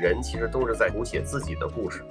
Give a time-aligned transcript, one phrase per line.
[0.00, 2.02] 人其实都是在谱写自己的故事，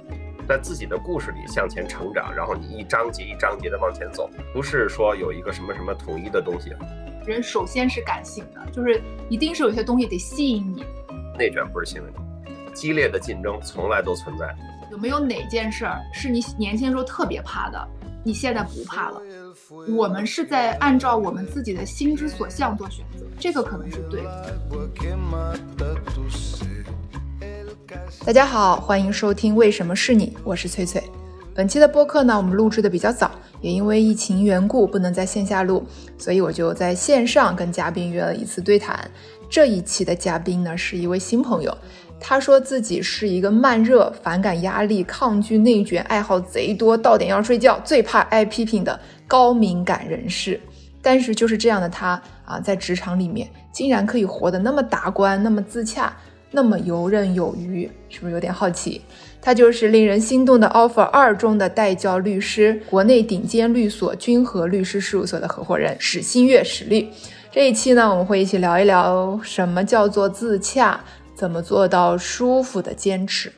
[0.48, 6.70] 在自己的故事里向前成长，然后你一章节一章节的往前走，不是说有一个什么什么统一的东西。
[7.26, 10.84] 人首先是感性的，就是一定是有些东西得吸引你。
[11.36, 12.20] 内卷不是新问题，
[12.72, 14.54] 激烈的竞争从来都存在。
[14.90, 17.88] 有没有哪件事儿是你年轻时候特别怕的，
[18.24, 19.20] 你现在不怕了？
[19.96, 24.60] 我们是在按照我们自己的心之所向做选择，这个可能是对的。
[28.18, 31.02] 大家好，欢迎收听《为什么是你》，我是翠翠。
[31.54, 33.30] 本期的播客呢，我们录制的比较早，
[33.62, 35.86] 也因为疫情缘故不能在线下录，
[36.18, 39.10] 所以我就在线上跟嘉宾约了一次对谈。
[39.48, 41.76] 这一期的嘉宾呢，是一位新朋友。
[42.20, 50.60] 他说自己是一个慢热、反感压力、抗拒内卷、爱好贼多、到点要睡觉、最怕挨批评的高敏感人士。
[51.02, 56.14] 但是就是这样的他啊，在职场里面竟然可以活得那么达观、那么自洽、
[56.52, 59.02] 那么游刃有余，是不是有点好奇？
[59.40, 67.08] 他就是令人心动的 offer 二中的代教律师，国内顶尖律所君和律师事务所的合伙人史新月，史律。
[67.52, 71.00] 这一期呢，我们会一起聊一聊什么叫做自洽。
[71.32, 73.50] 怎么做到舒服的坚持？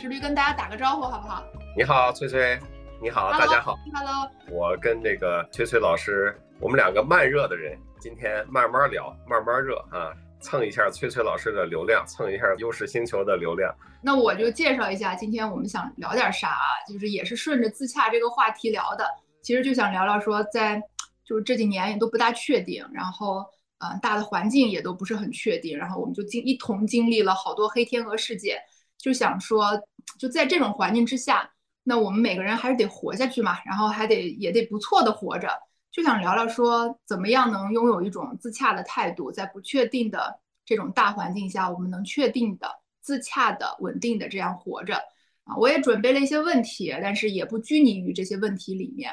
[0.00, 1.42] 史律跟大家打个招呼好不好？
[1.76, 2.56] 你好，翠翠。
[3.02, 3.76] 你好，大家好。
[3.92, 4.30] Hello。
[4.52, 13.72] 我跟那个翠翠老师，我们两个慢热的人，今天慢慢聊，慢慢热啊，蹭一下崔崔老师的流量，蹭一下优势星球的流量。
[14.02, 16.66] 那我就介绍一下，今天我们想聊点啥啊？
[16.88, 19.06] 就是也是顺着自洽这个话题聊的，
[19.40, 20.82] 其实就想聊聊说在。
[21.24, 23.44] 就是这几年也都不大确定，然后，
[23.80, 28.58] 嗯，大的环境也都不是很确定，然后我们就经一同经历了好多黑天鹅事件，
[28.96, 29.78] 就想说，
[30.18, 31.46] 就在这种环境之下，
[31.84, 35.50] 那我们每个人还是得活下去嘛，然后还得也得不错的活着，
[35.98, 44.94] 就想聊聊说，怎么样能拥有一种自洽的态度，在不确定的这种大环境下，我们能确定的、自洽的、稳定的这样活着
[45.42, 45.56] 啊。
[45.56, 49.12] 我也准备了一些问题，但是也不拘泥于这些问题里面，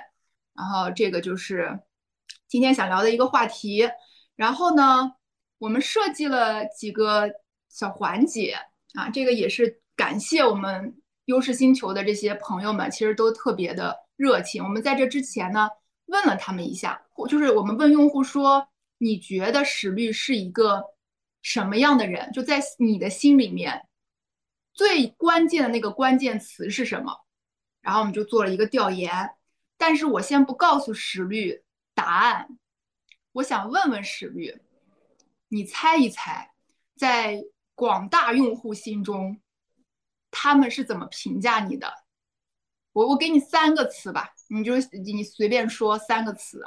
[0.53, 1.79] 然后这个就是。
[2.47, 3.89] 今天想聊的一个话题，
[4.35, 5.13] 然后呢，
[5.57, 7.27] 我们设计了几个
[7.69, 8.55] 小环节
[8.93, 10.95] 啊，这个也是感谢我们
[11.25, 14.63] 优势星球的这些朋友们，其实都特别的热情。
[14.63, 15.67] 我们在这之前呢，
[16.05, 18.67] 问了他们一下，就是我们问用户说，
[18.97, 20.83] 你觉得史律是一个
[21.41, 22.31] 什么样的人？
[22.31, 23.87] 就在你的心里面，
[24.73, 27.25] 最关键的那个关键词是什么？
[27.81, 29.31] 然后我们就做了一个调研，
[29.77, 31.63] 但是我先不告诉史律。
[31.97, 32.59] 答案，
[33.31, 34.61] 我想问问史律，
[35.47, 36.51] 你猜一猜，
[36.97, 37.41] 在
[37.73, 39.39] 广大用户心中，
[40.29, 42.04] 他们是怎么评价你的？
[42.95, 44.73] 我我给你三个词吧，你就
[45.03, 46.63] 你随便说三个词。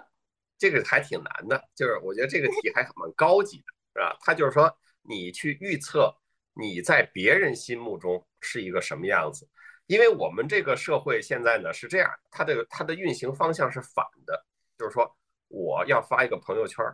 [0.58, 4.14] 这个还挺难的，就是我觉得这个题还蛮高级的，是吧？
[4.20, 6.14] 他就是说，你去预测
[6.52, 9.48] 你在别人心目中是一个什么样子，
[9.86, 14.44] 因为我们这个社会现在呢是这样，它这个它的运行方向是反的，
[14.78, 15.16] 就是说。
[15.50, 16.84] 我要发一个朋友圈，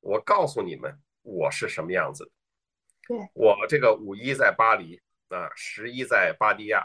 [0.00, 2.28] 我告诉你们我是什么样子。
[3.06, 6.84] 对我这个五一在巴黎啊，十一在巴迪亚，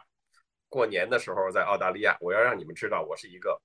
[0.69, 3.59] 过年的时候在澳大利亚，我要让你们知道我是一个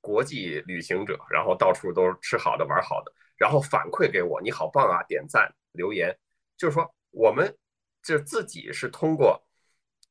[0.00, 6.16] 国际旅行者，然后到处都吃好的玩好的，然后反馈给我，你好棒啊，点赞留言，
[6.56, 7.56] 就是说我们
[8.02, 9.44] 这自己是通过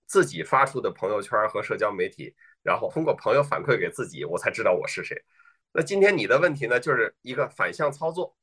[0.06, 5.16] 自己发出的朋友圈和社交媒体，然后通过朋友反馈给自己，我才知道我是谁。
[5.72, 8.38] 那今天你的问题呢，就是一个反向操作，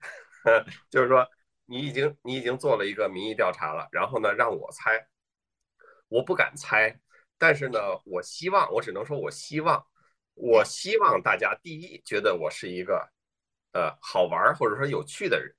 [0.90, 1.26] 就是说
[1.66, 5.06] 你已经你已经做了一个民意调查了，然后呢让我猜，
[6.08, 6.98] 我不敢猜，
[7.40, 9.82] 但是呢我希望，我只能说我希望，
[10.34, 13.08] 我希望大家第一觉得我是一个
[13.72, 15.50] 呃好玩或者说有趣的人，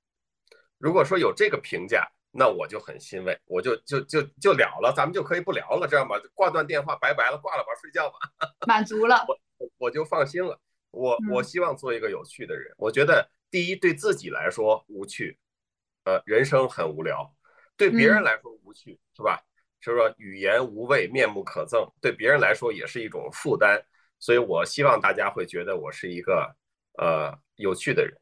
[0.78, 6.16] 如果说有这个评价，那我就很欣慰，我就就就就了了，咱们就可以不聊了，这样吧？
[6.34, 8.16] 挂断电话，拜拜了，挂了吧，睡觉吧，
[8.66, 10.58] 满足了，我我就放心了。
[10.92, 12.72] 我我希望做一个有趣的人。
[12.76, 15.38] 我觉得第一，对自己来说无趣，
[16.04, 17.34] 呃，人生很无聊；
[17.76, 19.42] 对别人来说无趣，是吧？
[19.82, 23.82] 就是说语言无味，面目可憎，对别人来说也是一种负担。
[24.18, 26.54] 所以我希望大家会觉得我是一个
[26.96, 28.16] 呃有趣的人。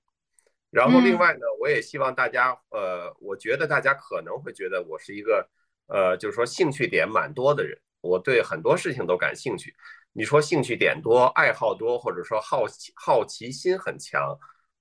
[0.71, 5.47] 然后另外呢，我也希望大家呃，我觉得大家可能会觉得我是一个
[5.89, 7.79] 呃，就是说兴趣点蛮多的人。
[8.01, 9.75] 我对很多事情都感兴趣。
[10.13, 14.35] 你说兴趣点多、爱好多，或者说好奇好奇心很强，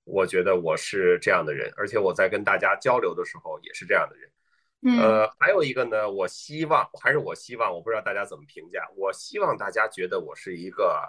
[0.04, 4.30] 我觉得我是这样的人，而且我在跟大家交流的时候也是这样的人。
[4.98, 11.02] 呃，还有一个呢，我希望还是我希望，我不知道大家怎么评价，我希望大家觉得我是一个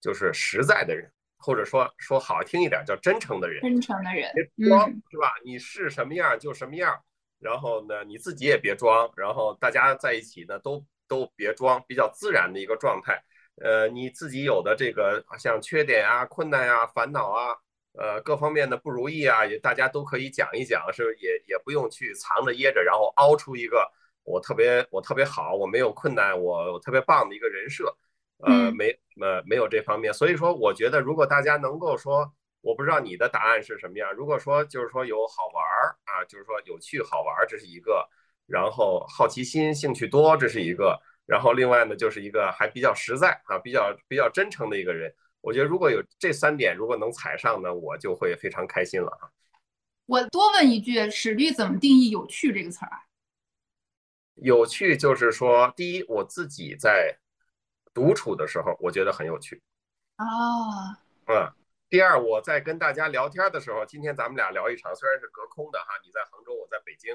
[0.00, 5.32] 就是实在的人或者说说好听一点叫真诚的人，真诚的人，别装是吧？
[5.44, 6.98] 你是什么样就什么样，
[7.38, 13.22] 然后呢你自己也别装，然后大家在一起呢都都别装，比较自然的一个状态。
[13.62, 17.54] 呃，你自己有的这个像缺点啊、困难啊、烦恼啊，
[17.92, 23.90] 呃，各方面的不如意啊，也大家都可以讲一讲，是也也不用去藏着掖着，然后凹出一个
[24.22, 27.92] 我特别我特别好，我没有困难，我我特别棒的一个人设，
[28.38, 28.90] 呃，没
[29.20, 38.08] 呃没有这方面，所以说我觉得如果大家能够说，我不知道你的答案是什么样，如果说就是说有好玩儿啊，就是说有趣好玩儿，这是一个，
[38.46, 41.00] 然后好奇心、兴趣多，这是一个。
[41.26, 45.12] 然后另外呢，就是一个还比较实在啊，比较比较真诚的一个人。
[45.40, 49.30] 我觉得如果有这三点，如果能踩上呢，我就会非常开心了啊。
[50.06, 52.98] 我多问一句，史律怎么定义“有趣”这个词儿啊？
[54.34, 57.18] 有趣就是说，第一，我自己在
[57.94, 59.62] 独处的时候，我觉得很有趣。
[60.18, 60.96] 哦。
[61.26, 61.52] 嗯。
[61.88, 67.12] 第二，我在跟大家聊天的时候，今天咱们俩聊一场，虽然是隔空的哈，你在杭州，我在北京。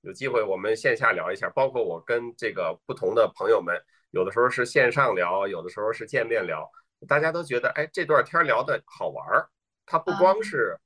[0.00, 3.74] 有机会我们线下聊一下，包括我跟这个不同的朋友们，
[4.12, 6.70] 有的时候是线上聊，有的时候是见面聊，
[7.06, 9.48] 大家都觉得哎这段天聊的好玩儿。
[9.86, 10.78] 它不光是，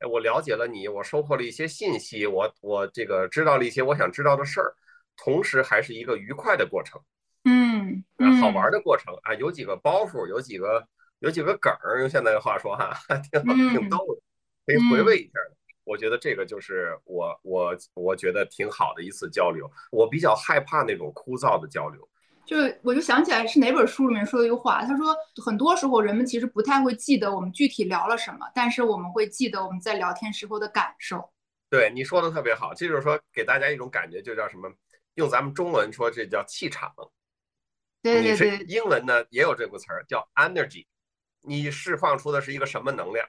[0.00, 4.74] 哎我了解了你，我收获了一些信息，我我这个知道了一些我想知道的事儿，
[5.16, 7.00] 同时还是一个愉快的过程，
[7.44, 8.02] 嗯，
[8.40, 10.84] 好玩的过程啊，有几个包袱，有几个
[11.20, 12.92] 有几个梗儿，用现在的话说哈，
[13.30, 14.22] 挺好挺逗的，
[14.66, 15.56] 可以回味一下的。
[15.84, 19.70] 我觉得这个就是我我我觉得挺好的一次交流。
[19.90, 22.08] 我比较害怕那种枯燥的交流。
[22.44, 31.32] 就我就想起来是哪本书里面说的一句话，他说很多时候人们其实不太会记得我们具体聊了什么，但是我们会记得我们在聊天时候的感受。
[31.70, 34.70] 对你说的特别好，这就是说给大家一种感觉，就叫什么？
[35.14, 36.92] 用咱们中文说，这叫气场。
[38.02, 38.58] 对对对。
[38.66, 40.86] 英文呢也有这个词儿叫 energy，
[41.40, 43.26] 你释放出的是一个什么能量？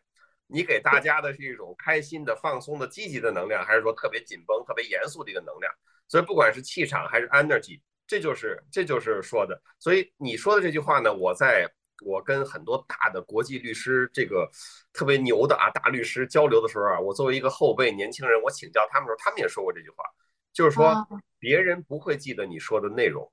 [0.47, 5.73] 你给大家的是一种开心的、放松的、积极的能量，还是说特别紧绷、特别严肃的一个能量？
[6.07, 9.61] 所以不管是气场还是 energy，这就是这就是说的。
[9.79, 11.67] 所以你说的这句话呢，我在
[12.05, 14.49] 我跟很多大的国际律师，这个
[14.91, 20.03] 特别牛的啊大律师交流的时候啊，我作为一个后辈年轻人，我请教他们的时候，他们也说过这句话，
[20.51, 20.93] 就是说
[21.39, 23.31] 别人不会记得你说的内容，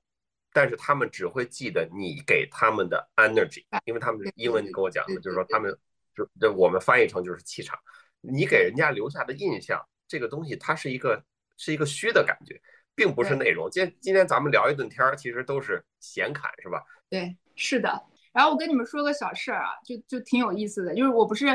[0.53, 5.77] 但是他们只会记得你给他们的 energy，因为他们英文跟我讲的，就是说他们。
[6.13, 7.79] 就这我们翻译成就是气场，
[8.19, 11.23] 你给人家留下的印象，这个东西它是一个
[11.55, 12.61] 是一个虚的感觉，
[12.95, 13.69] 并不是内容。
[13.69, 16.81] 今今天咱们聊一顿天儿，其实都是闲侃，是吧？
[17.09, 18.01] 对，是的。
[18.33, 21.47] 然后我跟你们说个小事儿啊，就就挺有意思的，就是我不是，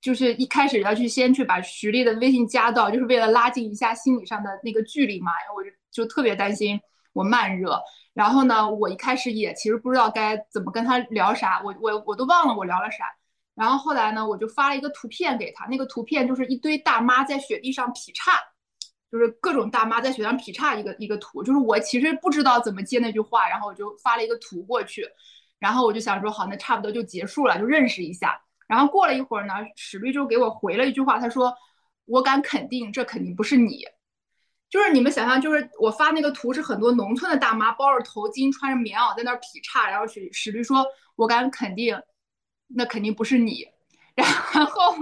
[0.00, 6.78] 就是一开始要去先去把徐丽的微信加到，就是为了拉近一下心理上的那个距离嘛，因为我就就特别担心
[7.12, 7.80] 我慢热。
[8.12, 13.04] 然后呢，我一开始也其实不知道该怎么跟他聊啥，我我我都忘了我聊了啥。
[13.54, 18.32] 然后后来呢，我就发了一个图片给他，那个图片就是一堆大妈在雪地上劈叉，
[19.10, 21.42] 就是各种大妈在雪上劈叉一个一个图。
[21.42, 25.06] 就是我其实不知道怎么接那句话，然后我就发了一个图过去，
[25.58, 28.40] 然后我就想说好，那差不多就结束了，就认识一下。
[28.66, 31.52] 然后过了一会儿呢，史律就给我回了一句话，他说
[32.06, 33.84] ：“我敢肯定，这肯定不是你。”
[34.70, 40.86] 就是你们想象，就是我发那个图是很多农村的大妈包着头巾，穿着棉袄在那儿劈叉，然后史史律说
[41.16, 42.00] ：“我敢肯定。”
[42.72, 43.66] 那肯定不是你，
[44.14, 44.94] 然后，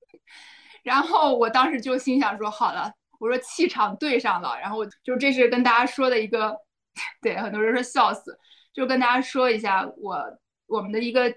[0.82, 6.56] 然后我当时就心想说，好了，我说气场对上了，然后就这是跟大家说的一个，
[7.20, 8.38] 对，很多人说笑死，
[8.72, 10.18] 就跟大家说一下我
[10.66, 11.34] 我们的一个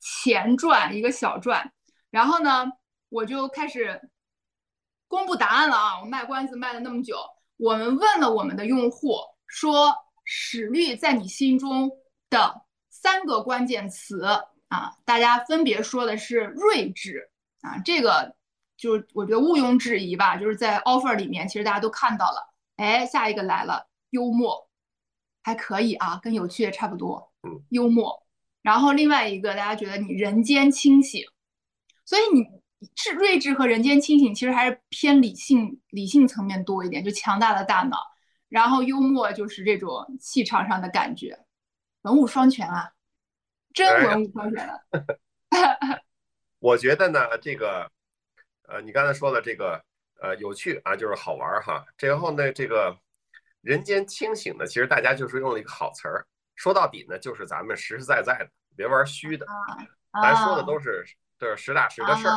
[0.00, 1.72] 前传，一个小传，
[2.10, 2.66] 然后呢，
[3.08, 4.00] 我就开始
[5.06, 7.16] 公布答案了啊，我卖关子卖了那么久，
[7.56, 9.16] 我们问了我们的用户，
[9.46, 9.94] 说
[10.24, 11.90] 史律在你心中
[12.30, 14.24] 的三个关键词。
[14.68, 17.30] 啊，大家分别说的是睿智
[17.62, 18.36] 啊，这个
[18.78, 22.54] 就是我觉得毋庸置疑吧，就是在 offer 里面，其实大家都看到了。
[22.76, 24.70] 哎，下一个来了，幽默，
[25.42, 27.32] 还可以啊，跟有趣也差不多。
[27.42, 28.24] 嗯，幽默。
[28.62, 31.24] 然后另外一个，大家觉得你人间清醒，
[32.04, 32.46] 所以你
[32.94, 37.98] 智睿智和人间清醒其实还是偏理性理性层面多一点，就强大的大脑。
[38.48, 41.38] 然后幽默就是这种气场上的感觉，
[42.02, 42.92] 文武双全啊。
[43.74, 44.80] 真文武双全了。
[46.58, 47.90] 我觉得呢，这个，
[48.68, 49.82] 呃，你刚才说的这个，
[50.20, 51.84] 呃，有趣啊，就是好玩哈。
[51.98, 52.96] 然后呢，这个
[53.62, 56.26] 人间清醒呢，其实大家就是用了一个好词儿。
[56.54, 59.46] 说到底呢，就是咱们实实在在的，别玩虚的。
[60.22, 61.04] 咱说的都是
[61.38, 62.34] 都是实打实的事儿，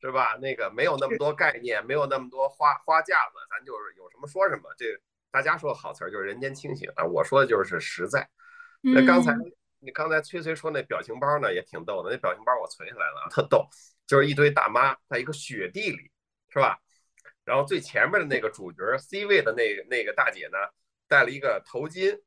[0.00, 0.36] 是吧？
[0.40, 4.62] 那个没有那么多概念，没有那么多花花架子，咱就是有什么说什么。
[4.76, 4.86] 这
[5.30, 8.28] 大家说的好词儿就是人间清醒啊，我说的就是实在。
[8.80, 9.34] 那刚才。
[9.80, 13.64] 你刚才崔崔说那表情包呢也挺逗的，那表情包我存下来了，特逗，
[14.08, 16.10] 就是一堆大妈在一个雪地里，
[16.48, 16.80] 是吧？
[17.44, 20.58] 然后最前面的那个主角 C 位的那个那个大姐呢，
[21.06, 22.18] 戴了一个头巾，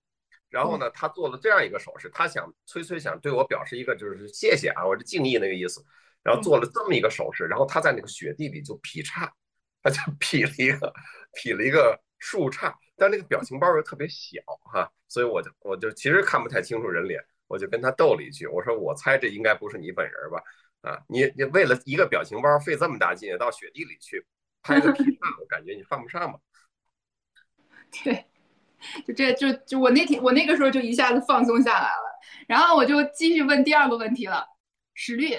[0.49, 5.83] 然后呢，她做了这样一个手势，她想崔崔想对我表示一个就是谢谢啊，我是敬意那个意思，
[6.23, 9.33] 然后做了这么一个手势，然后她在那个雪地里就劈叉，
[9.81, 10.93] 她就劈了一个
[11.33, 14.39] 劈了一个竖叉，但那个表情包又特别小
[14.71, 17.19] 哈，所以我就我就其实看不太清楚人脸。
[17.47, 20.41] 我就跟他斗了一句，我说我猜这应该不是你本人吧？
[20.81, 24.25] 啊，你你为了一个表情包费这么大劲到雪地里去
[24.63, 26.39] 拍个皮叉，我感觉你犯不上吧？
[28.03, 28.25] 对，
[29.05, 34.45] 就这就就我那天我那个时候就一下子放松下来了，然后我就继续问第二个问题了，
[34.93, 35.37] 史律，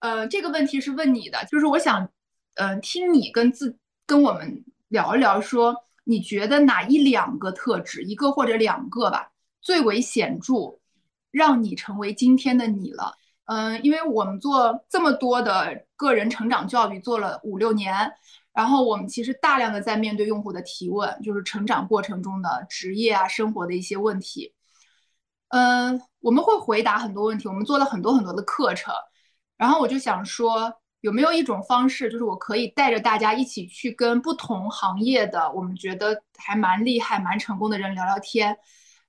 [0.00, 2.10] 呃，这个问题是问你的，就是我想，
[2.54, 9.30] 呃，听你跟自跟我们聊一聊，说你觉得哪一两个特质，一个或者两个吧，
[9.60, 10.80] 最为显著？
[11.30, 13.14] 让你成为今天的你了，
[13.50, 17.92] 嗯，因为我们做这么多的个人成长教育，做了五六年，
[18.52, 24.54] 然后我们其实大量的在面对用户的提问，就是成长过程中的职业啊、生活的一些问题，
[25.48, 28.94] 嗯，我们会回答很多问题，我们做了很多很多的课程，
[29.56, 38.56] 然后我就想说，有没有一种方式，就是我可以带着大家一起去跟不同行业的，我们觉得还蛮厉害、蛮成功的人聊聊天。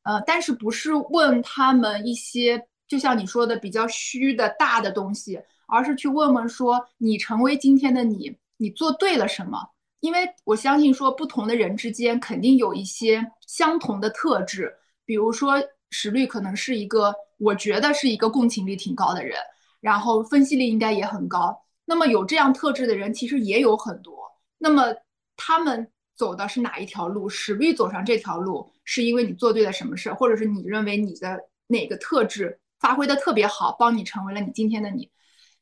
[0.01, 9.65] 呃，但是不是问他们一些，就像你说的比较虚的大的东西，而是去问问说，你成为今天的你，你做对了什么？
[10.01, 15.53] 因为我相信说，不同的人之间肯定有一些相同的特质，比如说
[15.91, 19.39] 史律可能是一个，我觉得是一个共情力挺高的人，
[19.79, 21.57] 然后分析力应该也很高。
[21.85, 24.93] 那么有这样特质的人其实也有很多，那么
[25.37, 25.89] 他们。
[26.17, 27.27] 走的是哪一条路？
[27.27, 35.09] 史律走上这条路，是因为你做对了什么事，或者是你认为你的哪个特质发挥的特别好，帮你成为了你今天的你。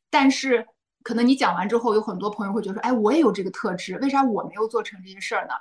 [0.08, 0.66] 但是
[1.02, 5.54] 可能你讲完之后，有很多朋友会觉得说：“哎，我也有这个特质，为啥我没有做成这些事儿呢？”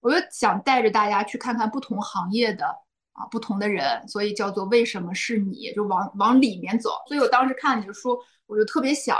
[0.00, 2.66] 我就想带着大家去看看不同行业的
[3.12, 6.90] 啊，不同的人，所以叫做为什么是你就往往里面走。
[7.06, 9.16] 所以我当时看你的书，我就特别想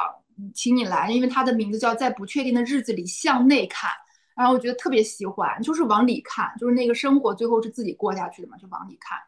[0.53, 3.89] 请你来，因为它的名字叫《在不确定的日子里向内看》。
[4.35, 9.19] 然后我觉得特别喜欢，就是往里看，就是那个生活最后是自己过下去的嘛，就往里看。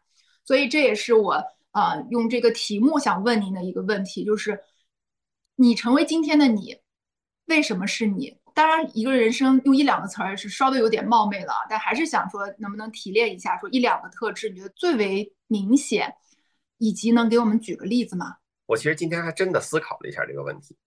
[0.43, 1.41] 所以这也是我
[1.75, 4.63] 呃用这个题目想问您的一个问题，就是
[5.57, 6.79] 你成为今天的你，
[7.47, 8.37] 为什么是你？
[8.53, 16.15] 当然，一个人生用一两个词儿是稍微有点冒昧了，但还是想说能不能提炼一下，说一两个特质你觉得最为明显，
[16.77, 18.37] 以及能给我们举个例子吗？
[18.65, 20.77] 我其实今天还真的思考了一下这个问题。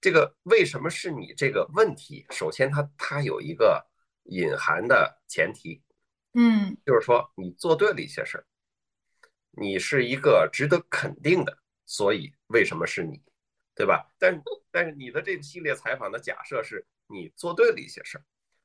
[0.00, 2.26] 这个为什么是你这个问题？
[2.30, 3.86] 首先，它它有一个
[4.24, 5.80] 隐含的前提，
[6.34, 8.44] 嗯，就是说你做对了一些事儿，
[9.56, 13.20] 你是一个值得肯定的，所以为什么是你，
[13.74, 14.06] 对吧？
[14.18, 18.24] 但 但是你的这个系列采访的假设是你做对了一些事儿，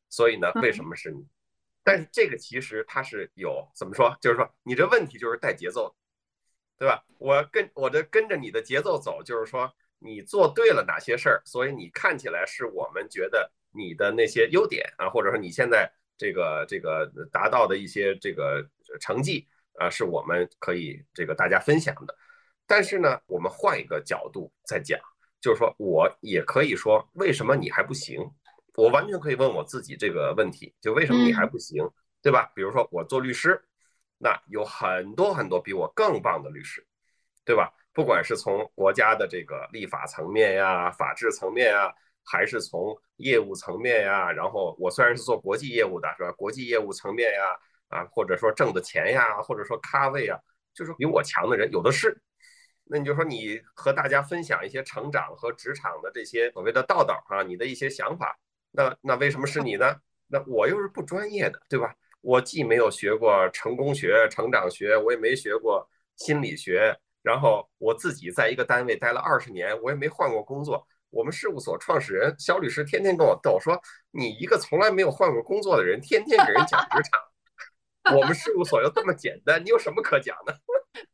[0.09, 1.27] 所以呢，为什么是你？
[1.83, 4.17] 但是这个其实它是有怎么说？
[4.21, 5.95] 就是说你这问题就是带节奏，
[6.77, 7.05] 对吧？
[7.17, 9.73] 我跟我这跟着你的节奏走，就是说。
[10.01, 11.41] 你做对了哪些事儿？
[11.43, 18.65] 所以你看起来是我们觉得你的那些优点啊，或者说你现在这个这个达到的一些这个
[19.01, 19.45] 成绩
[19.79, 22.15] 啊，是我们可以这个大家分享的。
[22.67, 24.99] 但是呢，我们换一个角度再讲，
[25.41, 28.19] 就是说我也可以说，为什么你还不行？
[28.75, 31.83] 我完全可以问我自己这个问题，就为什么你还不行，
[32.21, 32.51] 对吧？
[32.53, 33.59] 比如说我做律师，
[34.17, 36.85] 那有很多很多比我更棒的律师，
[37.43, 37.73] 对吧？
[37.91, 41.91] 不管是从国家的这个立法层面呀、法治层面呀，
[42.23, 46.31] 还是从业务层面呀，然后我虽然是做国际业务的，是吧？
[46.33, 47.43] 国际业务层面呀，
[47.89, 50.39] 啊，或者说挣的钱呀，或者说咖位啊，
[50.73, 52.21] 就是比我强的人有的是。
[52.85, 58.35] 那你就说你和大家分享一些成长和职场的这些所谓的道道啊，你的一些想法，
[58.71, 59.95] 那那为什么是你呢？
[60.27, 61.93] 那我又是不专业的，对吧？
[62.21, 66.97] 我既没有学过成功学、成长学，我也没学过心理学。
[67.21, 70.87] 然后我自己在一个单位待了二十年，我也没换过工作。
[71.09, 73.79] 我们事务所创始人肖律师天天跟我逗说
[74.11, 77.21] ：“你一个从来没有换过工作的人，天天给人讲职场，
[78.15, 80.59] 我们事务所又这么简单，你有什么可讲的？”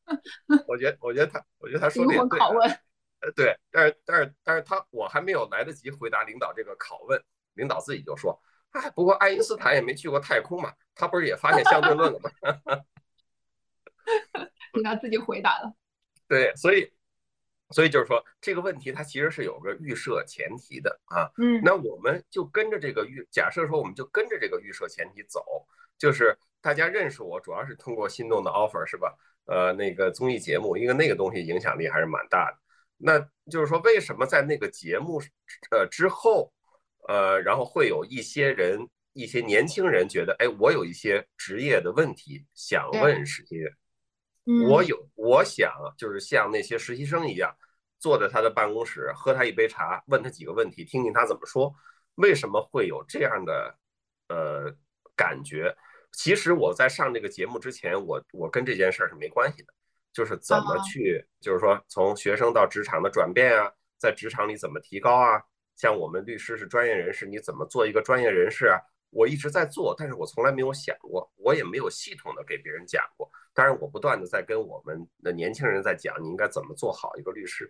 [0.68, 2.40] 我觉得，我觉得他，我觉得他说的也对。
[3.22, 7.20] 呃，对，但是，但是，但是他，我还没有来得及回答领导这个拷问，
[7.54, 8.40] 领导自己就说
[8.72, 12.30] ：“哎，不过爱因斯坦也没去过太空嘛，他不是也发现相对论了吗？”
[14.74, 15.74] 领导自己回答了。
[16.28, 16.94] 对，所以，
[17.72, 21.32] 所以就是说，这个问题它其实是有个预设前提的啊。
[21.38, 25.66] 嗯，那我们就跟着这个预，假设说我们就跟着这个预设前提走，
[25.98, 29.16] 就是大家认识我主要是通过心动的 offer 是吧？
[29.46, 32.58] 呃那个综艺节目，因为那个东西影响力还是蛮大的。
[32.98, 33.20] 那
[33.52, 35.22] 就是说，为什么在那个节目
[35.70, 36.52] 呃之后，
[37.08, 43.72] 呃，然后会有一些人，一些年轻人觉得，哎，我有一些职业的问题想问实习人，
[44.68, 47.56] 我有，我想就是像那些实习生一样，
[48.00, 51.72] 坐在他的办公室，喝他一杯茶，问他几个问题，听听他怎么说。
[52.16, 53.78] 为什么会有这样的
[54.30, 54.76] 呃
[55.16, 55.76] 感觉？
[56.16, 59.74] 其实我在上这个节目之前，我我跟这件事儿是没关系的。
[60.14, 63.70] 就是怎么去，就是说从学生到职场的转变啊，
[64.00, 65.44] 在职场里怎么提高啊？
[65.76, 68.80] 像我们律师是专业人士，你怎么做一个专业人士啊？
[69.10, 73.30] 我一直在做，但是我从来没有想过，我也没有系统的给别人讲过。
[73.54, 77.70] 当然，我不断的在跟我们的年轻人在讲，你应该怎么做好一个律师。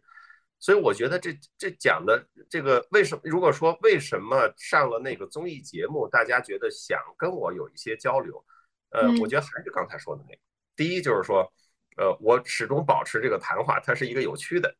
[0.59, 3.21] 所以我觉得这这讲的这个为什么？
[3.25, 8.43] 如果说为什么上了那个综艺节目，大家觉得想跟我有一些交流，
[8.89, 10.39] 呃，我觉得还是刚才说的那个，
[10.75, 11.51] 第一就是说。
[11.97, 14.75] 呃，我始终保持这个谈话，它是一个有趣的，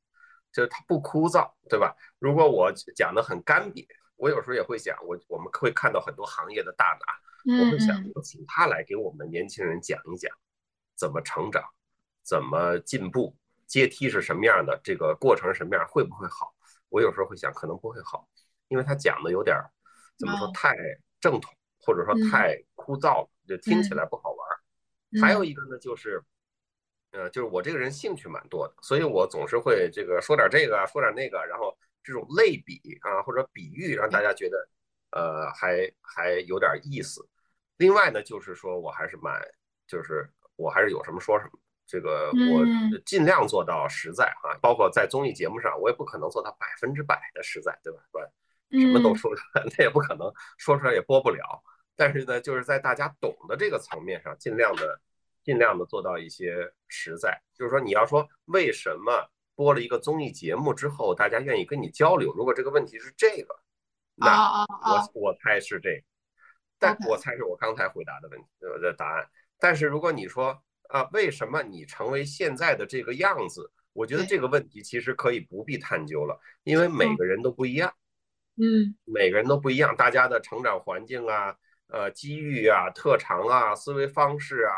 [0.52, 1.96] 就是它不枯燥，对吧？
[2.20, 10.30] 如果我讲的很干瘪，我有时候也会想，我我们会看到很多行业的大拿，我会想，我请他来给我们年轻人讲一讲，
[10.98, 11.64] 怎么成长，
[12.22, 13.34] 怎么进步，
[13.68, 16.54] 阶梯是什么样的，这个过程是什么样，会不会好？
[16.90, 18.28] 我有时候会想，可能不会好，
[18.68, 19.58] 因为他讲的有点
[20.18, 20.76] 怎么说，太
[21.20, 25.22] 正统，或者说太枯燥了，就听起来不好玩。
[25.22, 26.24] 还有一个呢，就是。
[27.12, 34.68] 呃，就是我这个人兴趣蛮多的，所以我总是会这个说点这个，说点那个，然后这种类比啊或者比喻，让大家觉得
[35.12, 37.26] 呃还还有点意思。
[37.78, 39.42] 另外呢，就是说我还是蛮，
[39.88, 41.52] 就是我还是有什么说什么，
[41.86, 42.66] 这个我
[43.06, 48.00] 尽量做到实在啊，包括在综艺节目上，我也不可能做到百分之百的实在，对吧？
[48.12, 48.32] 是吧？
[48.72, 51.64] 什么都说出来，那也不可能说出来也播不了。
[51.96, 55.02] 但是呢，就是在大家懂的这个层面上，尽量的。
[55.46, 62.34] 尽量的做到一些实在，就是说你要说为什么播了一个综艺节目之后，大家愿意跟你交流？
[62.34, 63.56] 如果这个问题是这个，
[64.16, 66.04] 那我我猜是这个，
[66.80, 68.48] 但我猜是我刚才回答的问题
[68.82, 69.30] 的答案。
[69.60, 70.60] 但是如果你说
[70.96, 73.70] 啊，为什么你成为现在的这个样子？
[73.92, 77.94] 我觉得这个问题其实可以不必探究了，因为每个人都不一样，
[78.56, 81.54] 嗯，每个人都不一样，大家的成长环境啊、
[81.90, 84.74] 呃机遇啊、特长啊、思维方式啊。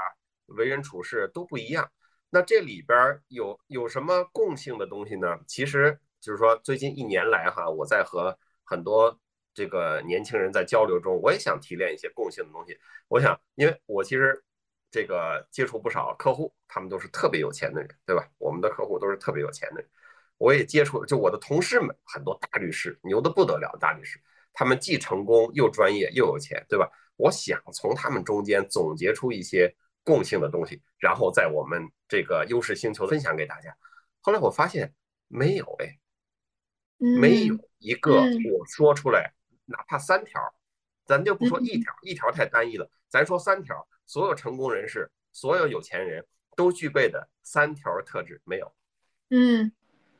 [0.47, 1.91] 为人处事都不一样，
[2.29, 5.37] 那这里边有有什么共性的东西呢？
[5.45, 9.19] 其实就是说，最近一年来哈，我在和很多
[9.53, 12.79] 这个年轻人在交流中，我也想提炼一些共性的东西。
[13.09, 14.41] 我想，因为我其实
[14.91, 18.27] 这个接触不少客户，他们都是特别有钱的人，对吧？
[18.37, 19.89] 我们的客户都是特别有钱的人，
[20.37, 24.19] 我也接触，就我的同事们很多大律师，牛的不得了，大律师，
[24.53, 26.89] 他们既成功又专业又有钱，对吧？
[27.15, 29.75] 我想从他们中间总结出一些。
[30.07, 33.75] 共性的东西，然后在我们这个优势星球分享给大家。
[34.21, 34.93] 后来我发现
[35.27, 35.99] 没有哎，
[36.97, 39.33] 没有一个我说出来，
[39.65, 40.41] 哪怕三条，
[41.05, 48.73] 咱就不说一条，一条太单一了，咱说三条，所有成功人士，所有有钱人都具备的三条特质没有。
[49.29, 49.71] 嗯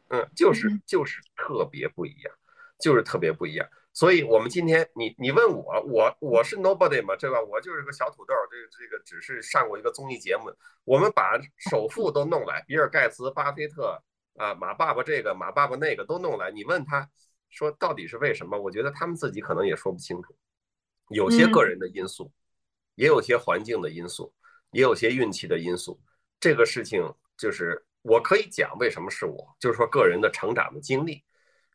[0.09, 2.33] 嗯，就是就是特别不一样，
[2.79, 3.67] 就是特别不一样。
[3.93, 7.41] 所以，我们今天你你问我，我我是 nobody 嘛，对吧？
[7.41, 10.53] 我就是个小土豆，这个这个只是上过一个综艺节目。
[10.83, 13.99] 我们把首富都弄来，比尔盖茨、巴菲特
[14.35, 17.09] 啊，马爸爸这个，马爸爸那个都弄来，你问他
[17.49, 18.59] 说到底是为什么？
[18.61, 20.35] 我觉得他们自己可能也说不清楚。
[21.09, 22.31] 有些个人的因素，
[22.97, 24.33] 也有些环境的因素，
[24.71, 25.99] 也有些运气的因素。
[26.39, 27.01] 这个事情
[27.37, 31.23] 就是我可以讲为什么是我，就是说个人的成长的经历，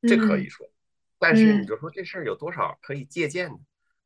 [0.02, 0.68] 这可以说。
[1.18, 3.58] 但是你就说这事儿有多少可以借鉴的？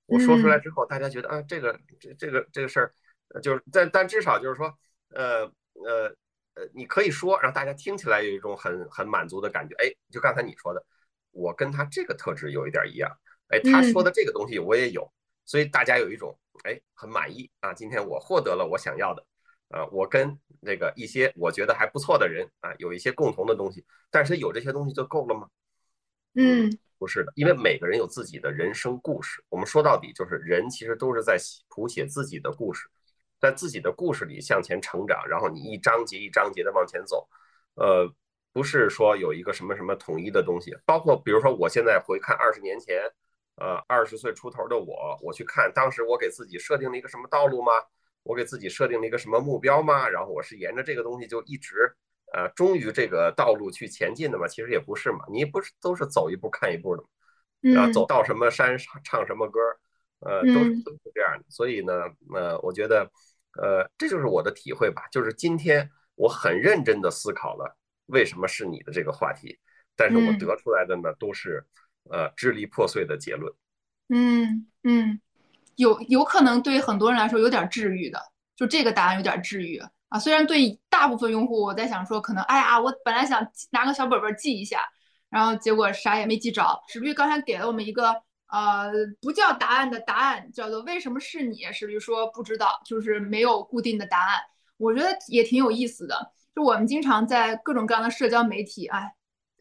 [0.04, 2.94] 我说出来之后，大家觉得啊，这个这这个这个事儿，
[3.42, 4.66] 就是但但至少就是说，
[5.08, 6.14] 呃呃
[6.54, 9.74] 呃，你可以说让大家听起来有一种很很满足的感觉。
[9.76, 10.84] 哎，就刚才你说的，
[11.30, 13.10] 我跟他这个特质有一点一样。
[13.48, 15.10] 哎，他说的这个东西我也有，
[15.44, 17.74] 所以大家有一种哎很满意啊。
[17.74, 19.24] 今天我获得了我想要的，
[19.68, 23.84] 啊，我跟那个一些我觉得还不错的人啊有一些共同的东西。
[24.10, 25.48] 但是有这些东西就够了吗？
[26.34, 26.78] 嗯。
[26.98, 29.44] 不是的，因为每个人有自己的人生故事。
[29.50, 31.36] 我们说到底就是人其实都是在
[31.68, 32.88] 谱写自己的故事，
[33.38, 37.28] 在自己的故事里向前成长，然后你一章节一章节的往前走。
[37.74, 38.10] 呃，
[38.50, 40.74] 不是说有一个什么什么统一的东西。
[40.86, 43.12] 包括比如说，我现在回看二十年前，
[43.56, 47.72] 呃，二十岁出头的我，我去看当时我给自己设定了一个什么道路吗？
[48.22, 50.08] 我给自己设定了一个什么目标吗？
[50.08, 51.94] 然后我是沿着这个东西就一直。
[52.32, 59.60] 呃，忠于这个道路去前进的嘛，其实也不是嘛，你不是都是走一步看一步的嘛，啊，走到什么山唱什么歌，
[60.18, 61.44] 呃，都是都是这样的。
[61.48, 61.92] 所以呢，
[62.34, 63.08] 呃，我觉得，
[63.62, 69.56] 呃，这就是我的体会吧，就是今天我很认真的思考了为什么是你的这个话题，
[69.94, 71.64] 但是我嗯得出来的呢都是
[72.10, 73.52] 呃支离破碎的结论。
[74.08, 75.20] 嗯嗯，
[75.76, 78.20] 有有可能对很多人来说有点治愈的，
[78.54, 80.18] 就这个答案有点治愈啊。
[80.18, 84.82] 虽然对大部分用户，我在想说，可能哎呀，我本来想拿个小本本记一下，
[85.28, 86.62] 然后结果啥也没记着。
[86.88, 88.14] 史律刚才给了我们一个
[88.48, 88.90] 呃
[89.20, 91.64] 不叫答案的答案，叫做为什么是你？
[91.72, 94.40] 史律说不知道，就是没有固定的答案。
[94.78, 96.32] 我觉得也挺有意思的。
[96.54, 99.12] 就我们经常在各种各样的社交媒体，哎，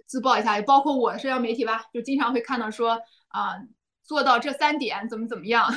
[0.05, 3.55] 自曝一下，也包括我的社交媒体吧，就经常会看到说啊。
[4.07, 5.67] 做到这三点怎么怎么样，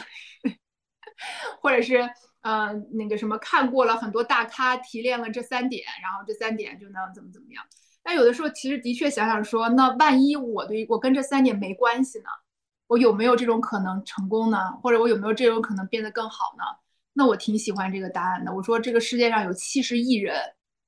[1.62, 2.06] 或者是
[2.42, 7.64] 呃那个什么看过了很多大咖提炼了这三点，然后这三点就能怎么怎么样。
[8.02, 12.28] 但有的时候其实的确想想说，那万一我对我跟这三点没关系呢？
[12.86, 14.72] 我有没有这种可能成功呢？
[14.82, 16.64] 或者我有没有这种可能变得更好呢？
[17.14, 18.54] 那我挺喜欢这个答案的。
[18.54, 20.36] 我说这个世界上有七十亿人，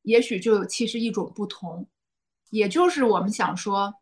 [0.02, 1.88] 也许就有七十亿种不同，
[2.50, 3.94] 也就是我们想说。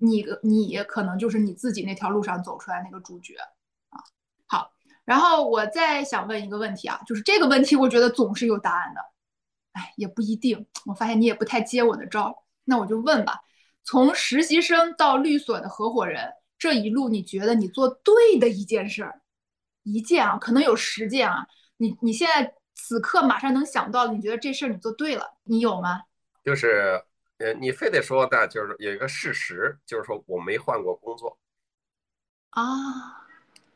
[0.00, 3.34] 你你可能就是你自己那条路上走出来那个主角
[3.88, 3.98] 啊。
[4.46, 4.70] 好，
[5.04, 9.00] 然后我再想问一个问题啊，就是这个问题我觉得总是有答案的，
[9.72, 10.64] 哎，也不一定。
[10.86, 13.40] 我发现你也不太接我的招，那我就问吧。
[13.82, 19.20] 从实习生到律所的合伙人，这一路你觉得你做对的一件事儿，
[19.82, 21.44] 一件啊，可能有十件啊，
[21.78, 26.02] 你你现在此刻马上能想到，你觉得这事儿你做对了，你有吗？
[26.44, 27.02] 就是。
[27.38, 31.38] 呃，你非得说呢，就是有一个事实，就是说我没换过工作
[32.50, 32.62] 啊。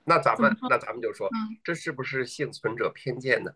[0.05, 3.53] 那咱们那咱们就说，嗯、这是不是幸存者偏见呢？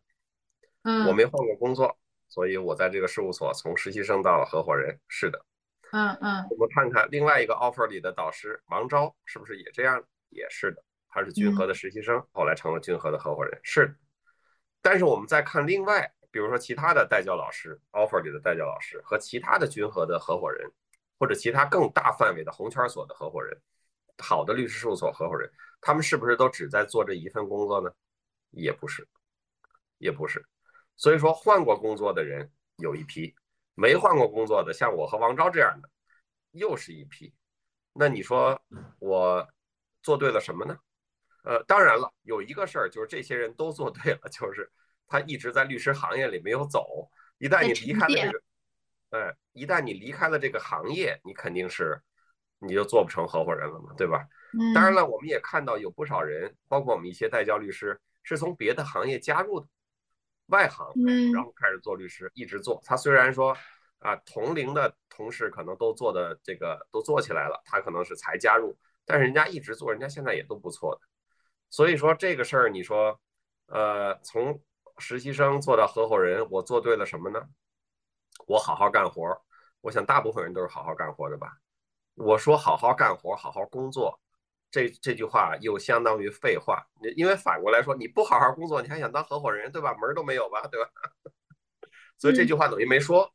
[0.83, 5.45] 嗯，我没换过工作，所以我在这个事务所从实习生到合伙人，是的。
[5.91, 6.47] 嗯嗯。
[6.51, 10.01] 我们看看另外一个 offer 里的导师王钊是不是也这样？
[10.29, 13.95] 也是的，他是君和的实习生，嗯、后来成了君和的合伙人，是的。
[14.81, 16.13] 但是我们再看另外。
[16.31, 20.71] 比如说，其他的代教老师 offer 里的代教老师和其他的君和的合伙人，
[21.19, 23.57] 或者其他更大范围的红圈所的合伙人，
[24.19, 27.91] 好的律师事务所合伙人，他们是不是都只在做这一份工作呢？
[28.51, 29.07] 也不是，
[29.99, 30.45] 也不是。
[30.97, 33.35] 所以说，换过工作的人有一批，
[33.75, 35.91] 没换过工作的，像我和王钊这样的，
[36.53, 37.35] 又是一批。
[37.93, 38.61] 那你说
[38.99, 39.47] 我
[40.03, 40.79] 做对了什么呢？
[41.45, 44.71] 呃，当然了，有一个事儿就是这些人都做对了，就是。
[45.07, 48.43] 他一直在律师行业里没有走，一旦你离开了这个，
[49.11, 52.01] 哎，一旦你离开了这个行业，你肯定是
[52.59, 54.27] 你就做不成合伙人了嘛，对吧？
[54.53, 54.75] 嗯。
[54.75, 59.67] 当然了，我们也看到有不少人，包括我们一些代教律师，是从别的行业加入的，
[60.47, 62.81] 外行，嗯，然后开始做律师，一直做。
[62.85, 63.57] 他虽然说
[63.99, 71.01] 啊，同龄的同事可能都做的这个都做起来了，他可能是才加入，但是人家一直做，人家现在也都不错的。
[71.71, 73.21] 所以说这个事儿，你说，
[73.67, 74.61] 呃，从
[74.99, 77.49] 实习生做到合伙人，我做对了什么呢？
[78.47, 79.43] 我好好干活。
[79.81, 81.59] 我想大部分人都是好好干活的吧。
[82.15, 84.19] 我说好好干活，好好工作，
[84.71, 86.87] 这这句话又相当于废话。
[87.15, 89.95] 因为反过来说，你不好好工作，你还想当合伙人，对吧？
[89.95, 90.91] 门儿都没有吧，对吧？
[92.19, 93.33] 所以这句话等于没说。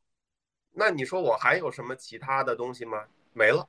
[0.71, 3.05] 那你说我还有什么其他的东西吗？
[3.33, 3.67] 没了，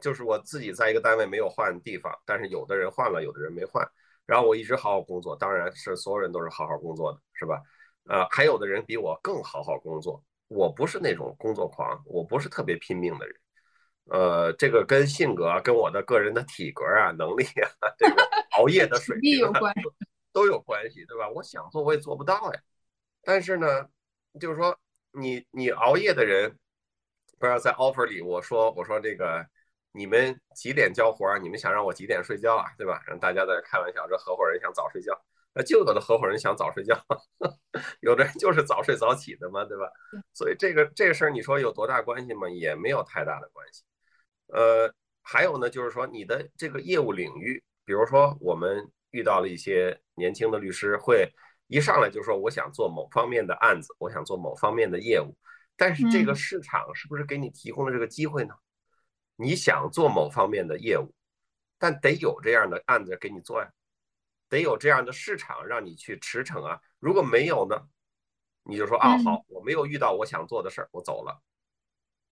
[0.00, 3.86] 就是我自己在一个单位没有换地方，但是有的人换了，有的人没换。
[4.24, 7.60] 然后我一直好好工作，当然是所有人都是好好工作的，是吧？
[8.08, 10.24] 呃，还有的人比我更好好工作。
[10.48, 13.36] 我不是那种工作狂，我不是特别拼命的人。
[14.06, 18.22] 呃，这个跟性格、跟我的个人的体格啊、能力啊、这个
[18.58, 19.60] 熬夜的 水平、啊、
[20.32, 21.28] 都有关系，对吧？
[21.28, 22.60] 我想做我也做不到呀。
[23.22, 23.86] 但是呢，
[24.40, 24.78] 就是说
[25.12, 26.58] 你你熬夜的人，
[27.38, 29.46] 不知道在 offer 里我说我说这个。
[29.96, 31.38] 你们几点交活儿？
[31.38, 32.66] 你们想让我几点睡觉啊？
[32.76, 33.00] 对吧？
[33.06, 35.16] 让大家在开玩笑，这合伙人想早睡觉，
[35.54, 37.00] 那就有的合伙人想早睡觉，
[38.00, 39.88] 有的人就是早睡早起的嘛，对吧？
[40.32, 42.48] 所以这个这个事儿，你说有多大关系吗？
[42.48, 43.84] 也没有太大的关系。
[44.48, 51.32] 呃，还有呢，就是说你的这个业务领域，比如说我们遇到了一些年轻的律师，会
[51.68, 55.36] 一上来就说我想做某方面的案子，我想做某方面的业务，
[55.76, 58.54] 但是这个市场是不是给你提供了这个机会呢？
[59.36, 61.12] 你想做某方面的业务，
[61.78, 63.68] 但得有这样的案子给你做呀，
[64.48, 66.80] 得有这样的市场让你去驰骋啊。
[66.98, 67.76] 如果没有呢，
[68.62, 71.40] 你就说啊，好，我没有遇到我想做的事儿，我走了。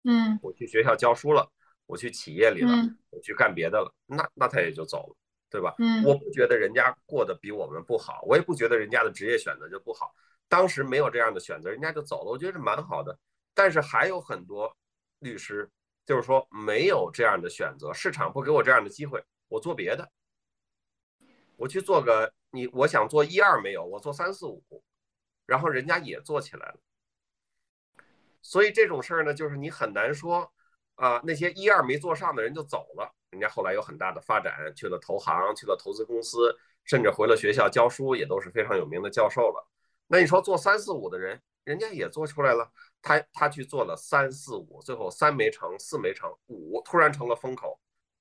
[0.05, 1.51] 嗯，我去学校教书了，
[1.87, 5.17] 我去企业里了，嗯我去干别的了，那那他也就走了，
[5.51, 5.75] 对吧？
[5.79, 10.15] 嗯我不觉得人家过得比我们不好，我也不觉得人家的职业选择就不好。
[10.49, 13.19] 当时没有这样的选择，人家就走了，我觉得是蛮好的。
[13.55, 14.77] 但是还有很多
[15.19, 15.71] 律师。
[16.07, 20.11] 就是说，没有这样的选择，市场不给我这样的机会，我做别的，
[21.59, 24.63] 我去做个你，我想做一二没有，我做三四五，
[25.45, 26.77] 然后人家也做起来了。
[28.41, 30.53] 所以这种事儿呢，就是你很难说，
[30.95, 39.69] 啊，那些一二没做上的人就走了，人家后来有很大的发展，去了投行，去了投资公司，甚至回了学校教书，也都是非常有名的教授了。
[40.07, 42.71] 那你说做三四五的人，人家也做出来了，
[43.03, 47.79] 他他去做了三四五，最后三没成，四没成，五突然成了风口，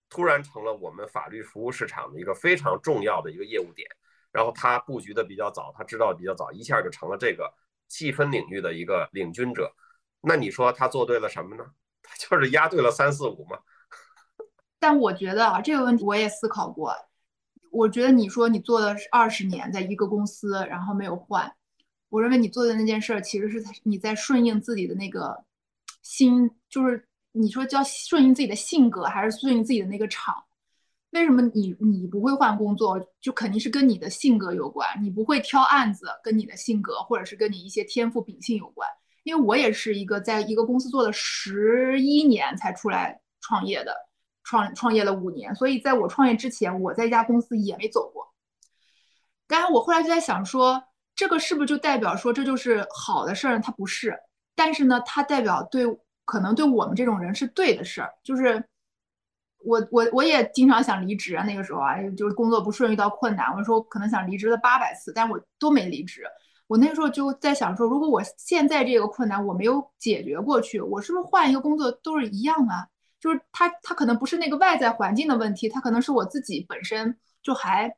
[0.09, 3.87] 突然成了我们法律服务市场的一个非常重要的一个业务点。
[4.31, 7.51] 然后他布局的比较早，他知道比较早，一下就成了这个
[7.87, 9.73] 细分领域的一个领军者。
[10.21, 11.65] 那你说他做对了什么呢？
[12.03, 13.57] 他就是压对了三四五嘛。
[14.79, 16.93] 但我觉得啊，这个问题我也思考过。
[17.71, 21.51] 我觉得你说你做了二十年在一个公司，然后没有换，
[22.09, 25.43] 我认为你做的那件事其实是你在顺应自己的那个
[26.01, 27.07] 心，就是
[27.39, 30.35] 你说叫顺应自己的性格，还是顺应自己的那个场？
[31.11, 32.99] 为什么你你不会换工作？
[33.21, 34.87] 就肯定是跟你的性格有关。
[35.01, 38.87] 你不会挑案子，跟你的性格，或者是跟你一些天赋秉性有关。
[39.23, 43.95] 因为我也是一个在一个公司做了十一年才出来创业的，
[44.43, 48.33] 创创业了五年，所以在我创业之前，我在一家公司也没走过。
[49.47, 50.83] 当然，我后来就在想说，
[51.15, 53.61] 这个是不是就代表说这就是好的事儿？
[53.61, 54.17] 它不是，
[54.55, 55.85] 但是呢，它代表对
[56.27, 58.13] 可能对我们这种人是对的事儿。
[58.21, 58.61] 就是
[59.63, 66.23] 我我我也经常想离职啊，那个时候啊，就是工作不顺遇到困难，我说可能想离职了八百次，但我都没离职。
[66.67, 72.85] 我那时候就在想说，如果我现在这个困难我没有解决过去，我是不是换一个工作都是一样啊？
[73.19, 77.95] 就是他他可能不是那个外在环境的问题，他可能是我自己本身就还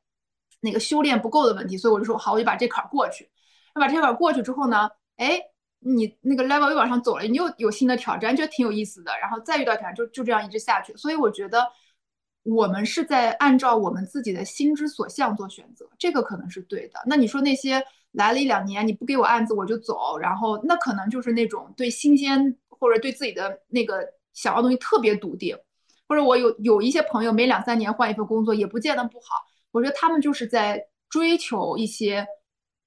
[0.62, 1.78] 那个修炼不够的问题。
[1.78, 3.30] 所以我就说好，我就把这坎儿过去。
[3.76, 5.40] 那把这坎儿过去之后呢，哎，
[5.80, 9.12] 你那个 level 又往上走了，你又有新的挑战，觉得挺有意思的。
[9.22, 10.96] 然后再遇到挑战，就就这样一直下去。
[10.96, 11.66] 所以我觉得
[12.44, 17.00] 我们是在按照我们自己的心之所向做选择，这个可能是对的。
[17.06, 17.84] 那你说那些？
[18.14, 25.56] 来了一两年，你不给我案子我就走，然后那可能就是那种对新鲜或者对自己的那个想要东西特别笃定，
[26.08, 29.36] 或者我有有一些朋友每两三年换一份工作也不见得不好，
[29.70, 32.26] 我觉得他们就是在追求一些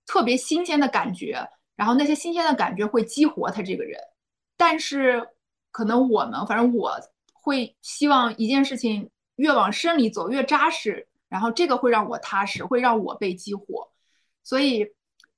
[0.06, 1.38] 特别新鲜的感觉，
[1.76, 4.00] 然后那些新鲜的感觉会激活他这个人，
[4.56, 5.28] 但是
[5.70, 6.98] 可能我们反正我
[7.32, 13.90] 会希望一件事情越往深里走越扎实，然后这个会让我踏实，会让我被激活，
[14.42, 14.92] 所以。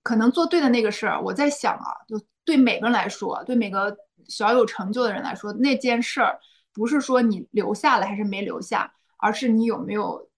[0.07, 3.97] 可能做对的那个事儿，我在想啊，就对每个人来说，对每个
[4.29, 6.38] 小有成就的人来说，那件事儿
[6.75, 10.29] 不是说你留下了还是没留下，而是你有没有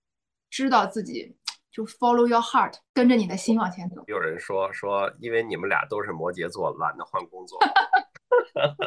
[0.50, 1.35] 知道自己
[1.76, 4.02] 就 follow your heart，跟着你的心往前走。
[4.06, 7.58] 有人说说，因为你们俩都是摩羯座，懒得换工作。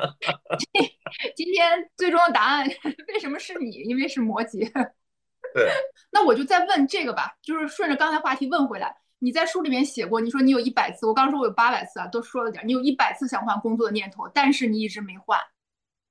[1.35, 2.67] 今天最终的答案
[3.09, 3.69] 为什么是你？
[3.73, 4.67] 因为是摩羯。
[5.53, 5.71] 对。
[6.09, 8.97] 那我就再问这个吧，就是顺着刚才话题问回来。
[9.19, 12.67] 你在书里面写过，你说你有一百次，我刚说我有八百次啊，都说了点。
[12.67, 15.39] 你有一百次想换工作的念头，但是你一直没换，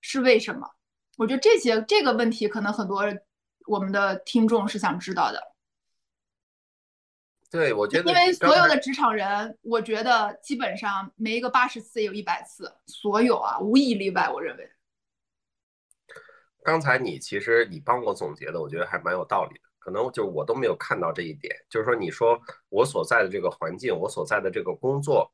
[0.01, 0.71] 是为什么？
[1.17, 3.03] 我觉得这些这个问题，可能很多
[3.67, 5.43] 我们的听众是想知道的。
[7.51, 14.29] 对，我觉得因为所有的职场人，我觉得基本上没一个八十次也有一百次，所有啊，无一例外。
[14.31, 14.71] 我认为，
[16.63, 19.69] 刚才你其实你帮我总结的，我觉得还蛮有道理的。
[19.79, 25.33] 可能就我都没有看到这一点，就是说，你说我所在的这个环境，我所在的这个工作，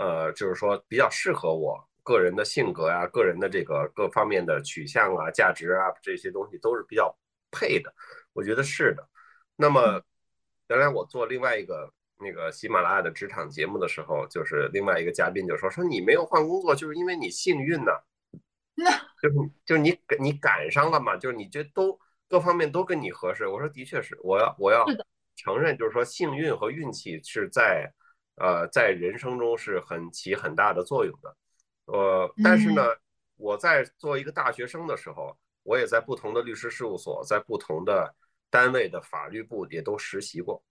[0.00, 7.16] 呃，就是说比较适合我个人的性格呀、个人的这个各方面的取向啊、价值啊这些东西都是比较
[7.52, 7.94] 配的，
[8.32, 9.08] 我觉得是的。
[9.54, 10.02] 那么，
[10.68, 17.92] 原来我做另外一个那个喜马拉雅的职场节目的时候，就是另外一个嘉宾就说说你没有换工作，就是因为你幸运呢，
[18.74, 18.90] 那。
[19.22, 21.98] 就是就是你你赶上了嘛，就是你这都。
[22.28, 24.86] 各方面都跟你合适，我说的确是，我要我要
[25.36, 27.92] 承认，就是说幸运和运气是在，
[28.36, 31.36] 呃，在人生中是很起很大的作用的，
[31.84, 32.82] 呃，但是呢，
[33.36, 38.14] 我在做一个大学生的时候，我也在不同的律师事务所，在不同的
[38.52, 40.62] 单位的法律部也都实习过。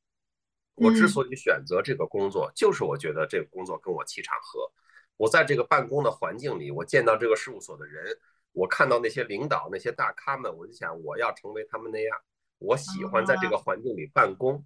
[0.75, 4.71] 我之所以选择这个工作，就是我觉得这个工作跟我气场合，
[5.17, 8.15] 我在这个办公的环境里，我见到这个事务所的人。
[8.53, 12.17] 我看到那些领导、那些大咖们，我就想我要成为他们那样。
[12.59, 14.63] 我喜欢在这个环境里办公，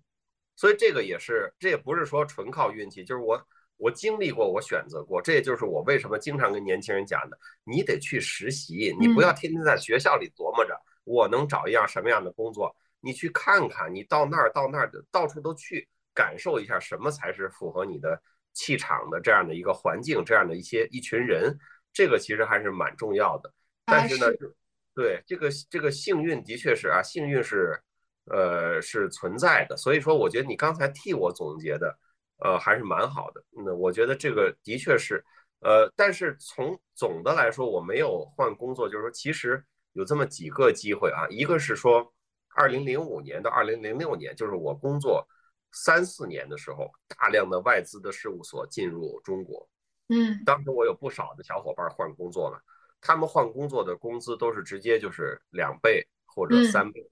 [0.55, 3.39] 所以这个也是，这也不是说纯靠运气，就是我
[3.77, 5.21] 我经历过，我选择过。
[5.21, 12.75] 这也就是我为什么经常跟年轻人讲的，你得去实习，你不要天天在学校里琢磨着我能找一样什么样的工作，
[13.05, 18.19] 你去看看，你到那儿到那儿的到处都去感受一下，什么才是符合你的
[18.51, 21.55] 气场的这样的一个环境，这样的一些一群人，
[21.93, 23.53] 这个其实还是蛮重要的。
[23.85, 24.25] 但是呢，
[24.95, 27.79] 对这个这个幸运的确是啊，幸运是，
[28.25, 29.77] 呃，是存在的。
[29.77, 31.95] 所以说，我觉得你刚才替我总结的，
[32.39, 33.43] 呃，还是蛮好的。
[33.63, 35.23] 那我觉得这个的确是，
[35.59, 39.63] 呃，但是从总的来说，我没有换工作，就是说其实
[39.93, 42.11] 有这么几个机会啊，一个是说
[42.55, 45.27] 二零零五年到二零零六年，就是我工作
[45.71, 49.69] 三四年的时候，大量的外资的事务所进入中国。
[50.07, 52.63] 嗯，当时我有不少的小伙伴换工作了，
[53.01, 57.09] 他们换工作的工资都是直接就是两倍或者三倍，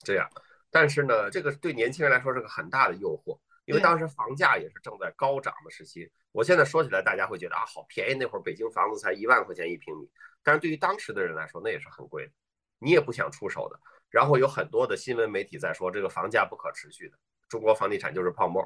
[0.00, 0.28] 这样。
[0.70, 6.10] 但是呢，这个对年轻人来说是个很大的诱惑，因为当时房价也是正在高涨的时期。
[6.32, 10.10] 我现在说起来，大家会觉得啊，好便宜，那会儿北京房子才一万块钱一平米，
[10.42, 12.32] 但是对于当时的人来说，那也是很贵的，
[12.80, 13.78] 你也不想出手的。
[14.14, 18.62] 然后有很多的新闻媒体在说，这个房价不可持续的，中国房地产就是泡沫。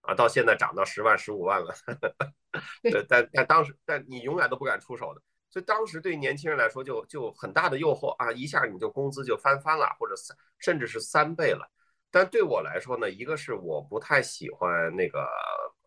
[0.00, 1.72] 啊，到现在涨到十万、十五万了，
[2.82, 11.70] 对， 但但当时，但你永远都不敢出手的，所以当时对年轻人来说就就很大的诱惑啊，一下你就工资就翻番了，或者三甚至是三倍了。
[12.10, 15.20] 但对我来说呢，一个是我不太喜欢那个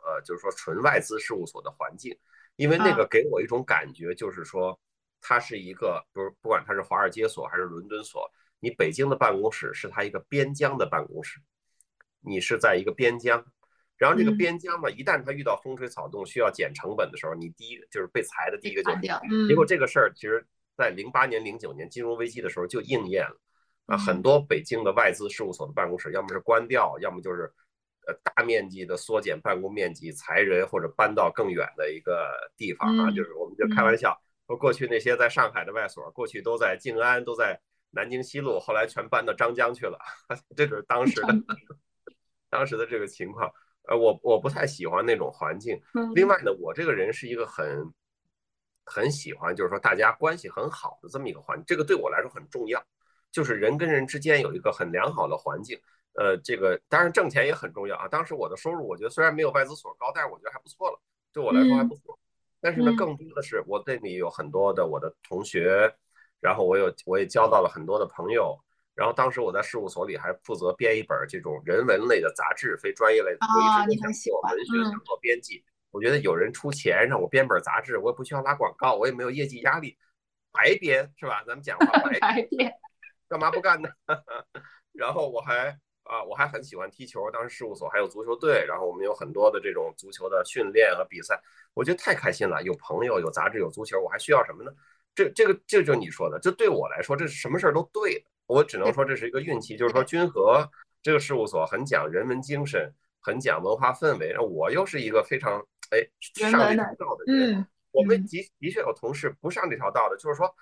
[0.05, 2.17] 呃，就是说纯外资事务所的环境，
[2.55, 4.79] 因为那个给我一种感觉，就是说
[5.19, 8.31] 它是一个不是不管它是华尔街所还是伦敦所，
[8.65, 11.39] 你北京的办公室是它一个边疆的办公室，
[12.19, 13.45] 你是在一个边疆。
[13.95, 19.47] 然后这个边疆嘛，一旦它遇到风吹草动需要减成本的时候，你第一个就是被裁的第一个就是。
[19.47, 20.43] 结果这个事儿其实，
[20.75, 23.37] 在零八年、零九年金融危机的时候就应验了
[23.85, 27.43] 啊，很多北京的外资事务所的办公室，要么是关掉，要么就是
[28.07, 33.11] 呃大面积的缩减办公面积、裁人或者搬到更远的一个地方啊。
[33.11, 37.61] 就是我们就开玩笑说，过去那些在上海的外所，过去都在静安，都在
[37.95, 39.97] 南京西路，后来全搬到张江去了。
[40.55, 41.27] 这就是当时的
[42.51, 43.49] 当时的这个情况。
[43.87, 45.79] 呃，我我不太喜欢那种环境。
[46.15, 47.85] 另外呢，我这个人是一个很
[48.83, 52.83] 很喜欢，就是说大家关系很好的这么一个环境，这个对我来说很重要。
[53.31, 55.79] 就是人跟人之间有一个很良好的环境。
[56.13, 58.07] 呃，这个当然挣钱也很重要啊。
[58.07, 60.99] 当时我的收入，我觉得虽然没有外资所高，但是我觉得还不错了，
[61.31, 62.17] 对我来说还不错。
[62.59, 65.93] 但是呢，更多的是我这里有很多的我的同学，
[66.45, 68.55] 然后我有我也交到了很多的朋友。
[68.93, 73.39] 然后当时我在事务所里还负责编一本这种人文类的杂志，非专业类的。
[73.41, 75.61] 我一直想做文学，想做编辑。
[75.91, 79.97] 我觉得有人出钱让我编本杂志，我也不需要拉广告，我也没有业绩压力，
[80.53, 81.43] 白编是吧？
[81.47, 81.87] 咱们讲话
[82.21, 82.71] 白 编，
[83.27, 83.89] 干嘛不干呢？
[84.93, 91.37] 然后我还啊，我还很喜欢踢球，当时事务所还有足球队，然后我们有很多的这种足球的训练和比赛，
[91.73, 92.63] 我觉得太开心了。
[92.63, 94.71] 有朋友，有杂志，有足球，我还需要什么呢？
[95.15, 98.25] 这这个这就你说的，这对我来说，这是什么事儿都对的。
[98.45, 100.69] 我只能说这是一个运气，就是说君和
[101.01, 104.37] 这个事务所很讲人文精神，很讲文化氛围。
[104.37, 105.99] 我又是一个非常哎
[106.33, 107.65] 上这条道的人。
[107.91, 110.53] 我们的的确有同事不上这条道的，就是说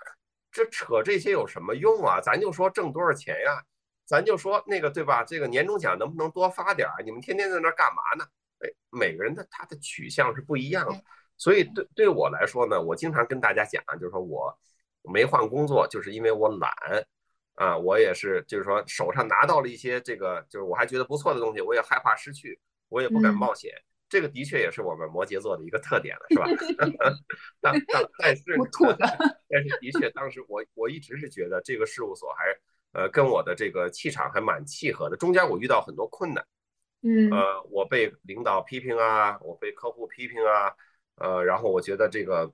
[0.51, 2.21] 这扯这些有什么用啊？
[2.21, 3.63] 咱就说挣多少钱呀？
[4.05, 5.23] 咱就说那个对吧？
[5.23, 7.01] 这个年终奖能不能多发点儿？
[7.03, 8.25] 你们天天在那干嘛呢？
[8.59, 11.03] 哎，每个人的他的取向是不一样的，
[11.37, 14.57] 所以对对我来说呢，我经常跟大家讲，就是说我
[15.11, 16.71] 没换工作，就是因为我懒。
[17.55, 23.71] 啊，我也是，就是说手上拿到了一些这个，就是我还觉得不错的东西，我也害怕失去，我也不敢冒险。
[24.09, 26.47] 这个的确也是我们摩羯座的一个特点了，是吧？
[27.61, 28.43] 但但但是，
[29.47, 32.45] 但是的确，当时我我一直是觉得这个事务所还
[32.99, 35.15] 呃跟我的这个气场还蛮契合的。
[35.15, 36.43] 中间我遇到很多困难，
[37.03, 40.73] 嗯，呃，我被领导批评啊，我被客户批评啊，
[41.15, 42.51] 呃，然后我觉得这个。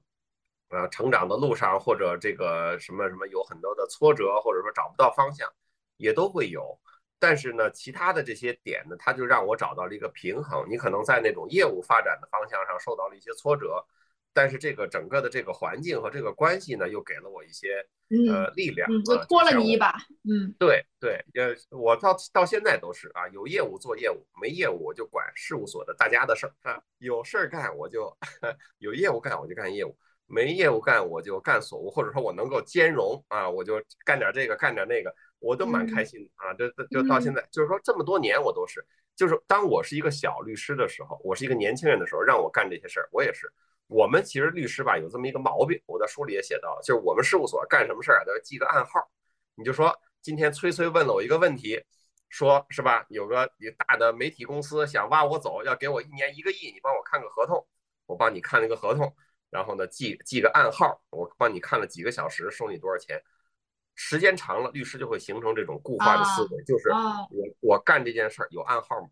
[0.72, 5.52] 呃，成长的路上或者这个什么什么有很多的挫折，或者说找不到方向，
[5.98, 6.80] 也都会有。
[7.18, 10.70] 但是呢，其他的这些点呢，它就让我找到了一个平衡。
[10.70, 13.84] 你可能在那种业务发展的方向上受到了一些挫折，
[14.34, 17.86] 但是这个整个的这个环境和这个关系呢，又给了我一些
[18.32, 19.94] 呃力量，就拖了你一把。
[20.30, 28.16] 嗯，对对，呃，我到到现在都是啊，有业务做业务，没业务我就管事务所的大家的事儿啊，有事儿干我就
[28.80, 29.98] 有业务干我就干业务。
[30.32, 36.54] 没业务干，我就干所务，或者说我能够兼容啊，我就干点这个，干点那个，我都蛮开心啊。
[36.54, 43.52] 这这就到现在，就是说这么多年我都是，就是当我是一个小律师的时候，我是一个年轻人的时候，让我干这些事儿，我也是。
[43.90, 49.10] 我们其实律师吧有这么一个毛病，我在书里也写到，就是我们事务所干什么事儿都要记个暗号。
[49.56, 51.84] 你就说今天崔崔问了我一个问题，
[52.30, 57.68] 说是吧，有个大的媒体公司想挖我走，要给我一年一个亿，你帮我看个合同，
[58.06, 59.14] 我帮你看了个合同。
[59.50, 63.20] 然后呢，记记个暗号，我帮你看了几个小时，收你多少钱？
[63.96, 66.90] 时间长了，律师就会形成这种固化的思维，就是
[67.32, 69.10] 我我干这件事儿有暗号吗？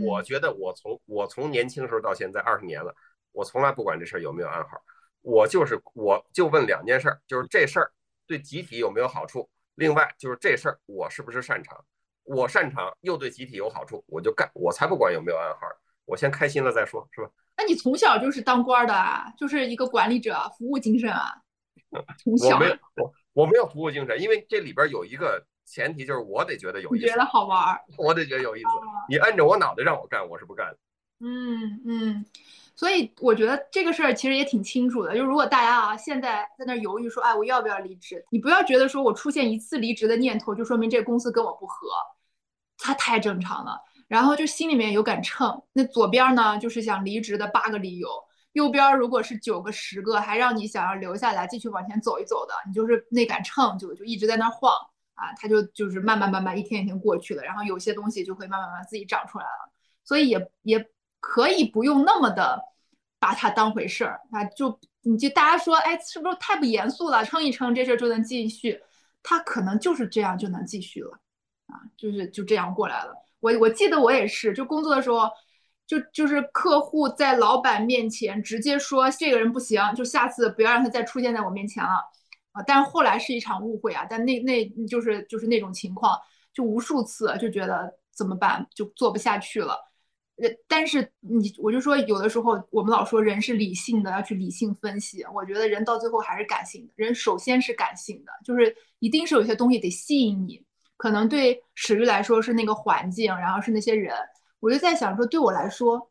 [0.00, 2.94] 我觉得我从我从年轻时候到现在二十年了，
[3.32, 4.80] 我从来不管这事儿有没有暗号，
[5.20, 7.92] 我就是我就问两件事儿，就是这事儿
[8.26, 9.48] 对集体有没有好处？
[9.74, 11.84] 另外就是这事儿我是不是擅长？
[12.24, 15.60] 我擅长又对集体有好处，我就干，我才不管有没有暗号，
[16.04, 17.30] 我先开心了再说，是吧？
[17.56, 21.34] 那你从小就是当官的啊，就是一个管理者，服务精神啊。
[22.22, 27.80] 从小我没有我我没有服务精神，因为这里边有一个前提，就是我得觉得有意思你觉得，好玩儿。
[27.96, 28.68] 我得觉得有意思。
[29.08, 30.76] 你摁着我脑袋让我干，我是不干的。
[31.24, 32.26] 嗯嗯，
[32.76, 38.22] 所以我觉得这个事儿其实也挺清楚的，就如果大家啊现在在那儿犹豫说，哎，我要不要离职？
[38.30, 41.88] 你不要觉得说我出现一次离职的念头，就说明这个公司跟我不合，
[42.76, 43.80] 它太正常了。
[44.08, 48.10] 然后就心里面有杆秤，那左边呢就是想离职的八个理由，
[48.52, 54.70] 右边如果是九个十个，还让你想要留下来继续往前走一走的，你就是那杆秤就就一直在那儿晃
[55.22, 60.84] 啊，它就就是慢慢慢慢一天一天过去了，然后有些东西就会慢慢慢慢自己长出来了，所以也也
[61.20, 62.60] 可以不用那么的
[63.20, 67.24] 把它当回事儿啊，就你就大家说，哎，是不是太不严肃了？
[67.24, 68.82] 撑一撑这事儿就能继续，
[69.22, 71.12] 它可能就是这样就能继续了
[71.68, 73.14] 啊，就是就这样过来了。
[73.38, 75.30] 我我记得我也是，就工作的时候，
[75.86, 81.90] 就就是客户在老板面前直接说这个人不行，就下次不要让他再出现在我面前了
[82.52, 82.62] 啊。
[82.66, 86.18] 但是后来是一场误会啊，但那那就是就是那种情况，
[86.54, 89.76] 就无数次就觉得怎么办，就做不下去了。
[90.36, 95.22] 呃，但是你我就说有的时候我们老说人是理性的，要去理性分析。
[95.34, 100.64] 我觉得人到最后还是感性的，人首先是感性的，就是一定是有些东西得吸引你。
[100.96, 104.14] 可能对史玉来说是那个环境，然后是那些人，
[104.60, 106.08] 我就在想说，对我来说，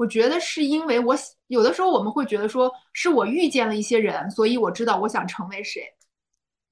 [0.00, 1.14] 我觉得是因为我
[1.48, 5.82] 有的时候我们会觉得说是我遇见了一些人，所以我知道我想成为谁。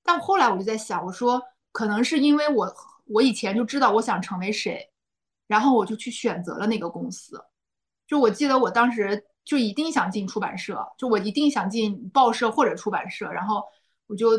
[0.03, 2.75] 但后来我就在想，我说可能是因为我
[3.05, 4.89] 我以前就知道我想成为谁，
[5.47, 7.39] 然后我就去选择了那个公司。
[8.07, 13.63] 就我记得我当时就一定想进出版社，就我一定想进报社或者出版社，然后
[14.07, 14.31] 我就。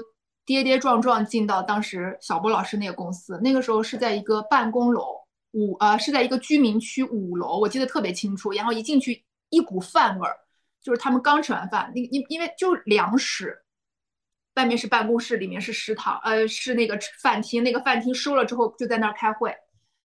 [0.46, 5.18] 跌跌撞撞进到当时小波老师那个公司，那个时候是在一个办公楼
[5.52, 8.52] 五呃是在一个居民区五楼，我记得特别清楚。
[8.52, 10.36] 然后一进去一股饭味儿，
[10.82, 13.64] 就是他们刚吃完饭，那因因为就两室，
[14.56, 19.56] 外面是办公室，里面是食堂，呃是那个饭厅，那个饭厅收了之后就在那儿开会，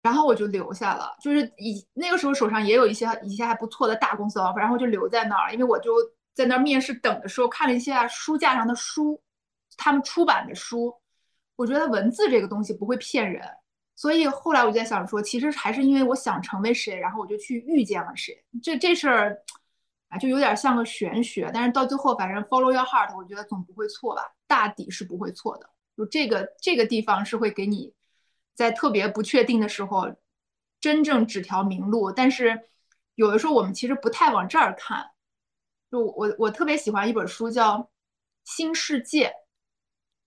[0.01, 5.91] 然后我就留下了，就是以那个时候手上也有一些一些还不错的大公司 offer，然后就留在那儿，因为我就
[6.33, 9.21] 在那儿面试等的时候看了一下书架上的书。
[9.75, 10.93] 他们出版的书，
[11.55, 13.43] 我觉得文字这个东西不会骗人，
[13.95, 18.43] 所以后来我就在想说，其实还是因为我想成为谁，然后我就去遇见了谁。
[18.61, 19.39] 这这事儿
[20.09, 24.33] 啊，就有点像个玄学，但是到最后，反正 follow your heart，我觉得总不会错吧？
[24.47, 25.69] 大抵是不会错的。
[25.95, 27.93] 就这个这个地方是会给你
[28.55, 30.07] 在特别不确定的时候，
[30.81, 32.11] 真正指条明路。
[32.11, 32.59] 但是
[33.13, 35.11] 有的时候我们其实不太往这儿看。
[35.91, 37.77] 就我我特别喜欢一本书叫
[38.43, 39.27] 《新世界》。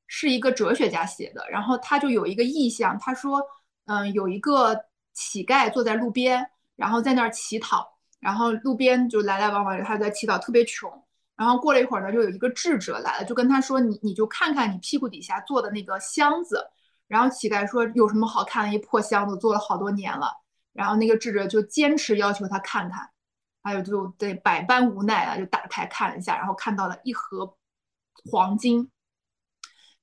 [0.09, 3.43] 是一个哲学家写的，然后他就有一个意象，他说，
[3.87, 7.89] 嗯，有一个乞丐坐在路边，然后在那儿乞讨，
[8.21, 10.91] 然后路边就来来往往，他在乞讨，特别穷。
[11.37, 16.67] 然后过了一会儿呢，就有一个智者来了，就跟他说，你你就看看你屁股底下坐的那个箱子。
[17.09, 18.75] 然后乞丐说，有什么好看的？
[18.75, 20.33] 一破箱子，坐了好多年了。
[20.73, 23.09] 然后那个智者就坚持要求他看看，
[23.63, 27.57] 还有就得百般无奈啊，就打开看了一下，然后看到了一盒
[28.31, 28.91] 黄金。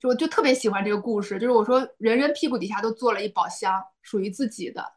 [0.08, 4.94] 我就特别喜欢这个故事，就是我说人人屁股底下都坐了一宝箱，属于自己的，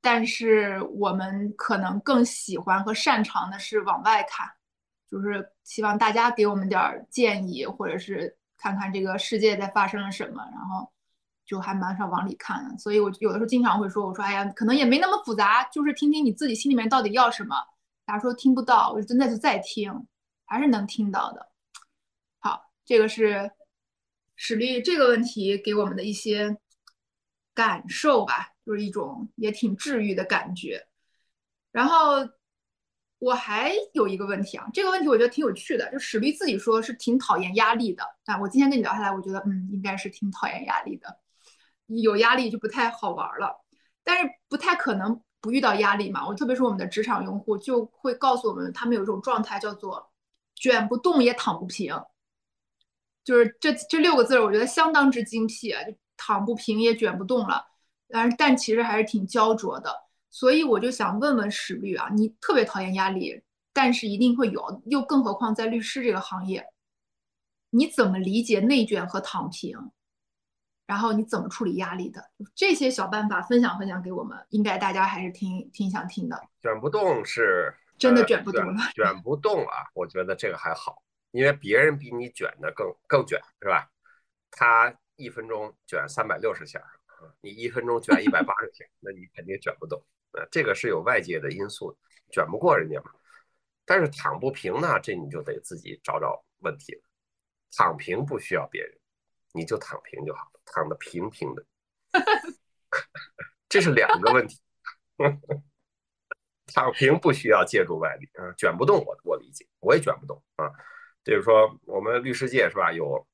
[0.00, 4.50] 但是我们可能更喜欢和擅长的是往外看，
[5.08, 10.90] 就是希望大家给我们点建议，或者是看看这个世界在发生了什么，然后
[11.46, 12.76] 就还蛮少往里看的。
[12.78, 17.54] 所以我有的时候经常会说，我说哎呀，可能也没那么复杂，就是听听你自己心里面到底要什么。
[18.04, 20.04] 大家说听不到，我就真的就再听，
[20.46, 21.48] 还是能听到的。
[22.40, 23.48] 好，这个是。
[24.44, 26.56] 史力这个问题给我们的一些
[27.54, 30.84] 感受吧，就是一种也挺治愈的感觉。
[31.70, 32.28] 然后
[33.20, 38.36] 我还有一个问题啊，这个问题我觉得挺有趣的，就史力自己说是挺讨厌压力的啊。
[38.40, 41.20] 我今天跟你聊下来，我觉得嗯，应该是挺讨厌压力的。
[41.86, 43.64] 有压力就不太好玩了，
[44.02, 46.26] 但是不太可能不遇到压力嘛。
[46.26, 50.10] 我特别是我们的职场用户就会告诉我们，他们有一种状态叫做
[50.56, 51.94] 卷不动也躺不平。
[53.24, 55.82] 就是这这六个字，我觉得相当之精辟啊！
[55.84, 57.64] 就躺不平也卷不动了，
[58.08, 59.94] 但是但其实还是挺焦灼的。
[60.30, 63.42] 所以我就想问问史律啊，你特别讨厌压力，
[63.72, 66.66] 但是一定会有，又更何况在律师这个行业，
[67.70, 69.90] 你怎么理解内卷和躺平？
[70.86, 72.30] 然后你怎么处理压力的？
[72.54, 76.40] 这些小办法分享分享给我们，应该大家还是挺挺想听的。
[76.60, 79.86] 卷不动是真的卷不动了，卷不动啊！
[79.94, 81.02] 我觉得这个还好。
[81.32, 83.90] 因为别人比你卷的更更卷，是吧？
[84.50, 86.80] 他一分钟卷三百六十下，
[87.40, 90.02] 你一分钟卷一百八十下，那你肯定卷不动。
[90.32, 91.98] 呃，这个是有外界的因素，
[92.30, 93.10] 卷不过人家嘛。
[93.84, 97.02] 但是躺不平呢，这你就得自己找找问题了。
[97.76, 98.98] 躺平不需要别人，
[99.52, 101.64] 你就躺平就好了，躺得平平的。
[103.68, 104.60] 这是两个问题。
[106.66, 110.70] 躺平不需要借助外力啊，卷不动我，我理解，我也卷不动啊。
[111.24, 112.92] 就是说，我们律师界是吧？
[112.92, 113.26] 有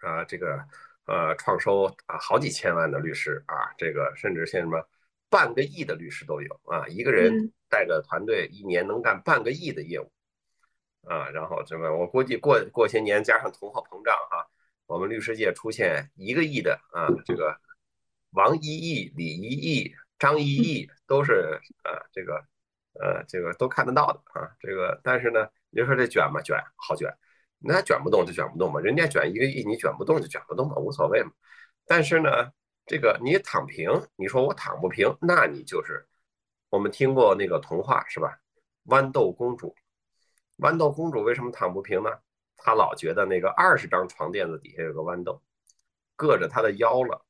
[0.00, 0.64] 啊，这个
[1.06, 4.88] 呃，创收啊，好几千万的律师啊，这个甚至像什么
[5.28, 6.86] 半个亿的律师都有啊。
[6.88, 10.10] 一个人带着团队，一年能干半个亿的业务
[11.02, 11.28] 啊。
[11.30, 14.48] 然后这个，我估计过过些年，加上通货膨胀哈，
[14.86, 17.58] 我们律师界出现一个亿的啊，这个
[18.30, 19.94] 王一亿、李一亿。
[20.20, 22.44] 张一亿都是呃这个
[23.00, 27.08] 呃这个都看得到的啊，这个但是呢，你说这卷嘛卷好卷，
[27.58, 31.30] 那卷不动就卷不动嘛，人家卷一个亿，你卷不动就卷不动嘛，无所谓嘛。
[31.86, 32.28] 但是呢，
[32.86, 36.06] 这个你躺平，你说我躺不平，那你就是
[36.68, 38.38] 我们听过那个童话是吧？
[38.86, 39.74] 豌豆公主，
[40.58, 42.10] 豌豆公主为什么躺不平呢？
[42.56, 45.42] 她老觉得那个二十张床垫子底下有个豌豆，
[46.16, 47.24] 硌着她的腰了。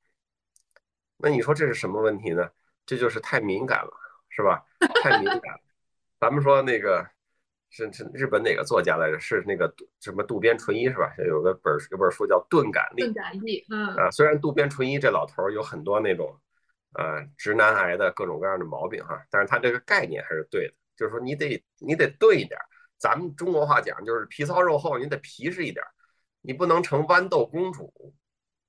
[1.16, 2.50] 那你说这是什么问题呢？
[2.86, 3.90] 这就是太敏感了，
[4.28, 4.64] 是吧？
[5.02, 5.60] 太敏感了。
[6.18, 7.06] 咱们说那个
[7.70, 9.18] 是是日本哪个作家来着？
[9.18, 11.14] 是那个什么渡边淳一是吧？
[11.26, 13.02] 有个本有本书叫《钝感力》。
[13.06, 16.36] 钝感力，嗯啊，虽然渡边淳一这老头有很多那种
[16.94, 22.58] 呃直男癌的各种各样的毛病哈，但是他这个概念还是对的，就是说你得你得钝一点。
[22.98, 25.82] 咱们中国话讲就是皮糙肉厚，你得皮实一点，
[26.42, 28.14] 你不能成豌豆公主。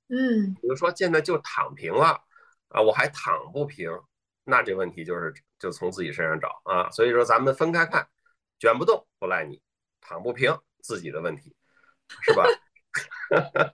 [0.07, 2.21] 嗯，比如说现在就躺平了
[2.69, 3.91] 啊，我还躺不平。
[4.43, 8.07] 那这问题就是就从自己身上找啊，所以说咱们分开看，
[8.61, 9.59] 卷不动不赖你，
[9.99, 11.55] 躺不平自己的问题，
[12.21, 12.45] 是吧？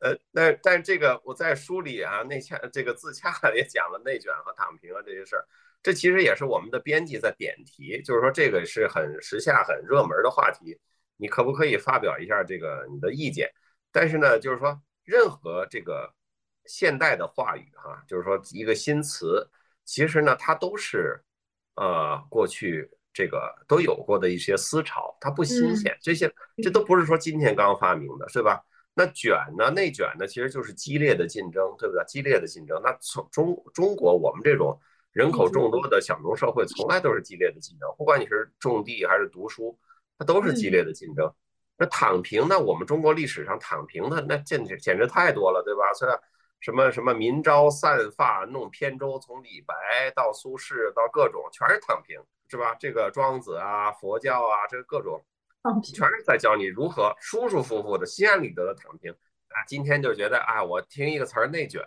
[0.00, 5.44] 呃，但但这个我在书里啊内洽这个自洽也讲了内卷和躺平啊这些事儿，
[5.82, 10.80] 这其实也是我们的编辑在点题，就是说这个是很时下很热门的话题，
[11.18, 13.52] 你可不可以发表一下这个你的意见？
[13.92, 16.10] 但是呢，就是说任何这个
[16.64, 19.46] 现代的话语哈，就是说一个新词。
[19.84, 21.20] 其实呢，它都是，
[21.74, 25.96] 呃，过去这个都有过的一些思潮，它不新鲜。
[26.00, 26.32] 这些
[26.62, 28.62] 这都不是说今天刚发明的，是吧？
[28.94, 32.04] 那卷呢，内卷呢，其实就是激烈的竞争，对不对？
[32.06, 32.80] 激烈的竞争。
[32.82, 34.78] 那从中中国我们这种
[35.12, 37.88] 人口众多的小农社会，从来都是激烈的竞争。
[37.96, 39.78] 不管你是种地还是读书，
[40.18, 41.32] 它都是激烈的竞争。
[41.76, 45.92] 那躺平，那我们中国历史上躺平的那简直简直太多了，对吧？
[45.94, 46.18] 虽然。
[46.62, 49.74] 什么什么明朝散发弄扁舟，从李白
[50.14, 52.74] 到苏轼到各种，全是躺平，是吧？
[52.80, 55.24] 这个庄子啊，佛教啊，这个各种，
[55.84, 59.62] 全是在教你如何舒舒服服的、心安理得的躺平啊。
[59.68, 61.80] 今天就觉得啊，我听一个词儿内卷，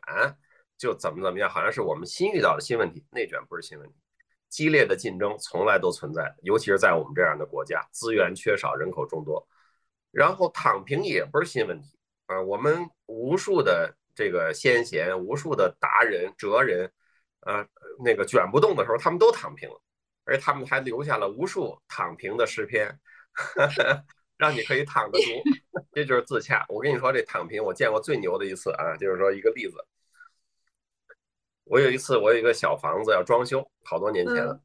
[0.78, 3.06] 就怎么怎么样，好像是我们新遇到的新问题。
[3.12, 3.96] 内卷不是新问题，
[4.48, 9.46] 激烈的竞争从来都存在，尤其是在我们这样的国家，资源缺少，人口众多，
[10.12, 11.98] 然后躺平也不是新问题
[12.28, 12.42] 啊。
[12.42, 13.96] 我们无数的。
[14.16, 16.88] 这个先贤无数的达人哲人，
[17.48, 17.68] 呃，
[18.06, 19.82] 那个卷不动的时候，他们都躺平了，
[20.26, 23.00] 而他们还留下了无数躺平的诗篇，
[24.38, 26.66] 让你可以躺着读， 这就是自洽。
[26.70, 29.76] 我跟你说，这躺平，我见过最牛的一次啊，就是说一个例子。
[31.66, 34.60] 我有一次，我有一个小房子要装修，好多年前了，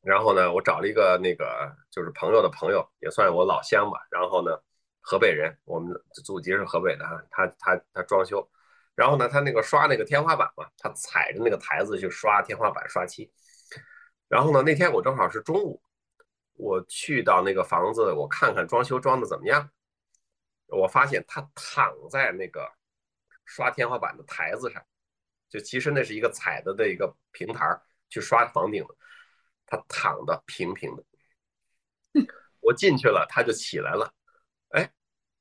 [0.00, 4.58] 然后呢，我找了一个那个就是朋友的朋友，也算我老乡吧，然后呢，
[5.02, 5.92] 河北人，我们
[6.24, 8.46] 祖籍是河北的哈，他他他装修。
[8.94, 13.30] 然后呢，他那个刷那个天花板嘛，他踩着那个台子去刷天花板刷漆。
[14.28, 15.80] 然后呢，那天我正好是中午，
[16.54, 19.70] 我去到那个房子，我看看装修装的怎么样。
[20.68, 22.68] 我发现他躺在那个
[23.44, 24.84] 刷天花板的台子上，
[25.48, 27.64] 就其实那是一个踩的的一个平台
[28.08, 28.94] 去刷房顶的，
[29.64, 31.04] 他躺的平平的。
[32.60, 34.12] 我进去了，他就起来了。
[34.70, 34.90] 哎，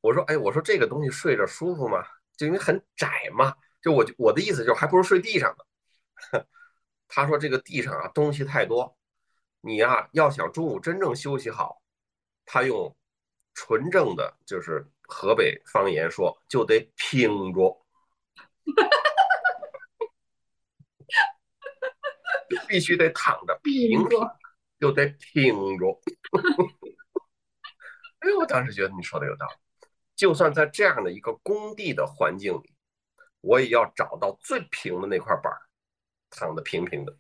[0.02, 2.06] 我说，哎，我说这个东西睡着舒服吗？
[2.38, 6.46] 就因为很窄嘛，就我我的意思就是还不如睡地上呢。
[7.08, 8.97] 他说这个地上啊东西太多，
[9.62, 11.82] 你呀要想中午真正休息好，
[12.45, 12.95] 他用
[13.53, 17.86] 纯正的就是河北方言说，就得拼着，
[22.68, 24.38] 必须得躺着平着，
[24.80, 26.01] 就得挺着。
[28.20, 29.53] 哎呦，我当时觉得你说的有道理。
[30.16, 32.74] 就算在这样的一个工地的环境里，
[33.41, 35.62] 我也要找到最平的那块板儿，
[36.30, 37.17] 躺的平平的，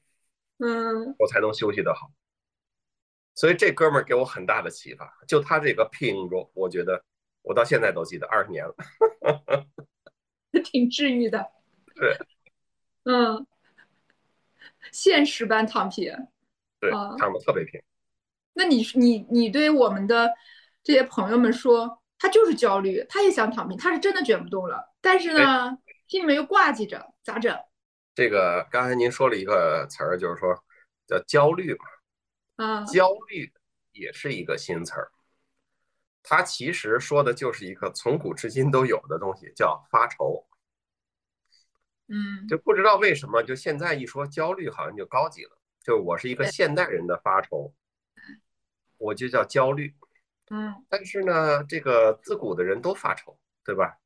[0.57, 2.11] 嗯，我才能休息得好。
[3.33, 7.03] 所以这哥们儿给我很大的启发，就他这个拼着，我觉得
[7.41, 8.75] 我到现在都记得，二十年了，
[10.63, 11.51] 挺治愈的。
[11.95, 12.17] 对，
[13.03, 13.45] 嗯，
[14.91, 16.13] 现实版躺平，
[16.79, 17.81] 对，躺的特别平。
[18.53, 20.33] 那你你你对我们的
[20.81, 25.77] 这些朋友们说，他就是焦虑，他也想躺平，他是真的卷不动了，但是呢，
[26.07, 27.53] 心里面又挂记着，咋整？
[28.15, 30.63] 这个刚才您说了一个词儿，就是说
[31.05, 31.85] 叫焦虑嘛。
[32.55, 33.51] 啊，焦虑
[33.91, 35.11] 也是一个新词儿，
[36.23, 40.47] 它其实说的就是一个从古至今都有的东西，叫发愁。
[42.07, 45.59] 嗯，就不知道为什么，就现在一说焦虑，好像就高级了。
[45.83, 47.73] 就我是一个现代人的发愁，
[48.97, 49.93] 我就叫焦虑。
[50.51, 53.97] 嗯，但是呢，这个自古的人都发愁，对吧？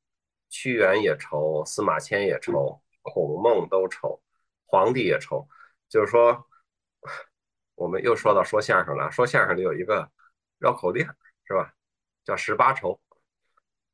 [0.50, 2.82] 屈原也愁，司马迁也愁，
[3.12, 4.22] 孔孟都愁，
[4.66, 5.48] 皇帝也愁。
[5.88, 6.48] 就是说，
[7.76, 9.12] 我们又说到说相声了。
[9.12, 10.12] 说相声里有一个
[10.60, 11.06] 绕口令，
[11.46, 11.74] 是吧？
[12.24, 13.00] 叫十八愁。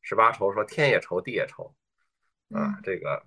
[0.02, 1.74] 十八愁说天也愁，地也愁，
[2.54, 3.26] 啊，这个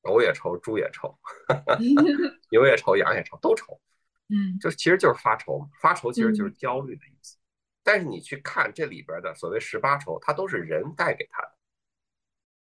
[0.00, 1.16] 狗也愁，猪也愁，
[2.50, 3.80] 牛也愁，羊也愁，都愁。
[4.28, 7.36] 嗯，就其实就是发愁嘛，发愁其实就是焦虑的意思。
[7.84, 11.52] 但是你去看这里边的所谓十八愁，它都是人带给他的，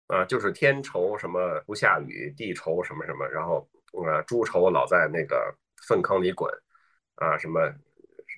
[0.07, 5.54] 啊，就是天愁什么不下雨，地愁什么什么，然后呃猪愁老在那个
[5.86, 6.52] 粪坑里滚，
[7.16, 7.72] 啊什么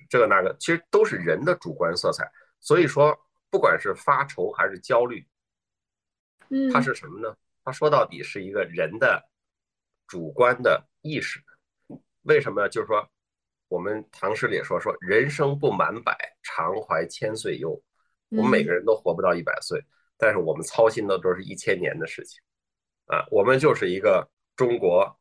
[0.09, 2.29] 这个那个，其实都是人的主观色彩。
[2.59, 3.17] 所以说，
[3.49, 5.25] 不管是发愁还是焦虑，
[6.49, 7.35] 嗯，它是什么呢？
[7.63, 9.23] 它说到底是一个人的
[10.07, 11.39] 主观的意识。
[12.23, 12.67] 为什么？
[12.69, 13.09] 就是说。
[13.69, 17.79] 我们唐诗里也说说人生不满百，常怀千岁忧。
[18.29, 19.79] 我们每个人都活不到一百岁，
[20.19, 22.39] 但是我们操心的都是一千年的事情
[23.07, 23.25] 啊。
[23.31, 25.17] 我们就是一个中国，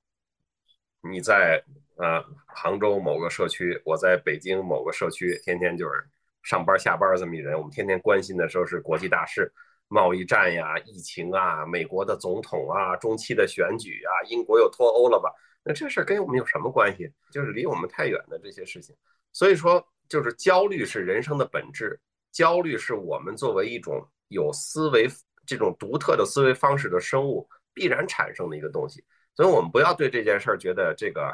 [1.00, 1.62] 你在
[1.96, 6.04] 啊杭州某个社区，我在北京某个社区，天天就是
[6.42, 7.56] 上班下班这么一人。
[7.56, 9.50] 我们天天关心的时候是国际大事，
[9.86, 15.32] 贸易战呀、疫情啊、美国的总统啊、中期的选举啊、英国又脱欧了吧？
[15.62, 17.10] 那这事儿跟我们有什么关系？
[17.30, 18.96] 就是离我们太远的这些事情。
[19.32, 22.00] 所以说，就是焦虑是人生的本质，
[22.32, 25.08] 焦虑是我们作为一种有思维
[25.46, 29.04] 这种独特的思维方式的生物必然产生的一个东西。
[29.34, 31.32] 所以我们不要对这件事儿觉得这个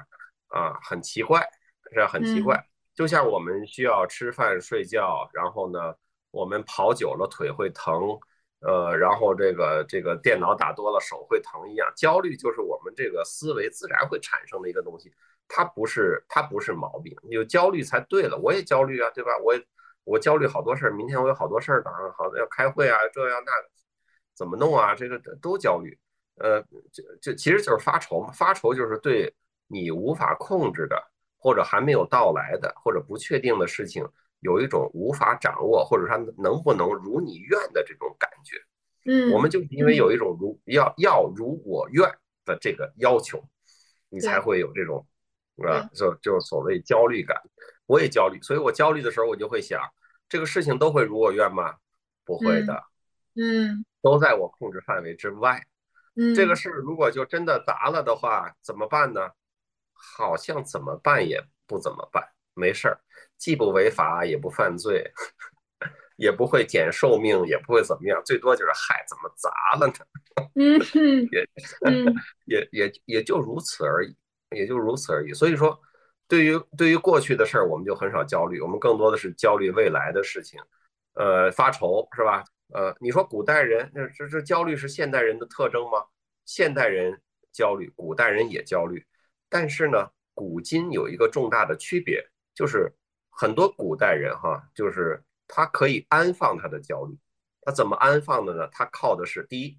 [0.49, 1.47] 啊很奇怪，
[1.93, 2.65] 是很奇怪。
[2.95, 5.95] 就像我们需要吃饭睡觉，然后呢，
[6.31, 8.19] 我们跑久了腿会疼。
[8.67, 15.13] 呃，然后这个这个电脑打多了手会疼一样，焦虑就是我们这个思维自然会产生的一个东西，
[15.47, 18.39] 它不是它不是毛病，有焦虑才对了。
[18.39, 19.33] 我也焦虑啊，对吧？
[19.45, 19.55] 我
[20.05, 23.69] 我焦虑好多事儿，明天我有好多事儿呢，好要开会啊，这样那个，
[24.35, 24.95] 怎么弄啊？
[24.95, 25.99] 这个都焦虑。
[26.37, 26.61] 呃，
[26.93, 29.35] 就就其实就是发愁嘛，发愁就是对
[29.67, 31.03] 你无法控制的，
[31.39, 34.07] 或者还没有到来的，或者不确定的事情。
[34.41, 38.59] 有一种无法掌握，或者说能不能如你愿的这种感觉，
[39.11, 42.07] 嗯，我们就因为有一种如要要如我愿
[42.45, 43.43] 的这个要求，
[44.11, 45.07] 你才会有这种
[45.67, 47.41] 啊，就就所谓焦虑感。
[47.87, 49.81] 我也焦虑，所以我焦虑的时候，我就会想，
[50.29, 51.75] 这个事情都会如我愿吗？
[52.25, 52.83] 不会的，
[53.37, 55.63] 嗯，都在我控制范围之外。
[56.17, 59.31] 嗯，这个事如果就真的砸了的话，怎么办呢？
[59.93, 63.01] 好像怎么办也不怎么办，没事儿。
[63.37, 65.13] 既不违法，也不犯罪，
[66.17, 69.95] 也不会减寿命，也不会怎么样，最多就是嗨，怎么砸了呢？
[70.55, 70.79] 嗯，
[71.31, 71.49] 也
[72.47, 74.17] 也也也就如此而已，
[74.51, 75.33] 也就如此而已。
[75.33, 75.79] 所以说，
[76.29, 80.61] 对于对于过去的事儿，我们就很少焦虑，我们更多的是焦虑未来的事情，
[81.15, 82.45] 呃，发愁是吧？
[82.73, 86.05] 呃，你说古代人，那这这焦虑是现代人的特征吗？
[86.45, 87.21] 现代人
[87.53, 89.05] 焦虑，古代人也焦虑，
[89.49, 92.93] 但是呢，古今有一个重大的区别，就是。
[93.37, 97.19] 很多古代人哈，就是他可以安放他的焦虑，
[97.63, 98.69] 他怎么安放的呢？
[98.71, 99.77] 他靠的是第一，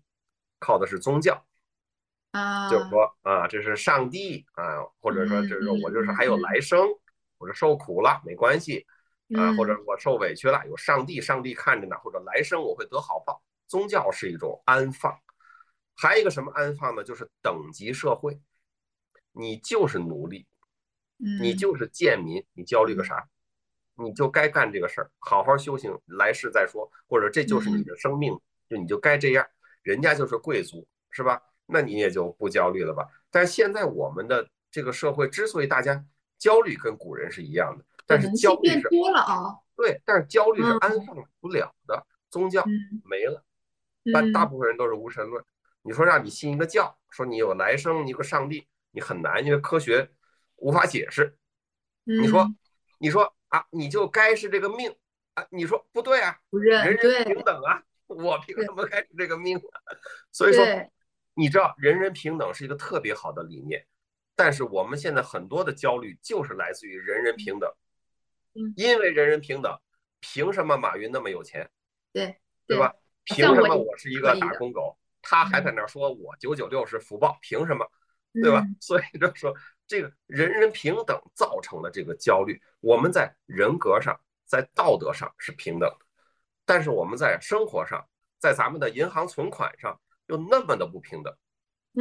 [0.60, 1.42] 靠的是宗教，
[2.36, 6.88] 啊，就是说啊，这是上帝啊，或者说就是我就是还有来生，
[7.38, 8.86] 或者受苦了没关系
[9.36, 13.42] 啊，或者我受委屈了有上帝，上帝看着呢，或者来生我会得好报。
[13.68, 15.18] 宗教是一种安放，
[15.96, 17.04] 还有一个什么安放呢？
[17.04, 18.40] 就是等级社会，
[19.32, 20.46] 你就是奴隶，
[21.42, 23.28] 你就是贱民，你焦虑个啥？
[23.98, 28.38] 你就该干这个事儿，好好修行，来世再说，或者这就是你的生命，
[28.70, 29.48] 就你就该这样。
[29.84, 31.42] 人家就是贵族，是吧？
[31.66, 33.08] 那你也就不焦虑了吧？
[33.30, 36.04] 但是现在我们的这个社会之所以大家
[36.38, 39.56] 焦虑，跟古人是一样的，但是焦虑是多了啊。
[39.76, 42.64] 对，但是焦虑是安放不了的，宗教
[43.04, 43.44] 没了，
[44.14, 45.44] 但大部分人都是无神论。
[45.82, 50.10] 你说让你信一个教，说你有来生，你有个上帝，你很难，因为科学
[50.56, 51.38] 无法解释。
[52.04, 52.48] 你说，
[53.00, 53.32] 你说。
[53.50, 54.94] 啊，你就该是这个命
[55.36, 55.46] 啊！
[55.50, 59.80] 你说不对啊，人人平等啊，我凭什么该是这个命啊？
[60.34, 60.66] 所以说，
[61.36, 63.86] 你知道人人平等是一个特别好的理念，
[64.36, 67.72] 但是我们现在很多的焦虑就是来自于人人平等，
[68.56, 69.78] 嗯因为人人平等，
[70.20, 71.70] 凭什么马云那么有钱？
[72.12, 72.94] 对，对吧？
[73.26, 77.38] 凭什么我是一个打工狗，他还在那说我九九六是福报？
[77.42, 77.86] 凭什么？
[78.42, 78.64] 对吧？
[78.80, 79.54] 所以就说
[79.88, 82.62] 这个人人平等造成了这个焦虑。
[82.82, 86.06] 我们在人格上，在道德上是平等的，
[86.66, 88.06] 但是我们在生活上，
[88.38, 91.34] 在咱们的银行存款上又那么的不平等，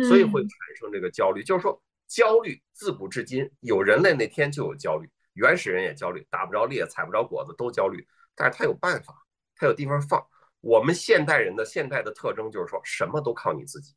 [0.08, 1.42] 所以会产生这个焦虑。
[1.42, 9.14] 就是说，焦虑自古至今有人类那天就有焦虑，原始人也焦虑，打不着猎，采不着果子都焦虑，但是他有办法，
[9.56, 10.24] 他有地方放。
[10.60, 13.94] 我们现代人的现代的特征就是说什么都靠你自己，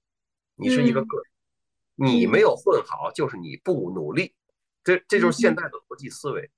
[0.56, 4.36] 你是一个个人，你没有混好就是你不努力，
[4.84, 6.52] 这这就是现代的逻辑思维，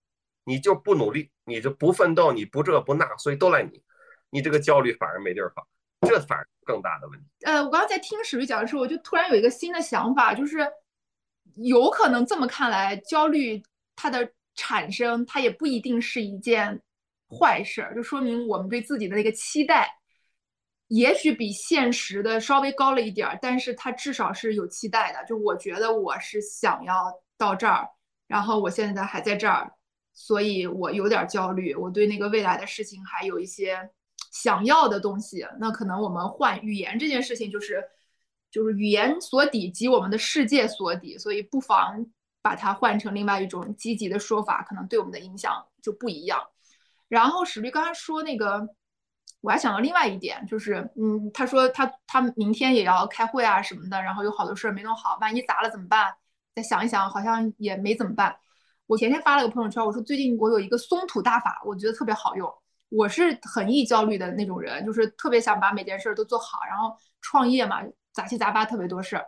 [0.46, 3.84] 你就不努力，你就不奋斗，你不这不那，所以都赖你，
[4.32, 5.68] 你这个焦虑反而没地儿放，
[6.08, 7.26] 这反而更大的问题。
[7.46, 10.68] 呃，我刚刚在听史律讲的时候，我就突然有一个新的想法，就是
[11.56, 13.62] 有可能这么看来，焦虑
[13.96, 16.82] 它的产生，它也不一定是一件
[17.30, 19.96] 坏事，就说明我们对自己的那个期待。
[20.88, 25.24] 也许比现实的稍微高了一点儿，但是他至少是有期待的。
[25.26, 27.88] 就我觉得我是想要到这儿，
[28.26, 29.72] 然后我现在还在这儿，
[30.14, 31.76] 所以我有点焦虑。
[31.76, 33.88] 我对那个未来的事情还有一些
[34.32, 35.46] 想要的东西。
[35.60, 37.84] 那可能我们换语言这件事情，就是
[38.52, 42.06] 就是语言所抵及我们的世界所抵，所以不妨
[42.42, 46.42] 把它换成另外一种积极的说法，可能对我们的影响就不一样。
[47.08, 48.70] 然后史律刚才说那个。
[49.42, 56.14] 我还想到另外一点，就是，嗯，他说他他明天也要开会啊什么的，然后有好多事儿没弄好，万一砸了怎么办？
[56.54, 58.36] 再想一想，好像也没怎么办。
[58.86, 62.54] 我前天发了个朋友圈，我说最近我有一个松土大法，我觉得特别好用。
[62.90, 67.82] 我是很易焦虑的那种人，就是特别想把每件事都做好，然后创业嘛，
[68.12, 69.26] 杂七杂八特别多事儿。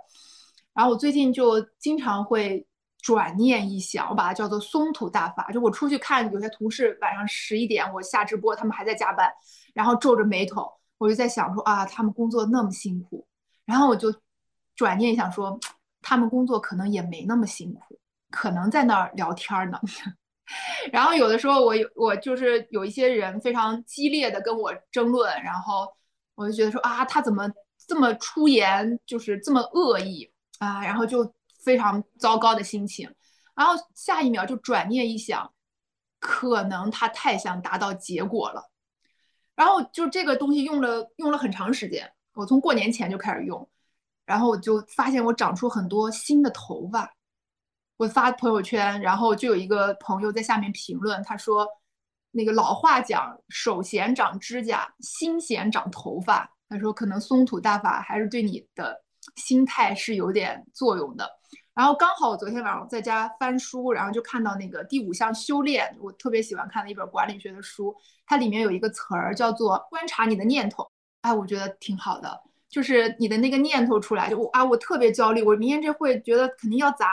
[0.73, 2.65] 然后我最近就经常会
[3.01, 5.51] 转念一想，我把它叫做松土大法。
[5.51, 9.31] 就我出去看有些同事晚上十一点我下直播，他们还在加班。
[9.73, 13.27] 然后皱着眉头，我就在想说啊，他们工作那么辛苦，
[13.65, 14.13] 然后我就
[14.75, 15.59] 转念一想说，
[16.01, 17.99] 他们工作可能也没那么辛苦，
[18.29, 19.79] 可能在那儿聊天呢。
[20.91, 25.87] 然后有的时候我有我就是有一些人非常激烈的跟我争论，然后
[26.35, 27.49] 我就觉得说啊，他怎么
[27.87, 31.33] 这么出言，就是这么恶意啊，然后就
[31.63, 33.13] 非常糟糕的心情。
[33.53, 35.51] 然后下一秒就转念一想，
[36.19, 38.71] 可能他太想达到结果了。
[39.55, 43.69] 然后就这个东西用了用了很长时间，我从过年前就开始用，
[44.25, 47.13] 然后我就发现我长出很多新的头发。
[48.01, 51.67] 我发朋友圈，然后就有一个朋友在下面评论，他说
[52.33, 58.99] ：“那个老话讲，手闲长指甲，心闲长头发。”他说可能松土大法还是对你的
[59.35, 61.29] 心态是有点作用的。
[61.75, 67.95] 然后刚好我昨天晚上在家翻书，然后就看到那个第五项修炼，我特别喜欢看的一本管理学的书，
[68.25, 70.89] 它里面有一个词儿叫做观察你的念头。
[71.21, 77.07] 哎，我觉得挺好的，就是你的那个念头出来，就我啊，我特别焦虑，我明天这会觉得肯定要砸，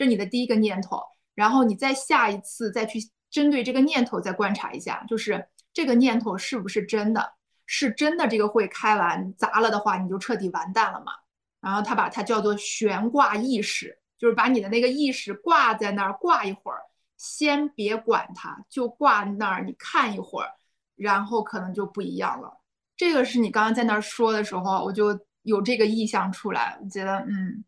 [0.00, 0.98] 这是你的第一个念头。
[1.34, 2.98] 然后你再下一次再去
[3.30, 7.34] 针对这个念头再观察一下，就是这个念头是不是真的？
[7.66, 11.12] 是真的，这个会开完砸了的话，你就彻底完蛋了嘛。
[11.60, 13.98] 然后他把它叫做悬挂意识。
[14.16, 16.82] 就是把你的那个意识挂在那儿，挂一会儿，
[17.16, 20.50] 先别管它，就挂那儿，你看一会儿，
[20.94, 22.52] 然后可能就不一样了。
[22.98, 27.64] 这个是你刚刚在那儿说的时候，我就有这个意向出来，我觉得嗯，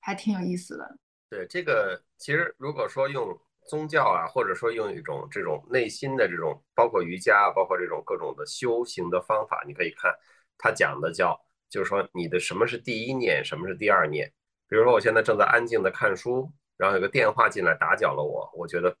[0.00, 0.98] 还挺有意思的。
[1.32, 3.34] 对这个，其实如果说用
[3.66, 10.14] 宗教啊，或者说用一种这种内心的这种，包括瑜伽啊，包括这种各种的修行的方法，你可以看
[10.58, 11.34] 他讲的叫，
[11.70, 14.30] 就是说你的什么是第一念，什么是第二念。
[14.68, 18.50] 比如说，我现在正在安静的看书，然后有个电话进来打搅了我。
[18.54, 18.94] 我觉得，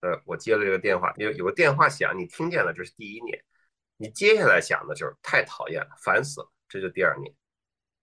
[0.00, 3.38] 呃，我接了这个电话，有有个电话响，你听见了，这是第一念。
[3.98, 7.30] 你接下来想的就是太讨厌了，烦死了，这就第二念，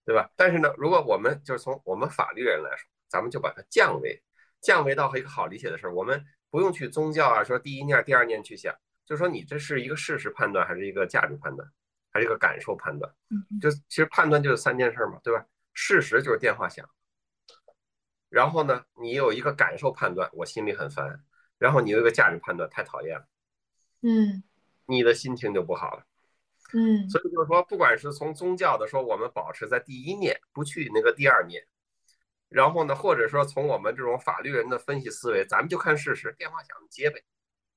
[0.05, 0.29] 对吧？
[0.35, 4.23] 但是呢，如果我们就是从我们法律人来说，咱们就把它降维，
[4.61, 8.73] 降维到一个好理解的事儿，我们不用去宗教啊，说第一念、第二念去想，
[9.05, 11.69] 就说你这是一个事实判断，还是一个价值判断，
[12.09, 13.13] 还是一个感受判断？
[13.29, 15.45] 嗯，就其实判断就是三件事嘛，对吧？
[15.73, 16.89] 事实就是电话响。
[18.29, 21.05] 然后呢，你有一个感受判断，我心里很烦；
[21.57, 23.27] 然后你有一个价值判断，太讨厌了，
[24.03, 24.41] 嗯，
[24.85, 26.05] 你的心情就不好了，
[26.73, 27.09] 嗯。
[27.09, 31.61] 所以就是说，不管是从宗教的说，我们保持在第一念，不去那个第二念；
[32.51, 37.23] 然后呢，或者说从我们这种法律人的分析思维，咱们就看事实，电话响了接呗，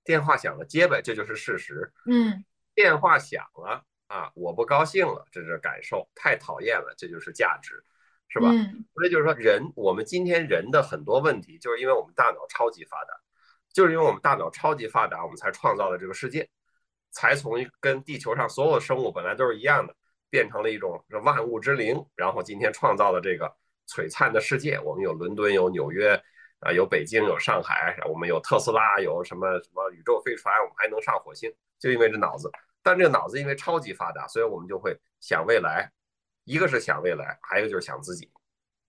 [0.05, 1.93] 电话响了接呗，这就是事实。
[2.07, 2.45] 嗯，
[2.75, 7.83] 电话响了啊，我不高兴了，这是感受，太讨厌了，这就是价值。
[8.27, 8.51] 是吧？
[8.95, 13.15] 所以就是说，人我们今天人的很多问题，就是因为我们大脑超级发达，
[13.73, 16.49] 就是因为我们大脑超级发达，我们才创造了这个世界，
[17.13, 19.95] 才从跟地球上所有的生物本来都是一样的，
[20.31, 23.55] 变成了一种万物之灵，然后今天创造了这个
[23.89, 24.79] 璀璨的世界。
[24.81, 26.15] 我们有伦敦，有纽约，
[26.61, 32.51] 啊，有北京，有上海，我们有特斯拉，有什么什么宇宙飞船，我们还能上火星，就因为这脑子。
[32.83, 35.91] 但这个脑子因为超级发达，所以我们就会想未来，
[36.45, 38.31] 一个是想未来，还有就是想自己。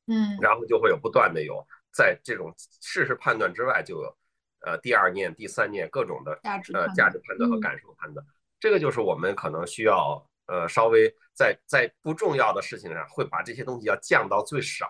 [0.07, 4.17] 嗯，然后就会有不断的有在这种事实判断之外，就有
[4.61, 8.25] 呃第二念、第三念各种的价值呃价值判断和感受判断。
[8.59, 14.89] 这个就是我们可能需要呃稍微在在不重要的事情上会把这些东西要降到最少，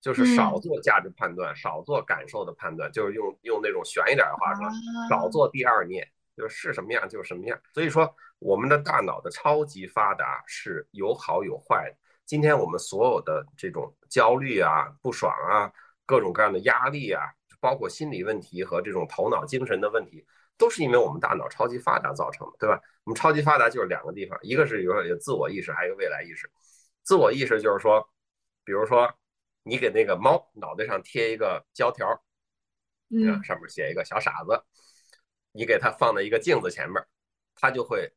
[0.00, 4.68] 就是少做价值判断，少做感受的判断，就是用用那种悬一点的话说，
[5.08, 6.06] 少做第二念，
[6.36, 7.58] 就是什么样就是什么样。
[7.72, 11.96] 所以说，我们的大脑的超级发达是有好有坏的。
[12.26, 15.72] 今天我们所有的这种焦虑啊、不爽啊、
[16.06, 17.22] 各种各样的压力啊，
[17.60, 20.26] 包括心理问题和这种头脑精神的问题，
[20.56, 22.80] 都是因为我们大脑超级发达造成的，对吧？
[23.04, 26.50] 我们超级发达就是两个地方，一个是有有自我意识，还有未来意识。
[27.02, 28.08] 自我意识就是说，
[28.64, 29.12] 比如说
[29.62, 32.24] 你给那个猫脑袋上贴一个胶条，
[33.10, 34.62] 嗯，上面写一个小傻子，
[35.52, 37.04] 你给它放在一个镜子前面，
[37.54, 38.12] 它就会。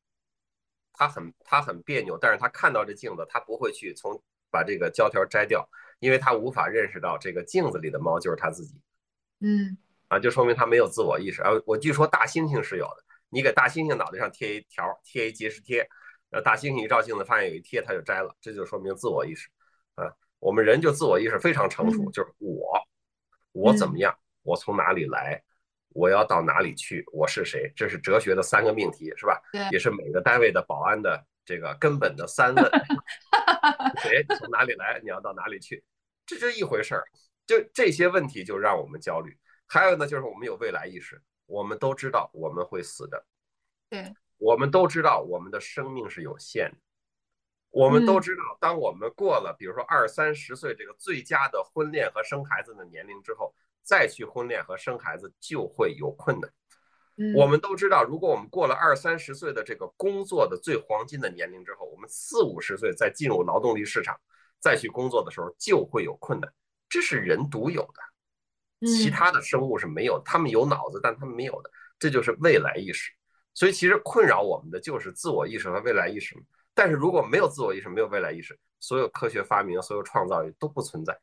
[0.99, 4.19] 它很它很别扭，但是它看到这镜子，它不会去从
[4.49, 5.69] 把这个胶条摘掉，
[5.99, 8.81] 因为它无法认识到这个镜子里的猫就是它自己。
[9.39, 9.77] 嗯，
[10.07, 11.41] 啊，就说明他没有自我意识。
[11.41, 15.87] 啊，我据说大猩猩是有的，你给大猩猩脑袋上贴一条，贴一结石贴，
[16.31, 19.49] 呃，大猩猩一照镜子发现有一贴，它就摘了，这就说明自我意识。
[19.95, 22.79] 啊，我们人就自我意识非常成熟，就是我，
[23.51, 25.43] 我怎么样，我从哪里来。
[25.93, 27.03] 我要到哪里去？
[27.11, 27.71] 我是谁？
[27.75, 29.41] 这是哲学的三个命题，是吧？
[29.51, 32.63] 对，也是每个单位的保安的这个根本的三问：
[34.03, 34.23] 谁？
[34.37, 34.99] 从哪里来？
[35.01, 35.83] 你要到哪里去？
[36.25, 37.03] 这就一回事儿。
[37.47, 39.35] 就这些问题就让我们焦虑。
[39.67, 43.25] 还有呢，就是我们有未来意识，我们都知道我们会死的。
[43.89, 46.77] 对，我们都知道我们的生命是有限的。
[47.69, 53.53] 我们都知道，当我们过了，比如说二三十岁这个最佳的婚恋和生孩子的年龄之后。
[53.87, 56.53] 再去婚恋和生孩子就会有困难。
[57.37, 64.19] 我们都知道，如果我们过了二三十岁的这个工作的最黄金的年龄之后，我们四五十岁再进入劳动力市场，
[64.59, 66.53] 再去工作的时候就会有困难。
[66.89, 68.01] 这是人独有的，
[68.81, 73.11] 其他的生物是没有，他们有脑子，但他们没有的，这就是未来意识。
[73.53, 76.35] 所以其实困扰我们的就是自我意识和未来意识。
[76.75, 81.17] 但是如果没有自我意识，没有未来意识，所有科学发明、所有创造力都不存在。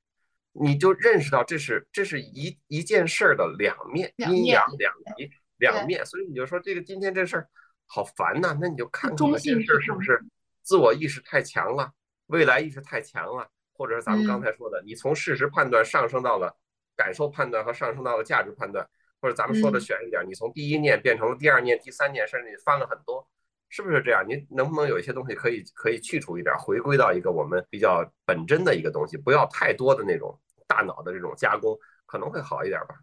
[0.51, 7.49] 你就认识到这是这是一一件事儿的两面，阴阳两极两面，所以你就说这个今天这事儿
[7.87, 8.57] 好烦呐。
[8.61, 10.25] 那你就看看这事儿是不是
[10.63, 11.93] 自我意识太强了，
[12.27, 16.57] 未来意识太强了，或者是咱们刚才说的，你从事实判断上升到了
[16.97, 18.89] 感受判断和上升到了价值判断，
[19.21, 23.27] 或者咱们说的悬一点，你从第一念变成了第二念、第三念，甚至你翻了很多，
[23.69, 24.25] 是不是这样？
[24.29, 30.39] 你能不能有一些东西可以可以去除一点，回归到一个我们比较本真的一个东西，不要太多的那种。
[30.67, 32.97] 大脑的这种加工可能会好一点吧。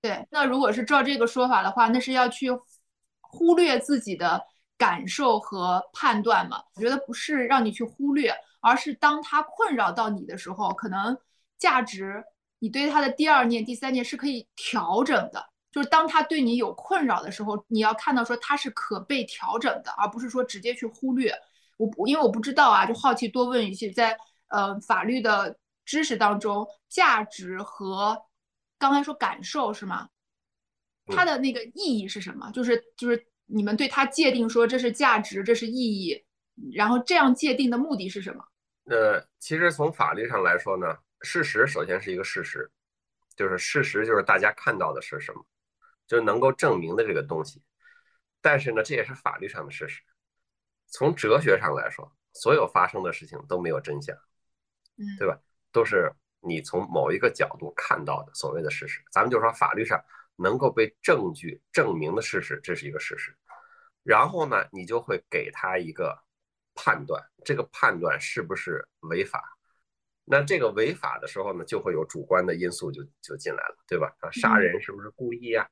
[0.00, 2.48] 对，那如果是照这个说法的话，那是要去
[3.20, 4.42] 忽略自己的
[4.78, 6.62] 感受和判断嘛？
[6.74, 11.16] 我觉得不是让你去忽略，而是当它困扰到你的时候，可能
[11.58, 12.24] 价值
[12.58, 15.44] 你对他的第二念、第三念是可以调整的。
[15.70, 21.34] 就是当他对你有困扰的时候，你要看到说他是可被调整的，而不是说直接去忽略。
[21.78, 24.16] 我因为我不知道啊，就好奇多问一些，在
[24.48, 25.56] 呃法律的。
[25.86, 28.18] 知识当中，价值和
[28.78, 30.08] 刚才说感受是吗？
[31.08, 32.50] 它的那个意义是什么？
[32.52, 36.24] 就是就是你们对它界定说这是价值，这是意义，
[36.72, 38.42] 然后这样界定的目的是什么？
[38.86, 40.86] 呃，其实从法律上来说呢，
[41.24, 42.70] 事实首先是一个事实，
[43.34, 45.44] 就是事实就是大家看到的是什么，
[46.06, 47.62] 就是能够证明的这个东西。
[48.40, 50.02] 但是呢，这也是法律上的事实。
[50.86, 54.14] 从哲学上来说，所有发生的事情都没有真相，
[54.98, 55.40] 嗯，对吧？
[55.72, 59.98] 都是你从某一个角度看到的所谓的事实，咱们就说法律上
[60.36, 63.34] 能够被证据证明的事实，这是一个事实。
[64.02, 66.22] 然后呢，你就会给他一个
[66.74, 69.53] 判断，这个判断是不是违法？
[70.24, 74.14] 那这个违法的时候呢，就会有主观的因素就就进来了，对吧？
[74.20, 75.68] 啊，杀人是不是故意呀？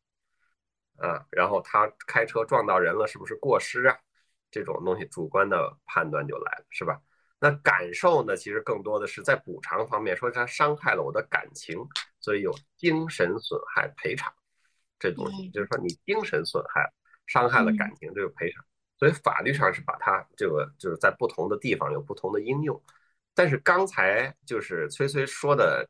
[0.99, 3.99] 啊，然后他开车撞到人了，是不是过失啊？
[4.51, 7.01] 这种东西主观的判断就来了，是吧？
[7.41, 8.37] 那感受呢？
[8.37, 11.79] 其实更多的是在补偿方面，说他伤害了我的感情，
[12.21, 14.33] 所以有精神损害赔偿
[14.99, 16.93] 这东西，就是说你精神损害
[17.27, 18.63] 伤害了感情，这个赔偿。
[18.99, 22.81] 所以法律上是把它这个就是在不同的地方有不同的应用。
[23.35, 25.89] 但是刚才就是崔崔说的。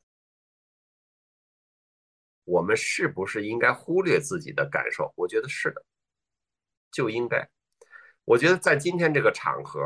[2.44, 5.12] 我们是不是应该忽略自己的感受？
[5.16, 5.84] 我觉得是的，
[6.90, 7.48] 就应该。
[8.24, 9.80] 我觉得在今天这个场合，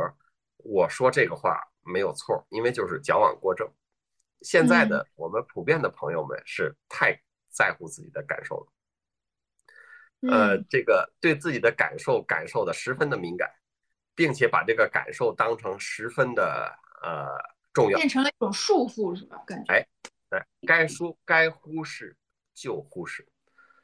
[0.56, 3.70] 我说这个话没有错，因为就是矫枉过正。
[4.40, 13.52] 现在的我们普遍的朋友们是太在乎自己的感受了，呃，这个对自己的感受感受的十分的敏感，
[14.14, 16.74] 并且把这个感受当成十分的
[17.06, 17.28] 呃
[17.72, 19.40] 重要，变成了一种束缚，是吧？
[19.46, 19.86] 感觉哎，
[20.28, 22.16] 对，该疏该忽视
[22.52, 23.28] 就忽视。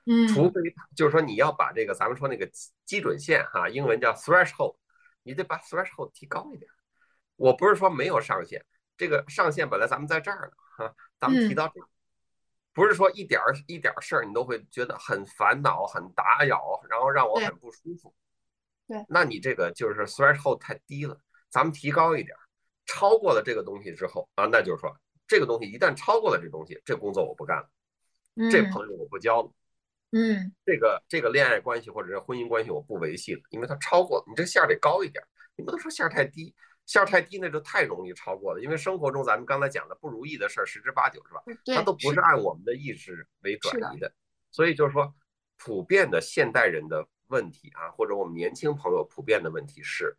[0.07, 0.61] 嗯，除非
[0.97, 2.51] 就是说你要把这个咱们说那个
[2.85, 4.77] 基准线哈，英文叫 threshold，
[5.23, 6.69] 你得把 threshold 提高一点。
[7.37, 8.65] 我不是说没有上限，
[8.97, 11.87] 这个上限本来咱们在这儿呢哈，咱们提到这儿，
[12.73, 18.13] 不是说一点儿一点儿事儿你都会觉得很烦恼、很打扰，然后让我很不舒服。
[18.89, 22.37] 对，那你这个就是 threshold 太低了，咱们提高一点，
[22.87, 24.95] 超过了这个东西之后啊，那就是说
[25.27, 27.69] 这个东西一旦超过了这东西，这工作我不干了，
[28.51, 29.51] 这朋友我不交了。
[30.15, 35.25] 嗯，这个这个恋爱关系或者是婚姻关系我不维系了，因为它超过你这线儿得高一点，
[35.57, 36.55] 你不能说线儿太低，
[36.85, 38.61] 线儿太低那就太容易超过了。
[38.61, 41.43] 因为生活中咱们刚才讲的不如意的事儿十之八九是吧？
[41.75, 44.13] 它都不是按我们的意志为转移的，
[44.51, 45.15] 所以就是说，
[45.57, 50.15] 普遍的现代人的问题啊，或者我们年轻朋友普遍的问题是，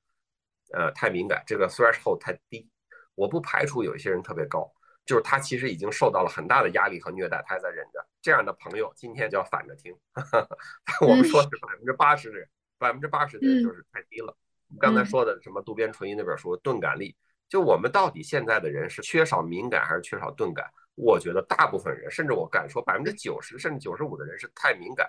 [0.71, 2.69] 呃，太敏感，这个 threshold 太低。
[3.15, 4.71] 我不排除有一些人特别高。
[5.05, 8.07] 就是他其实已经受到了很大的压力和虐待，他还在忍着。
[8.21, 9.93] 这样的朋友今天就要反着听，
[11.05, 12.47] 我们说是百分之八十的人，
[12.77, 14.33] 百分之八十的人就是太低了。
[14.79, 17.11] 刚才说的什么渡边淳一那本书《钝感力》，
[17.49, 20.65] 就我们到底现在的人是缺少敏感还是缺少钝感？
[20.95, 25.05] 我觉得大部分人，甚至我敢说百分之九十甚至九十五的人是太敏感，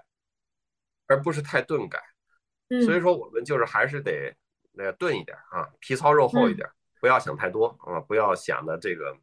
[1.07, 2.03] 而不是太钝感。
[2.85, 4.35] 所以说我们就是还是得
[4.75, 6.69] 那钝一点啊，皮糙肉厚一点，
[7.01, 9.17] 不要想太多啊，不要想的这个。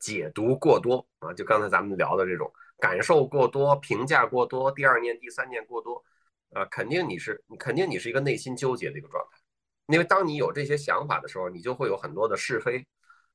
[0.00, 6.04] 解读过多啊，就刚才咱们聊的这种感受过多、评价过多、第二念、第三念过多，
[6.52, 9.38] 啊，肯定你是你肯定你是一个内心纠结的一个状态，
[9.86, 12.84] 因为当你有这些想法的时候，你就会有很多的是非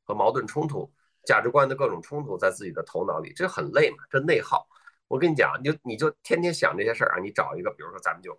[0.04, 0.92] 和矛盾冲突、
[1.24, 4.68] 价值观的各种冲突在自己的头脑里，这很累嘛，这内耗。
[5.08, 8.38] 我跟你讲，你就你就天天想这些事儿啊，你找一个，比如说咱们就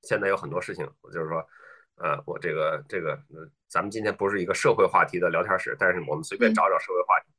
[0.00, 1.46] 现在有很多事情，我就是说。
[2.02, 3.16] 呃，我这个这个，
[3.68, 7.32] 咱们今天不是一个社会话题的聊天室，但是我们随便找找社会话题。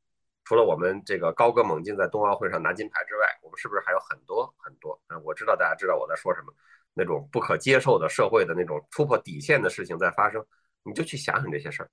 [0.46, 4.98] 除了我们这个高歌猛进在冬奥会上拿金牌之外，我们是不是还有很多很多？
[5.10, 6.54] 嗯，我知道大家知道我在说什么，
[6.94, 10.42] 那种不可接受的社会的那种突破底线的事情在发生，
[10.84, 11.90] 你就去想想这些事儿，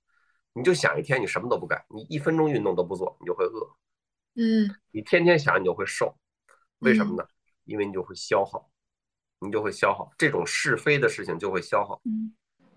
[0.53, 3.69] 你就想一天你什么都不干，你一分钟运动都不做，你就会饿。
[4.35, 6.17] 嗯，你天天想你就会瘦，
[6.79, 7.27] 为什么呢？
[7.65, 8.71] 因为你就会消耗，
[9.39, 11.99] 你就会消耗这种是非的事情就会消耗。
[12.05, 12.33] 嗯。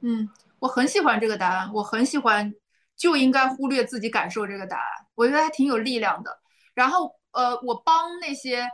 [0.07, 0.28] 嗯，
[0.59, 2.52] 我很喜欢这个答案，我很喜欢
[2.94, 4.84] 就应该忽略自己感受这个答案，
[5.14, 6.30] 我觉得还挺有力量的。
[6.74, 8.68] 然后，呃，我帮那些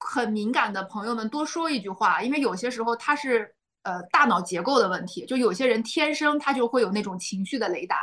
[0.00, 3.54] 很敏感的朋友们多说一句话，因为有些时候他是
[3.84, 7.96] 呃大脑结构的问题，就有些人天生他就会有那种情绪的雷达。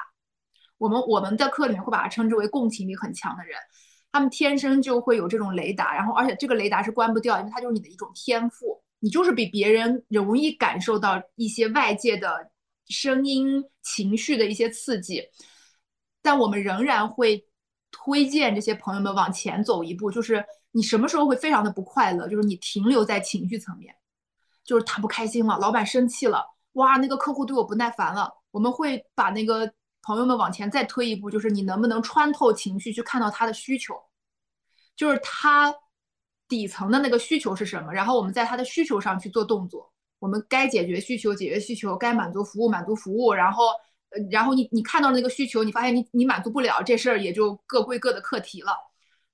[0.78, 3.60] 我们我们的课里面会把它称之为共情力很强的人，
[4.10, 12.52] 他们天生就会有这种雷达，然后而且这个雷达是关不掉，因为它就是你的一种天赋，你就是比别人容易感受到一些外界的。
[12.88, 15.24] 声音、情绪的一些刺激，
[16.22, 17.48] 但我们仍然会
[17.92, 20.12] 推荐这些朋友们往前走一步。
[20.12, 22.28] 就是你什么时候会非常的不快乐？
[22.28, 23.96] 就是你停留在情绪层面，
[24.64, 28.32] 就是他不开心了，老板生气了，哇，那个客户对我不耐烦了。
[28.52, 29.72] 我们会把那个
[30.02, 33.96] 朋友们往前再推一步，就是你能不能穿透情绪去看到他的需求，
[34.96, 35.74] 就是他
[36.48, 39.93] 底层的那个需求是什么，然后我们在他的需求上去做动作。
[40.24, 43.66] 我们该解决需求解决需求，该满足服务满足服务，然后，
[44.12, 48.72] 呃，然后你你看到那个需求，你发现你你满足不了，这事儿也就各归各的课题了。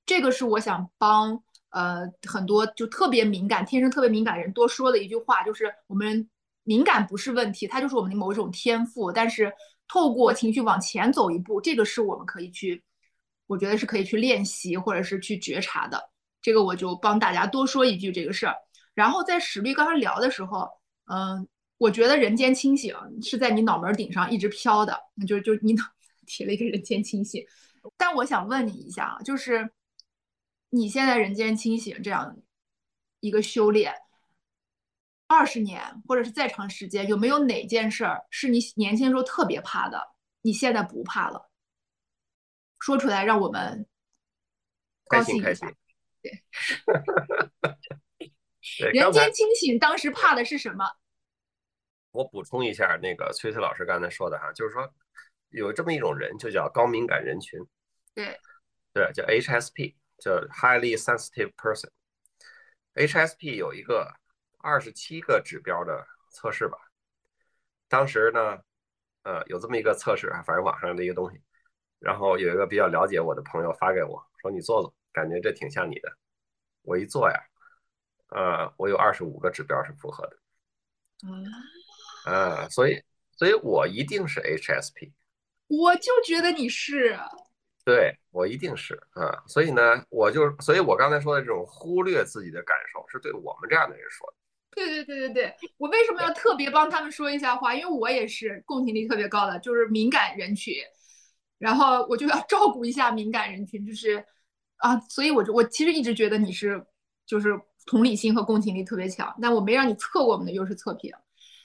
[0.04, 6.28] 这个是我想帮呃很多就特别敏感、天生特别敏感人多说的一句话，就是我们
[6.64, 9.12] 敏感不是问题，它就是我们的某种天赋。
[9.12, 9.54] 但是
[9.88, 12.84] 透过情绪往前走一步，这个是我们可以去，
[13.46, 16.10] 我觉得是可以去练习或者是去觉察的。
[16.42, 18.56] 这个我就帮大家多说一句这个事儿。
[18.96, 20.68] 然后在史律刚才聊的时候。
[21.12, 21.48] 嗯，
[21.78, 24.96] 我觉得人间清醒是在你脑门顶上一直飘的，
[25.28, 25.76] 就就你
[26.26, 27.44] 提了一个人间清醒。
[27.98, 29.72] 但我想问你一下啊，就是
[30.70, 32.38] 你现在人间清醒这样
[33.20, 33.94] 一个修炼，
[35.28, 40.10] 二十年或者是再长时间，有没有哪件事儿是你年轻时候特别怕的，
[40.42, 41.50] 你现在不怕了？
[42.78, 43.88] 说出来让我们
[45.08, 45.74] 高兴一下。
[46.22, 46.44] 对。
[48.78, 50.86] 人间清醒，当时怕的是什么？
[52.12, 54.94] 我补充一下，那个崔崔老师刚才说的哈，就是说
[55.50, 57.60] 有这么一种人，就叫高敏感人群。
[58.14, 58.40] 对，
[58.94, 61.90] 对，叫 HSP，叫 highly sensitive person。
[62.96, 64.12] HSP 有一个
[64.58, 66.78] 二十七个指标的测试吧。
[67.88, 68.60] 当时呢，
[69.24, 71.42] 呃，有这么一个测试啊，反正网上的一个东西。
[72.00, 76.10] 然后有一个比较了解我的朋友发给我说：“你做做，感觉这挺像你的。”
[76.84, 77.38] 我一做呀，
[78.30, 80.38] 呃，我有二十五个指标是符合的。
[82.26, 83.02] 啊，所以，
[83.38, 85.12] 所以我一定是 HSP。
[85.68, 87.18] 我就觉得你是。
[87.86, 94.34] 对我一定是啊，所以呢，我就，所以我刚才说的这种忽略自己的感受，是对我们这样的人说的。
[94.72, 97.74] 对对对对对，我为什么要特别帮他们说一下话？
[97.74, 100.76] 因为我也是共情力特别高的，就是敏感人群，
[101.58, 104.24] 然后我就要照顾一下敏感人群，就是
[104.78, 106.86] 啊，所以我就我其实一直觉得你是
[107.26, 107.60] 就是
[107.90, 111.12] 同理心和共情力特别强，但我没让你测过我们的优势测评，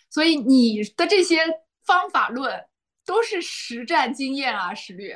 [0.09, 1.37] 所以你的这些
[1.85, 2.64] 方法论
[3.05, 5.12] 都是实战经验啊，石律。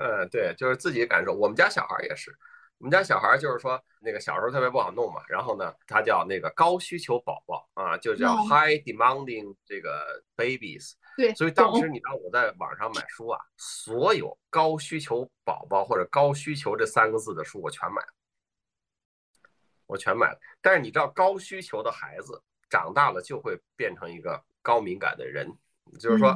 [0.00, 1.34] 嗯，对，就是自己感受。
[1.34, 2.34] 我们家小孩也是，
[2.78, 10.92] 我们家小孩就是说，那个小时候特别不好弄嘛，然后呢，他叫那个高需求宝宝啊，就叫 high demanding 这个 babies。
[11.14, 18.08] 对，所以当时你知道我在网上买书啊，所有高需求宝宝或者高需求这三个字的书我全买了，
[19.88, 20.38] 我全买了。
[20.62, 25.52] 但是你知道，高需求的孩子长大了就会变成一个高敏感的人，
[25.98, 26.32] 就是说，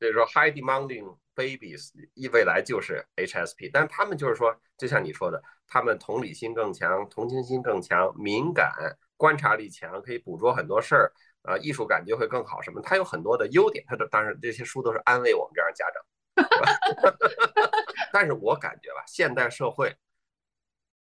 [0.00, 1.16] 就是说 high demanding。
[1.36, 8.72] babies 一未来就是 HSP，但他们就是说，就像你说的，他们同理心更强，同情心更强，敏感，
[9.18, 12.62] 观察力强，可以捕捉很多事儿，啊，艺术感觉会更好。
[12.62, 12.80] 什么？
[12.80, 13.84] 他有很多的优点。
[13.86, 16.02] 他的当然这些书都是安慰我们这样家长。
[18.14, 19.94] 但是我感觉吧，现代社会，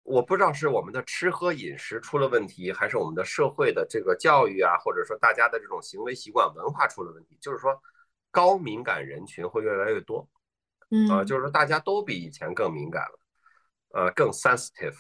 [0.04, 7.82] 我不知道是我们的吃喝饮食出了问题，还是我们的社会的这个教育啊，或者说大家的这种行为习惯文化出了问题，就是说。
[8.34, 10.26] 高敏感人群会越来越多，
[10.90, 13.20] 嗯啊，就是说大家都比以前更敏感了，
[13.90, 14.96] 呃，更 sensitive，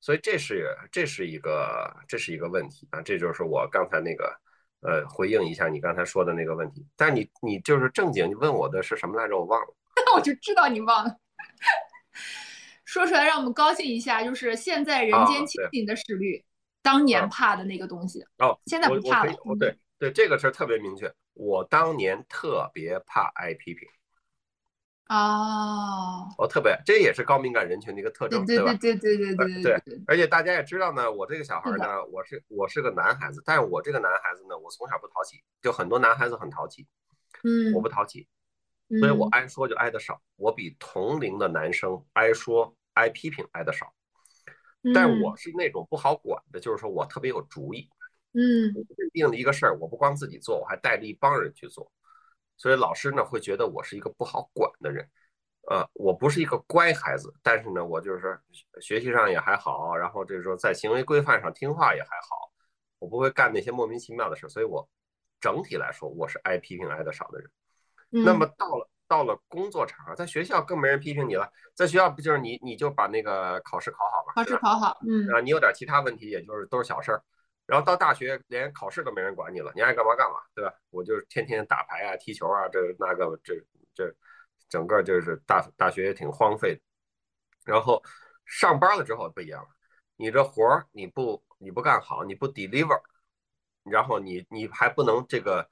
[0.00, 4.34] 所以这是这是一个这是一个问题啊，这就是我刚才那个
[4.80, 6.82] 呃回应一下你刚才说的那个问题。
[6.96, 9.36] 但是你你就是正经，你问我的是什么来着？
[9.36, 9.76] 我忘了。
[10.16, 11.10] 我就知道你忘了，
[12.86, 14.24] 说出来让我们高兴一下。
[14.24, 16.42] 就是现在人间清醒的史律，
[16.80, 19.34] 当年怕的那个东西哦，现在不怕了。
[19.58, 21.12] 对对，这个事儿特别明确。
[21.34, 23.86] 我当年特别怕挨批评，
[25.08, 28.72] 哦，我特别，这也是高敏感人群的一个特征，对吧？
[28.74, 30.02] 对对对对对对对。
[30.06, 36.86] 而且大家也知道呢，我这个小孩呢，我是我是个男孩子，但是我这个男孩子呢，我从小不淘气，就很多男孩子很淘气，
[37.44, 38.28] 嗯，我不淘气，
[39.00, 43.94] 所以我挨说就挨得少，我比同龄的男生挨说挨批评挨得少，
[44.92, 47.88] 但我是那种不好管的，就是说我特别有主意。
[48.38, 48.68] 嗯，
[48.98, 51.90] 认定了一个事儿，我不光自己做，我还带着一帮人去做，
[52.58, 55.08] 所以老师呢会觉得我是一个不好管的人，
[55.70, 58.38] 呃，我不是一个乖孩子，但是呢，我就是说
[58.78, 62.52] 学习上也还好，然后就是说在行为规范上听话也还好，
[62.98, 64.86] 我不会干那些莫名其妙的事，所以我
[65.40, 67.50] 整体来说我是挨批评挨的少的人。
[68.10, 77.22] 那么到了到了工作场合，在学校更没人批评你了，在学校不就是你你就把那个考试考好嘛，考试考好，嗯，啊，你有点其他问题，也就是都是小事儿。
[77.66, 80.72] 然后到大学连考试都没人管你了，你爱干嘛干嘛，对吧？
[80.90, 83.54] 我就天天打牌啊、踢球啊，这那个这
[83.92, 84.14] 这，
[84.68, 86.80] 整个就是大大学也挺荒废的。
[87.64, 88.00] 然后
[88.44, 89.68] 上班了之后不一样了，
[90.16, 93.00] 你这活儿你不你不干好，你不 deliver，
[93.82, 95.68] 然后你你还不能这个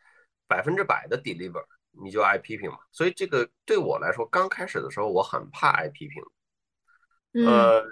[0.48, 1.64] 百分之百的 deliver，
[2.02, 2.78] 你就挨批评嘛。
[2.92, 6.22] 所以这个对我来说，刚开始的时候我很怕挨批评，
[7.46, 7.84] 呃。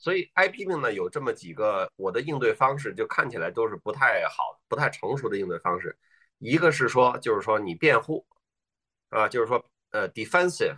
[0.00, 5.98] 所以挨批评呢，有这么几个我的应对方式，就看起来都是不太好、不太成熟的应对方式。
[6.38, 8.24] 一个是说，就是说你辩护，
[9.08, 10.76] 啊，就是说呃，defensive，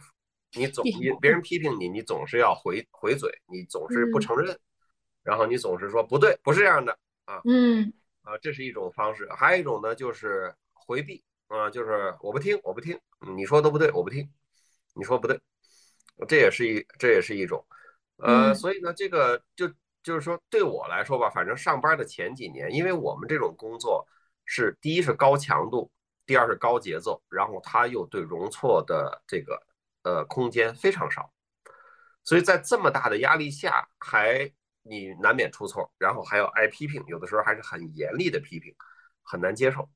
[0.54, 4.58] 你总你别人批评你，你总是要回回嘴，你总是不承认，
[5.22, 7.92] 然后你总是说不对，不是这样的啊，嗯，
[8.22, 9.28] 啊，这是一种方式。
[9.34, 12.96] 还有一种呢，就是回避，啊，就是我不听，我不听，
[13.34, 14.30] 你说都不对，我不听，
[14.94, 15.40] 你说不对，
[16.28, 17.66] 这也是一这也是一种。
[18.18, 19.68] 呃，所以呢，这个就
[20.00, 24.06] 就是说，对我来说吧，反正上班的前几年，因为我们这种工作
[24.44, 25.90] 是第一是高强度，
[26.24, 29.60] 第二是高节奏，然后它又对容错的这个
[30.04, 31.32] 呃空间非常少，
[32.22, 34.48] 所以在这么大的压力下，还
[34.82, 38.72] 你难免出错，然后还要挨批评，有的时候还是很严厉的批评，
[39.24, 39.90] 很难接受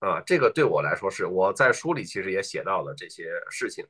[0.00, 0.20] 啊。
[0.22, 3.86] 这个对我来说是我在书里其实也写到了这些事情，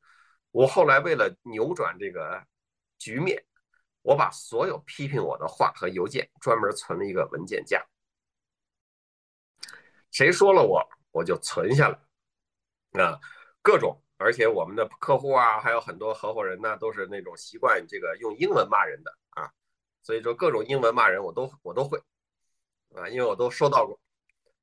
[0.51, 2.43] 我后来为了扭转这个
[2.99, 3.45] 局面。
[4.03, 7.85] 我把所有批评我的话和邮件专门存了一个文件夹，
[10.11, 13.03] 谁说了我，我就存下来。
[13.03, 13.21] 啊，
[13.61, 19.51] 各种，而且我们的客户啊，还有很多合伙人呢，都是那种习惯这个用英文骂人的啊，
[20.03, 21.99] 所以说各种英文骂人我都我都会，
[22.95, 24.01] 啊，因为我都收到过，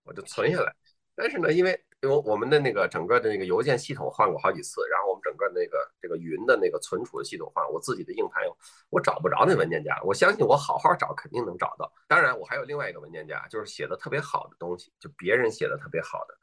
[0.06, 0.76] 我就存下来。
[1.16, 1.72] 但是呢，因为
[2.02, 8.44] 因为我们的那个整个的那个邮件系统换过好几次，然后我们整个那个这个云的那个存储的系统换，我自己的硬盘
[8.90, 10.00] 我找不着那文件夹。
[10.04, 11.92] 我相信我好好找肯定能找到。
[12.08, 16.36] 当然，我还有另外一个文件夹，就是写的特别好的东西，就别人写的特别好的。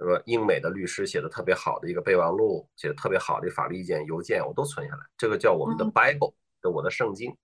[0.00, 5.00] 呃，英美的律师写的特别好的一个备忘录，写的特别好的法律意见邮件，我都存下来。
[5.16, 7.36] 这个叫我们的 Bible，就我的圣经。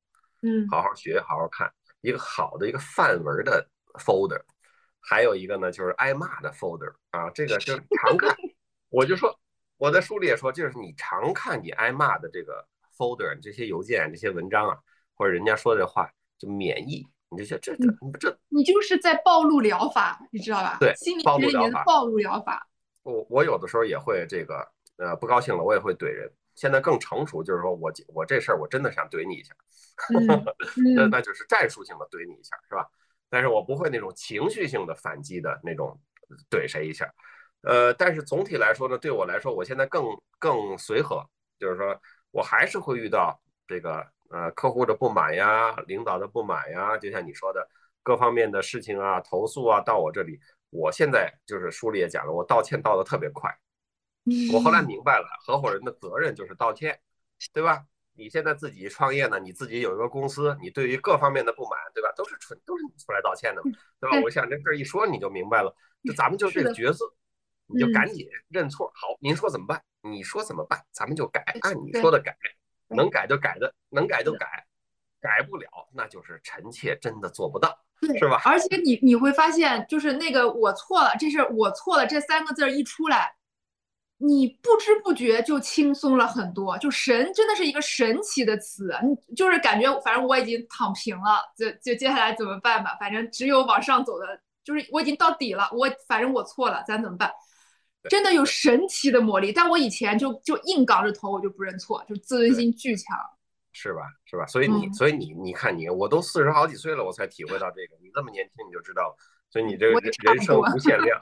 [0.43, 1.73] 嗯，好好学，好好看。
[2.01, 3.69] 一个好的一个范文的
[3.99, 4.41] folder，
[5.09, 8.37] 还有一个呢就是挨骂的 folder 啊，这个就是常看。
[8.91, 9.39] 我就说
[9.77, 12.67] 我在书里也说，就是你常看你挨骂的这个
[12.97, 14.77] folder，这些邮件、这些文章啊，
[15.15, 17.07] 或者人家说这话，就免疫。
[17.29, 17.87] 你就觉这这
[18.21, 20.77] 这，你就是在暴露疗法，你知道吧？
[20.79, 22.67] 对，心理学里面的暴露疗法。
[23.03, 24.67] 我我有的时候也会这个，
[24.97, 26.31] 呃，不高兴了，我也会怼人。
[26.55, 29.55] 现在更成熟，就是说我我这事儿我真的想怼你一下，
[30.97, 32.89] 那那就是战术性的怼你一下，是吧？
[33.29, 35.99] 但是我不会那种情绪性的反击的那种
[36.51, 37.13] 怼谁一下。
[37.63, 40.05] 呃，但是总体来说呢，对我来说，我现在更
[40.39, 41.25] 更随和，
[41.59, 42.01] 就是说
[42.31, 44.07] 我还是会遇到这个。
[44.29, 47.65] 呃，客户的不满呀，领导的不满呀，就像你说的，
[48.03, 50.41] 各方面的事情啊，投诉啊，到我这里，
[50.71, 53.57] 我现在就是书里也讲了，我道歉道的特别快。
[54.53, 56.99] 我后来明白了，合伙人的责任就是道歉，
[57.53, 57.85] 对吧？
[58.17, 62.13] 你现在自己创业呢，你自己有一个公司，你对于各方面的不满，对吧？
[62.17, 63.63] 都是纯都是你出来道歉的，
[64.01, 64.21] 对吧？
[64.25, 67.05] 我想这事儿一说你就明白了，就咱们就这个角色，
[67.67, 68.91] 你就赶紧认错。
[68.95, 69.83] 好，您说怎么办？
[70.03, 70.83] 你说怎么办？
[70.93, 72.37] 咱们就改，按你说的改。
[72.89, 74.65] 能改就改的，能改就改，
[75.21, 77.77] 改不了那就是臣妾真的做不到，
[78.17, 78.41] 是吧？
[78.45, 83.35] 而且你你会发现，就是那个我错了，这是我错了这三个字一出来，
[84.19, 86.77] 你不知不觉就轻松了很多。
[86.79, 92.97] 就神真的是一个神奇的词，你就是感觉反正我已经躺平了，就就接下来怎么办吧？
[92.99, 97.31] 反正只有往上走的，就是我已经到底了，我反正我错了，咱怎么办？
[98.09, 103.19] 真的有神奇的魔力，但我以前就就硬扛着头，我就不认错，就自尊心巨强，
[103.73, 104.03] 是吧？
[104.25, 104.47] 是吧？
[104.47, 107.97] 所以你，所以你，你看你，我都四十好几岁了，我才体会到这个。
[108.01, 109.15] 你这么年轻，你就知道，
[109.51, 111.21] 所以你这个人生无限量。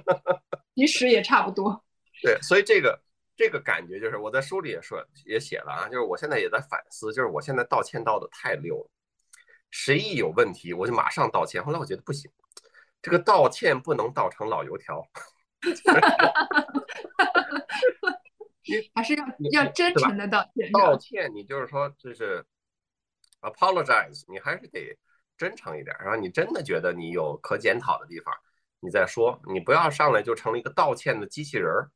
[0.74, 1.84] 其实也差不多。
[2.22, 3.00] 对，所以这个
[3.36, 8.90] 这个感觉就是我在书里也说也写了啊，就是我现在也在反思，就是我现在道歉道的太溜了，
[9.70, 11.62] 谁一有问题我就马上道歉。
[11.62, 12.30] 后来我觉得不行，
[13.02, 15.06] 这个道歉不能道成老油条。
[18.94, 20.72] 还是要要真诚的道歉。
[20.72, 22.44] 道歉，你就是说，就是
[23.40, 24.98] apologize，你还是得
[25.36, 25.96] 真诚一点。
[26.00, 28.34] 然后你真的觉得你有可检讨的地方，
[28.80, 29.40] 你再说。
[29.52, 31.90] 你不要上来就成了一个道歉的机器人儿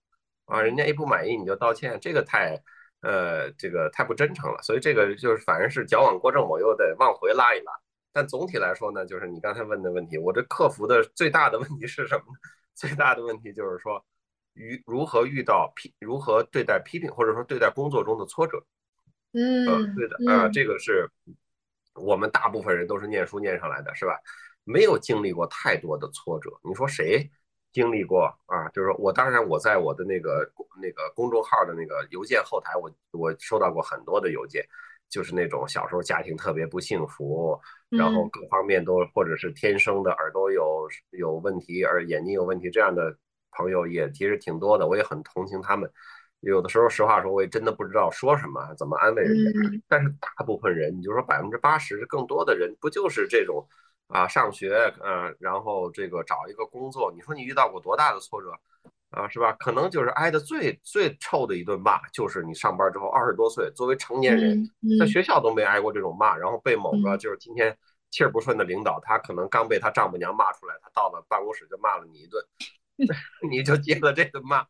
[0.51, 0.60] 啊！
[0.60, 2.60] 人家一不满意你就道歉，这个太
[3.01, 4.60] 呃，这个太不真诚了。
[4.62, 7.72] 所以这个就是反正是矫枉过正，我又得往回拉一拉。
[8.12, 12.39] 但总体来说呢，就是你刚才问的问题，我这克服的最大的问题是什么呢？
[12.74, 14.05] 最大的问题就是说，
[14.55, 18.62] 遇如何遇到批，如何对待批评，或者说对待工作中的挫折。
[19.32, 21.09] 嗯，对的啊，这个是
[21.94, 24.18] 我们大部分人都是念书念上来的，是吧？
[24.64, 26.51] 没有经历过太多的挫折。
[26.62, 27.31] 你说谁
[27.72, 28.68] 经历过啊？
[28.70, 34.64] 就是说我当然我在我的那个那个公众号的那个邮件后台，我我收到过很多的邮件。
[35.10, 43.12] 就是那种小时候家庭特别不幸福，然后各方面都或者是天生的耳朵有有问题，而眼睛有问题这样的
[43.51, 45.90] 朋友也其实挺多的，我也很同情他们。
[46.38, 49.82] 有的时候实话说，我也真的不知道说什么，怎么安慰人家。
[49.88, 53.66] 但是大部分人，你就说百分之八十更多的人，不就是这种
[54.10, 58.52] 啊，上学嗯，然后这个找一个工作，你说你遇到过多大的挫折？
[59.10, 59.52] 啊，是吧？
[59.58, 67.76] 可能就是挨的最最臭的一顿骂，就是你上班之后二十多岁，作为成年人，在学校都没挨过这种骂，然后被某个就是今天
[68.10, 72.44] 气儿不顺的领导，他可能刚被他丈母娘骂出来，他到了办公室就骂了你一顿，
[73.50, 74.64] 你就接了这顿骂，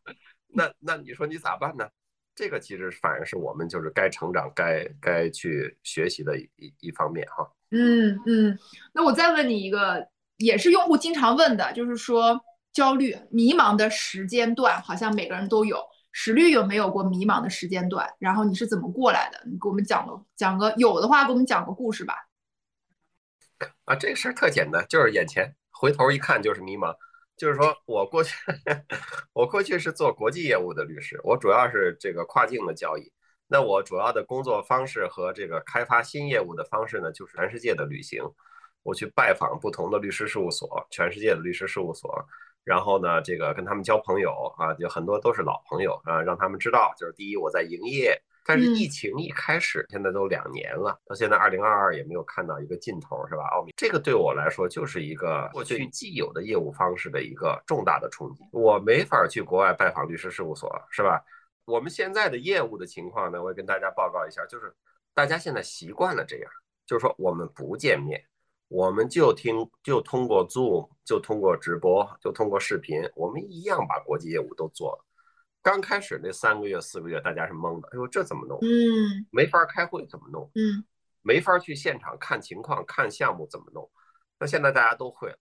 [0.47, 1.87] 那那你说你咋办呢？
[2.33, 7.47] 这个其实反而是我们就是该成长、该该去学习的一一方面哈。
[7.71, 8.59] 嗯嗯，
[8.93, 10.07] 那我再问你一个，
[10.37, 12.39] 也是用户经常问的，就是说。
[12.73, 15.77] 焦虑、迷茫的时间段，好像每个人都有。
[16.13, 18.09] 史律有没有过迷茫的时间段？
[18.17, 19.41] 然后你是怎么过来的？
[19.45, 22.15] 你给我们讲个讲个，有的话给我们讲个故事吧。
[23.83, 26.95] 啊，这个事儿特简单，就是眼前回头一看就是迷茫。
[27.35, 28.33] 就是说我过去，
[29.33, 33.11] 我过去是做国际业务的律师，我主要是这个跨境的交易。
[33.51, 38.23] 那我主要的工作方式和这个开发新业务的方式呢，就是全世界的旅行，
[38.81, 42.25] 我去拜访不同的律师事务所，全世界的律师事务所。
[42.63, 53.43] 然后呢，这个跟他们交朋友啊，就很多都是老朋友啊，让他们知道，就是第一我在营业但是疫情一开始，现在都两年了，到现在二零二二也没有看到一个尽头，是吧？
[53.51, 58.45] 奥米，这个对我来说就是一个过去既有的业务方式的一个重大的冲击。
[58.53, 61.21] 我没法去国外拜访律师事务所，是吧？
[61.65, 64.73] 我们现在的业务的情况呢，我也跟大家报告一下，就是
[65.13, 66.51] 大家现在习惯了这样，
[66.85, 68.23] 就是说我们不见面，
[68.67, 75.05] 我们就听就通过 Zoom，就通过直播，就通过视频，我们一样把国际业务都做了。
[75.61, 78.57] 刚开始那三个月四个月，大家是懵的，哎呦，这怎么弄？
[78.61, 80.49] 嗯，没法开会怎么弄？
[80.55, 80.83] 嗯，
[81.21, 83.87] 没法去现场看情况、看项目怎么弄？
[84.39, 85.37] 那现在大家都会了，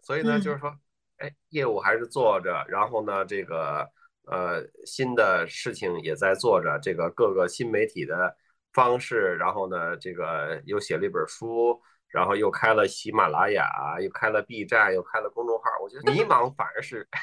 [0.00, 0.72] 所以呢，就是说，
[1.16, 3.90] 哎，业务还是做着，然后呢，这个
[4.26, 8.36] 呃新的事情也在做着，这个各个新媒体的
[8.72, 13.66] 方式，然后呢，这个又写了一本书，然后又开了喜马拉雅，
[14.00, 15.64] 又开了 B 站，又开了公众号。
[15.82, 17.08] 我觉得迷茫反而是。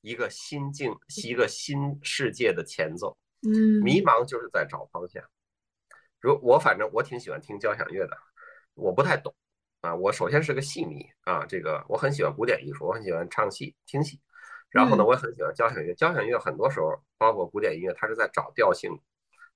[0.00, 0.94] 一个心境，
[1.24, 3.18] 一个新世界的前奏。
[3.42, 5.20] 嗯，迷茫就是在找方向。
[6.20, 8.16] 如我反正我挺喜欢听交响乐的，
[8.74, 9.34] 我不太懂
[9.80, 9.92] 啊。
[9.96, 14.20] 我首先是个戏迷啊，这个我很喜欢古典艺术，我很喜欢唱戏听戏。
[14.70, 15.94] 然后呢，我也很喜欢交响乐。
[15.94, 18.90] 交响乐很多时候，包括古典音乐，它是在找调性，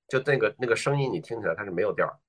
[0.09, 2.20] 就那个那个声音你听起来它是没有调，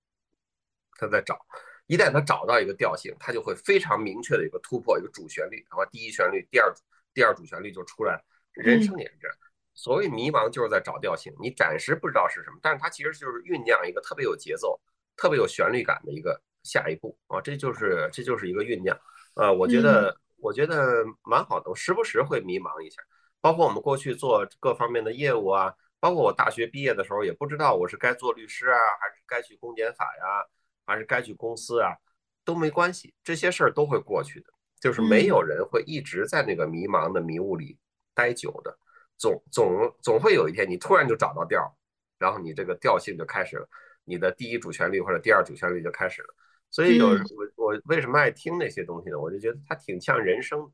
[0.97, 1.45] 它在找。
[1.87, 6.73] 一旦它找到一个调性，它就会非常明确的一个突破，一个主旋律，然后第一旋律，第二。
[7.15, 8.23] 第二主旋律就出来了，
[8.53, 9.37] 人生也是这样。
[9.75, 14.81] 所谓迷茫，就是在找调性，你暂时不知道是什么，但是它其实就是酝酿一个特别有节奏、
[15.15, 18.99] 特别有旋律感的一个下一步啊，这就是这就是一个酝酿。
[19.35, 23.01] 呃，我觉得我觉得蛮好的，我时不时会迷茫一下。
[23.39, 30.45] 包括我们过去做各方面的业务啊，包括我大学毕业的时候也不知道我是该做律师啊，还是该去公检法呀，
[30.85, 31.95] 还是该去公司啊，
[32.43, 34.47] 都没关系，这些事儿都会过去的。
[34.79, 37.79] 就是没有人会一直在那个迷茫的迷雾里
[38.13, 38.77] 待久的，
[39.17, 41.73] 总总总会有一天你突然就找到调，
[42.19, 43.69] 然后你这个调性就开始了，
[44.03, 46.35] 你的第一主旋律或者第二主旋律就开始了。
[46.73, 47.17] 所以有我
[47.55, 49.19] 我为什么爱听那些东西呢？
[49.19, 50.71] 我就觉得它挺像人生，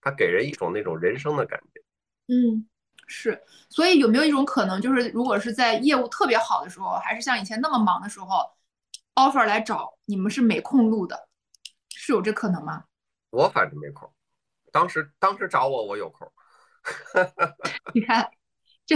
[0.00, 1.82] 它给人一种那种人生的感觉。
[2.28, 2.64] 嗯，
[3.08, 3.42] 是。
[3.68, 8.48] 所以有没有一种可能，就是如果是在业务特别好的时候，还是像以前那么忙的时候
[9.16, 11.28] ，offer 来找你们是没空录的，
[11.90, 12.84] 是有这可能吗？
[13.30, 14.08] 我反正没空，
[14.70, 16.30] 当时当时找我，我有空。
[17.92, 18.30] 你看，
[18.86, 18.94] 这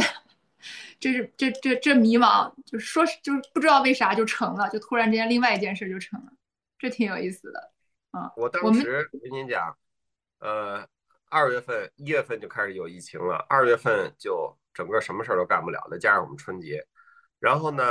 [0.99, 6.33] 这是这这这迷茫，就是说就是不知道为啥就成了，就突然之间另外一件事就成了，
[6.79, 7.73] 这挺有意思的。
[8.13, 9.77] 嗯，我当时跟您讲，
[10.41, 10.87] 呃，
[11.29, 16.87] 二月份一月份就开始有疫情了，二月份就整个什么事儿都干不了，再加上我们春节，
[17.39, 17.85] 然后呢，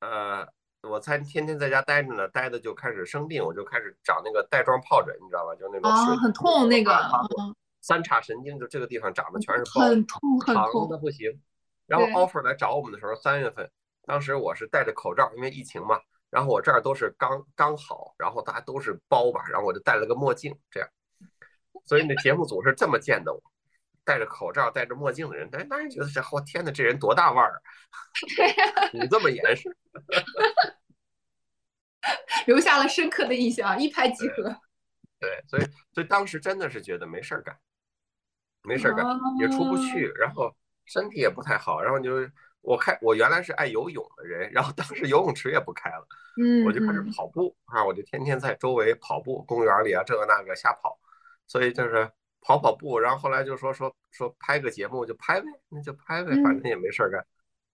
[0.00, 0.48] 呃。
[0.84, 5.54] 我才天天在家待着呢，待的就开始生病，我就开始长那个带状疱疹，你知道吧？
[5.54, 6.92] 就那种啊很痛那个，
[7.80, 11.30] 三叉神经就这个地方长的全是包，很痛很痛的不行。
[11.92, 13.70] 然后 offer 来找我们的时候，三月份，
[14.06, 16.00] 当时我是戴着口罩，因为疫情嘛。
[16.30, 20.88] 然后我这儿都是刚刚好，然后大家都是包吧，然后我就戴了个墨镜，这样。
[21.84, 23.42] 所以那节目组是这么见的我。
[24.04, 27.60] 戴着口罩、戴着墨镜的人，但当然觉得这我天哪，这人多大腕儿啊！
[28.92, 29.76] 你这么严实，
[32.48, 34.56] 留下了深刻的印象，一拍即合。
[35.20, 35.62] 对，所以
[35.92, 37.56] 所以当时真的是觉得没事儿干，
[38.62, 39.06] 没事儿干，
[39.38, 40.52] 也出不去，然后
[40.92, 42.10] 身体也不太好，然后就
[42.60, 46.06] 我开我原来是爱游泳的人，然后当时游泳池也不开了，
[46.42, 50.98] 嗯，我就开始跑步啊，我就天天在周围跑步，公园里啊这个那个瞎跑，
[51.46, 52.10] 所以就是。
[52.44, 57.24] 跑跑步，然后后来就说说说拍个节目就拍呗，那就拍呗，反正也没事儿干，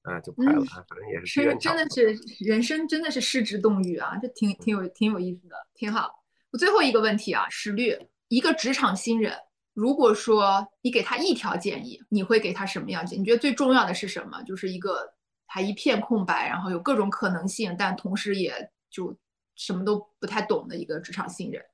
[0.03, 2.15] 啊就拍了，反正也是机真的是
[2.45, 6.23] 人生真的是失之动语啊，这挺挺有挺有意思的，挺好。
[6.51, 7.97] 我最后一个问题啊，史律，
[8.29, 9.33] 一个职场新人，
[9.79, 13.21] 如果说你给他一条建议，你会给他什么样建议？
[13.21, 14.43] 你觉得最重要的是什么？
[14.43, 15.15] 就是一个
[15.47, 19.17] 他一片空白，然后有各种可能性，但同时也就
[19.55, 21.65] 什么都不太懂的一个职场新人，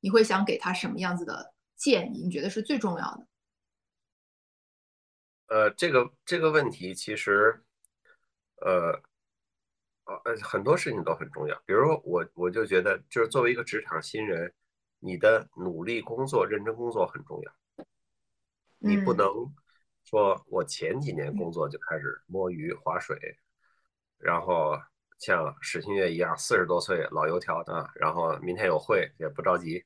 [0.00, 1.52] 你会想给他什么样子的？
[1.76, 3.26] 建议你觉得是最重要的？
[5.48, 7.62] 呃，这个这个问题其实，
[8.62, 8.98] 呃，
[10.06, 11.54] 呃，很多事情都很重要。
[11.66, 14.50] 比如说，我我就觉得，就是作为一个职场新人，
[15.06, 17.86] 你的努力工作、认真工作很重要。
[18.78, 19.28] 你不能
[20.04, 23.16] 说我前几年工作就开始摸鱼划水，
[24.18, 24.76] 然后
[25.20, 29.84] 像史新月一样四十多岁老油条啊，然后明天有会也不着急。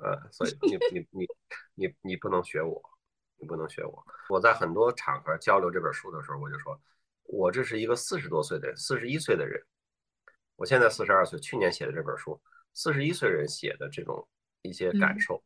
[0.00, 1.26] 呃，所以你 你你
[1.74, 2.82] 你你不能学我，
[3.36, 4.02] 你不能学我。
[4.30, 6.80] 我在很多场合交流这本书的时候，我就说，
[7.24, 9.62] 我这是一个四十多岁的四十一岁的人，
[10.56, 12.40] 我现在四十二岁，去年写的这本书，
[12.74, 14.26] 四十一岁人写的这种
[14.62, 15.42] 一些感受，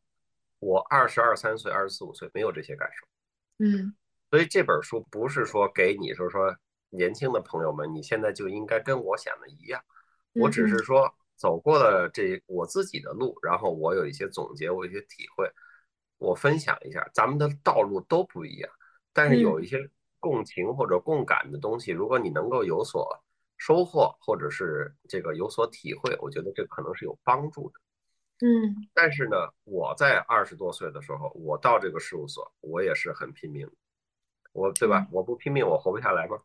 [0.59, 3.07] 我二十二三岁、二十四五岁没有这些感受。
[3.57, 3.95] 嗯，
[4.29, 6.55] 所以这本书不是说给你，就是说
[6.89, 9.81] 年轻的朋友们，你现在就应该跟我想的一样。
[10.33, 15.49] 我只是说走过了这我自己的路，然后我有一些总结，我有一些体会，
[16.17, 17.09] 我分享一下。
[17.13, 18.69] 咱们的道路都不一样，
[19.13, 19.89] 但是有一些
[20.19, 23.23] 共情或者共感的东西，如果你能够有所
[23.57, 27.79] 收获，或者是这个有所体会，我觉得这可能是有帮助的。
[28.45, 33.69] 嗯，但是呢，我在二十多岁的时候，我到这个事务所，我也是很拼命，
[34.51, 35.07] 我对吧？
[35.11, 36.37] 我不拼命，我活不下来吗？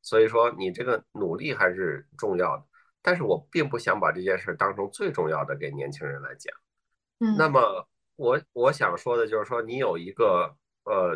[0.00, 2.64] 所以说，你这个努力还是重要的。
[3.02, 6.54] 但是我并不想把这件事当成最重要的给年轻人来讲。
[7.20, 11.14] 嗯，那么我我想说的就是说，你有一个呃，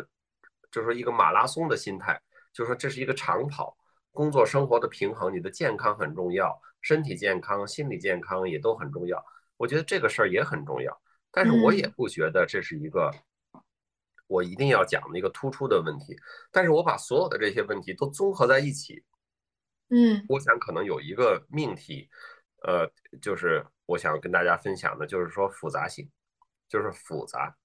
[0.71, 2.21] 就是说一个马拉松的心态，
[2.53, 3.75] 就是说这是一个长跑，
[4.13, 9.21] 工作生活的平衡，你的健康很重要，身体健康、心理健康也都很重要。
[9.57, 13.11] 我觉得这个事儿也很重要，但是我也不觉得这是一个
[14.27, 16.15] 我一定要讲的一个突出的问题。
[16.51, 19.03] 但是我把所有的这些问题都综合在一起，
[19.89, 22.09] 嗯，我想可能有一个命题，
[22.63, 22.89] 呃，
[23.21, 26.09] 就是我想跟大家分享的，就是说复杂性，
[26.69, 27.55] 就是复杂。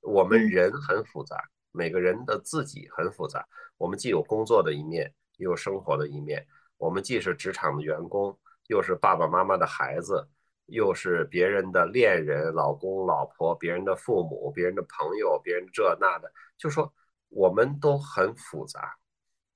[0.00, 1.36] 我们人很复杂，
[1.72, 3.46] 每个人的自己很复杂。
[3.76, 6.46] 我们既有工作的一面，也有生活的一面。
[6.76, 10.28] 我们既是职场的员工，又是爸爸妈妈的孩子。
[10.68, 16.92] 又是别人的恋人、老公、老婆，别人的父母、别人的朋友、别人这那的，就说
[17.28, 18.96] 我们都很复杂，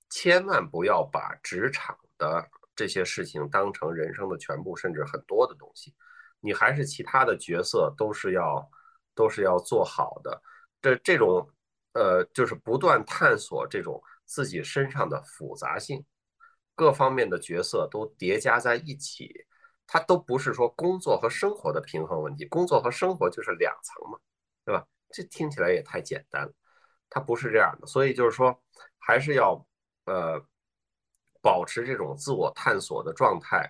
[0.08, 5.92] 千万不要把职场的这些事情当成人生的全部，甚至很多的东西。
[6.38, 8.70] 你还是其他的角色都是要
[9.12, 10.40] 都是要做好的。
[10.80, 11.44] 这这种
[11.94, 14.00] 呃，就是不断探索这种
[14.30, 16.06] 自己身上的复杂性，
[16.76, 19.46] 各方面的角色都叠加在一起。
[19.92, 24.18] 它都不是说工作和生活的平衡问题，工作和生活就是两层嘛，
[24.64, 24.86] 对吧？
[25.10, 26.52] 这听起来也太简单了，
[27.08, 27.86] 它不是这样的。
[27.88, 28.56] 所以就是说，
[28.98, 29.66] 还是要
[30.04, 30.40] 呃
[31.42, 33.68] 保持这种自我探索的状态。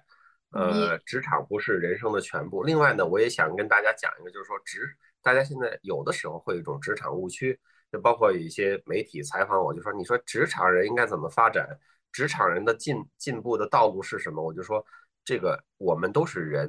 [0.53, 2.65] 呃，职场不是人生的全部。
[2.65, 7.59] 另外呢，我也想跟大家讲一个，就是说职，大家现在有的时候会有一种职场误区，
[7.93, 11.69] 就包括有一些媒体采访我，就说你说职场人应该怎么发展？
[12.13, 14.43] 职场人的进进步的道路是什么？
[14.43, 14.85] 我就说。
[15.23, 16.69] 这个我们都是人，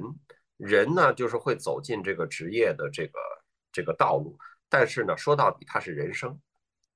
[0.58, 3.18] 人呢就是会走进这个职业的这个
[3.72, 4.38] 这个道路，
[4.68, 6.38] 但是呢，说到底它是人生，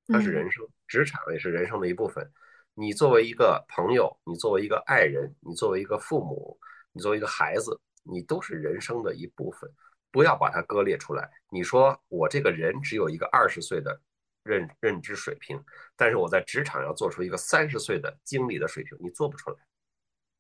[0.06, 2.30] 它是人生，职场也是人生的一部分。
[2.74, 6.56] 你作为一个朋友，你作为一个爱人，你作为一个父母，
[6.92, 9.68] 你作为一个孩子，你都是人生的一部分，
[10.12, 11.28] 不要把它割裂出来。
[11.50, 13.98] 你说我这个人只有一个二十岁的
[14.46, 15.60] 认认知水平，
[15.96, 19.56] 但是我在职场要做出一个三十岁的经理的水平，你做不出来。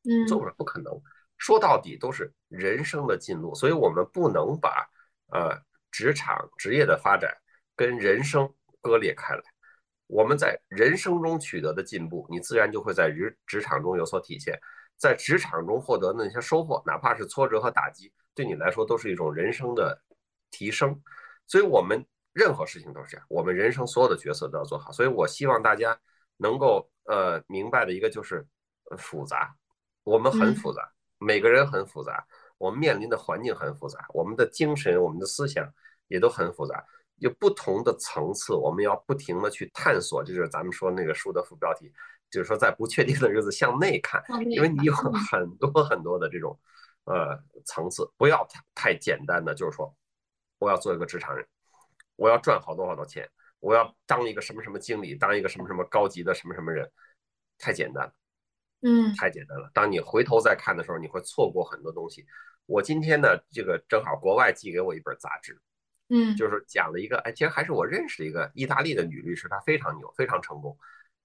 [0.08, 0.92] 嗯做不出来，不可能。
[1.36, 4.88] 说到底都是人生的进路，所以我们不能把
[5.32, 5.60] 呃
[5.90, 7.36] 职场职业的发展
[7.74, 8.48] 跟人生
[8.80, 9.42] 割裂开来。
[10.06, 14.58] 我们在人生中取得的进步，你自然就会在职职场中有所体现。
[14.96, 20.00] 在职场中获得的那些收获，哪怕是挫折和打击，对你来说都是一种人生的
[20.50, 20.98] 提升。
[21.46, 22.02] 所以，我们
[22.36, 24.92] 任何事情都是这样，我们人生所有的角色都要做好。
[24.92, 25.98] 所以我希望大家
[26.36, 28.46] 能够呃明白的一个就是
[28.98, 29.56] 复杂。
[30.04, 32.26] 我们很复杂，每个人很复杂，
[32.58, 35.66] 我们面临的环境很复杂，我们的精神、我们的思想
[36.08, 36.84] 也都很复杂，
[37.16, 40.22] 有不同的层次，我们要不停的去探索。
[40.22, 41.90] 就是咱们说那个书的副标题，
[42.30, 45.10] 就是说在不确定的日子向内看，因为你有很
[45.56, 46.56] 多很多的这种
[47.04, 47.34] 呃
[47.64, 49.92] 层次，不要太太简单的，就是说
[50.58, 51.44] 我要做一个职场人，
[52.16, 53.28] 我要赚好多好多钱，
[53.60, 56.90] 我要当一个什么什么经理，当一个什么什么高级的什么什么人，
[57.58, 58.12] 太简单了。
[58.82, 59.70] 嗯，太简单了。
[59.72, 62.26] 当你回头再看的时候，你会错过很多东西。
[62.66, 65.60] 我今天呢，这个正好国外寄给我一本杂志，
[66.08, 70.76] 嗯，就是讲了一个，哎，其实还是我认识的一个意大利的女律师，她非常牛，非常成功。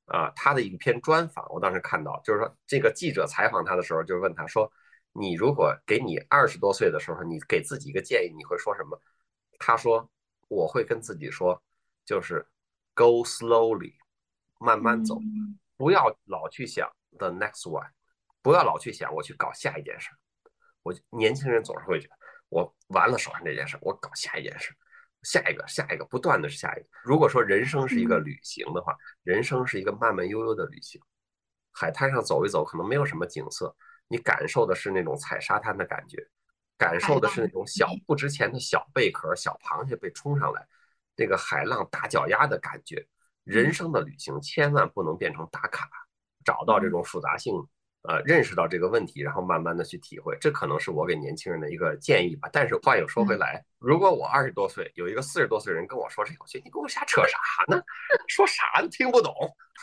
[0.05, 4.71] 啊，她的一篇专访，我当时看到，就是说这个记者采访她的时候，就问她说
[5.13, 8.99] ：“你如果给你二十多岁的时候，你给自己一个建议，你会说什么？”
[9.59, 10.09] 她说
[10.51, 11.63] ：“我会跟自己说，
[12.05, 12.45] 就是
[12.93, 13.93] go slowly，
[14.59, 15.17] 慢慢走，
[15.77, 17.89] 不要老去想。” The next one，
[18.41, 20.09] 不要老去想我去搞下一件事。
[20.83, 22.13] 我年轻人总是会觉得
[22.49, 24.75] 我完了手上这件事，我搞下一件事，
[25.23, 26.87] 下一个，下一个，不断的是下一个。
[27.03, 31.01] 如果说人生是一个旅行的话，人生是一个慢慢悠悠的旅行。
[31.71, 33.73] 海滩上走一走，可能没有什么景色，
[34.07, 36.17] 你感受的是那种踩沙滩的感觉，
[36.81, 40.67] 感受的是那种小不值钱的小贝壳、小螃蟹被冲上来，
[41.15, 43.05] 那个海浪打脚丫的感觉。
[43.43, 45.87] 人生的旅行千万不能变成打卡。
[46.43, 47.53] 找到这种复杂性，
[48.01, 52.49] 呃，认识到这个问题，然后慢慢的去体会，这可能是我给年轻人的一个建议吧。
[52.51, 57.37] 但是话又说回来，如果我二十多岁有一个四十多岁人跟我说这个，我觉得你跟我瞎扯啥
[57.67, 57.79] 呢？
[58.27, 59.31] 说啥都听不懂。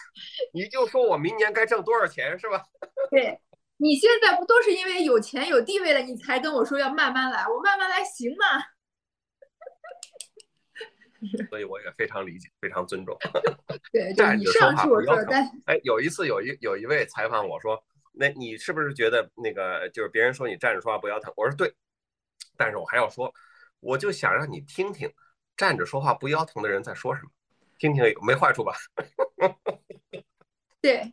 [0.52, 2.64] 你就说我明年该挣多少钱是吧？
[3.12, 3.38] 对
[3.78, 7.46] 你现在不都是因为有钱有地位了，你才跟我说要慢慢来？
[7.48, 8.44] 我慢慢来行吗？
[11.50, 13.16] 所以我也非常理解，非常尊重。
[13.90, 15.26] 对，站着说话不腰疼。
[15.30, 17.82] 但哎，有一次有一有一位采访我说。
[18.20, 21.32] 那你是不是觉得那个就是别人说你站着说话不腰疼？
[21.36, 21.72] 我说对，
[22.56, 23.32] 但是我还要说，
[23.78, 25.08] 我就想让你听听
[25.56, 27.30] 站着说话不腰疼的人在说什么，
[27.78, 28.74] 听听没坏处吧？
[30.82, 31.12] 对对，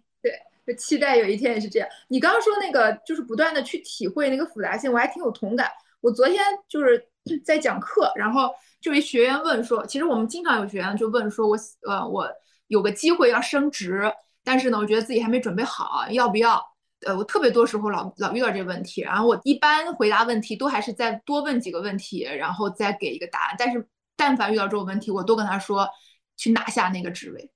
[0.66, 1.88] 就期待有一天也是这样。
[2.08, 5.70] 你刚刚说那个就是不断的去体会那个复杂性，我还挺有同感。
[6.02, 7.04] 我昨天就是
[7.46, 12.30] 在讲课，然后就一学员问说，其实我们经常有学员就问说，我呃我
[12.68, 14.12] 有个机会要升职，
[14.44, 16.64] 但是呢，我觉得自己还没准备好，要不要？
[17.06, 23.56] 呃，我特别多时候老老遇到这个问题，然后我一般回答问题都还是再多问几个问题，然后再给一个答案。
[23.60, 25.88] 但是但凡遇到这种问题，我都跟他说
[26.38, 27.52] 去拿下那个职位，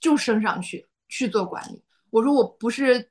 [0.00, 1.84] 就升上去去做管理。
[2.10, 3.10] 我说我不是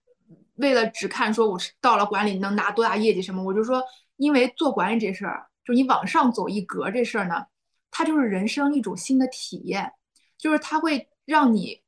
[0.56, 3.84] 为了只看说我是到了管理能拿多大业绩什么，我就说
[4.18, 7.46] 因为做管理这事儿，就你往上走一格这事儿呢，
[7.92, 9.92] 它就是人生一种新的体验，
[10.38, 11.82] 就是它会让你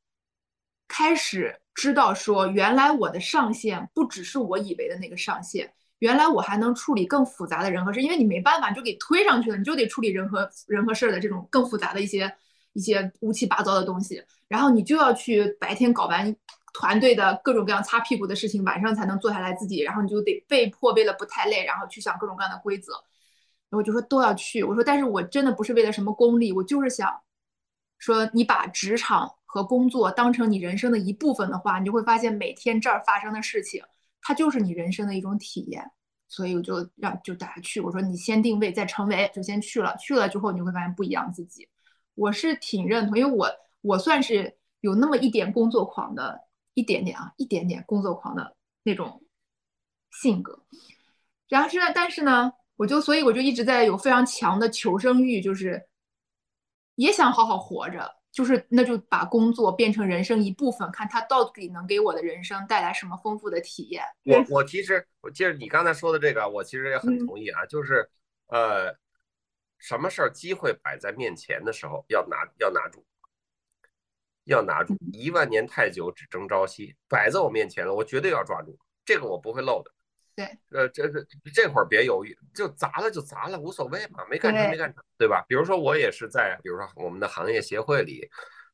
[0.88, 1.58] 开始。
[1.74, 12.30] 知道说，原来我的上限不只是我以为的那个上限，原来我还能处理更复杂的人和事，因为你没办法，你就给推上去了，你就得处理人和人和事儿的这种更复杂的一些
[12.74, 16.36] 一些乌七八糟的东西，然后你就要去白天搞完
[16.72, 22.92] 团队的各种各样擦屁股的事情，晚上才能坐下来自己，然后你就得被迫为了不太累，然后去想各种各样的规则，
[23.70, 27.20] 然后就说都要去，我说但是我真的不是为了什么功利，我就是想
[27.98, 29.34] 说你把职场。
[29.52, 33.82] 和工作当成你人生的一部分的话，你就会发现每天这儿发生的事情，
[34.22, 35.90] 它就是你人生的一种体验。
[36.26, 39.94] 所以我就让就大家去，我说你先定位再成为，就先去了。
[39.98, 41.68] 去了之后你会发现不一样自己。
[42.14, 43.46] 我是挺认同，因为我
[43.82, 46.40] 我算是有那么一点工作狂的，
[46.74, 49.22] 一点点啊，一点点工作狂的那种
[50.10, 50.64] 性格。
[51.48, 55.86] 然后是但是呢，我就所以我就一直在有非常强的求生欲，就是
[56.94, 58.10] 也想好好活着。
[58.32, 64.02] 就是，那就把工作变成人生一部分，看它到底能给我的人生带来什么丰富的体验。
[64.24, 67.66] 我我其实我接着你刚才说的这个，我其实也很同意啊。
[67.66, 68.08] 就是，
[68.46, 68.90] 呃，
[69.76, 73.04] 什么事儿机会摆在面前的时候，要拿要拿住，
[74.44, 74.96] 要拿住。
[75.12, 79.90] 一万年太久，只争朝夕，摆在我面前了，我绝对要抓住，这个我不会漏的。
[80.34, 85.44] 对，呃，这这这会儿别犹豫，就砸了就砸了，无所谓嘛，没干成没干成，对吧？
[85.46, 88.26] 比如说我也是在，比如说我们的行业协会里，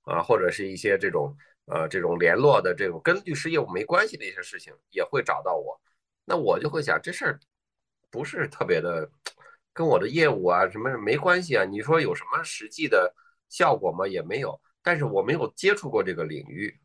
[0.03, 1.36] 啊，或者是一些这种
[1.66, 5.81] 呃这种联络的这种跟律师业务没关系的一些事情，也会找到我，
[6.24, 7.40] 那我就会想这事儿
[8.09, 9.11] 不是特别的，
[9.73, 13.12] 跟我的业务啊什么没关系啊，你说有什么实际的
[13.49, 14.07] 效果吗？
[14.07, 16.79] 也没有，但是我没有接触过这个领域。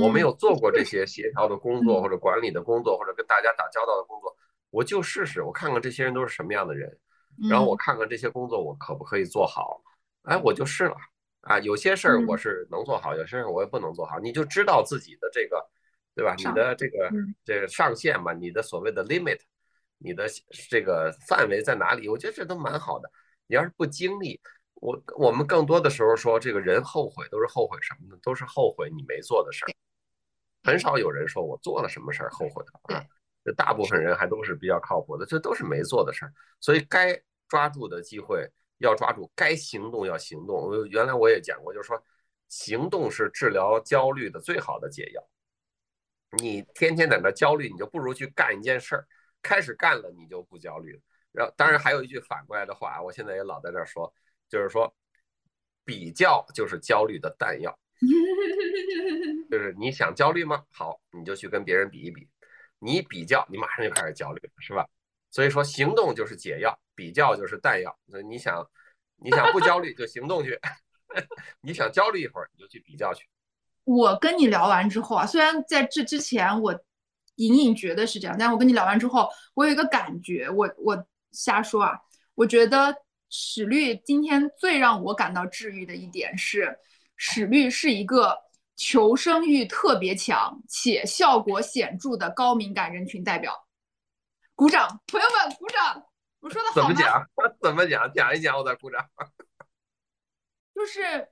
[0.00, 4.32] 我没有做过这些协调的工作，或者管理的工作，或者跟大家打交道的工作，
[4.70, 6.96] 我就试试，我看看这些人都是什么样的人，
[7.50, 9.82] 然后我看看这些工作我可不可以做好，
[10.22, 10.94] 哎，我就试了
[11.40, 11.58] 啊。
[11.58, 15.60] 有些事儿我是能做好，有些事儿我也不能做好，你就知道自己的这个，
[16.14, 16.36] 对吧？
[16.38, 17.10] 你的这个
[17.44, 19.40] 这个上限嘛，你的所谓的 limit，
[19.98, 20.28] 你的
[20.70, 22.08] 这个范围在哪里？
[22.08, 23.10] 我觉得这都蛮好的。
[23.48, 24.40] 你要是不经历。
[24.82, 28.18] 我我们更多的时候说，这个人后悔都是后悔什么呢？
[28.20, 29.70] 都是后悔你没做的事儿，
[30.64, 33.06] 很少有人说我做了什么事儿后悔的啊。
[33.44, 36.34] 这大部分人还都是比较靠谱的，这都是没做的事儿。
[36.58, 38.44] 所以该抓住的机会
[38.78, 40.84] 要抓住，该行动要行动。
[40.88, 42.02] 原来我也讲过，就是说
[42.48, 45.24] 行动是治疗焦虑的最好的解药。
[46.38, 49.06] 你天天在那焦虑，你就不如去干一件事儿，
[49.40, 51.00] 开始干了你就不焦虑了。
[51.30, 54.12] 然后当然还有一句反过来的话，我现在也老在这说。
[54.52, 54.94] 就是说，
[55.82, 57.74] 比较就是焦虑的弹药。
[59.50, 60.62] 就是你想焦虑吗？
[60.70, 62.28] 好，你就去跟别人比一比。
[62.78, 64.86] 你比较，你马上就开始焦虑了，是吧？
[65.30, 67.98] 所以说，行动就是解药，比较就是弹药。
[68.10, 68.62] 所以你想，
[69.16, 70.60] 你想不焦虑就行动去。
[71.62, 73.26] 你想焦虑一会儿，你就去比较去。
[73.84, 76.78] 我跟你聊完之后啊，虽然在这之前我
[77.36, 81.98] 隐隐觉得是这样，但我跟你聊完之后，我有一个感觉，我我瞎说啊，
[82.34, 82.94] 我觉得。
[83.34, 86.78] 史律今天最让我感到治愈的一点是，
[87.16, 88.36] 史律是一个
[88.76, 93.66] 求生欲特别强且效果显著的高敏感人群代表。
[94.54, 96.04] 鼓掌，朋友们，鼓掌！
[96.40, 96.94] 我说的好吗？
[96.94, 97.26] 怎么讲？
[97.62, 98.12] 怎么讲？
[98.12, 99.02] 讲一讲，我再鼓掌。
[100.74, 101.26] 就是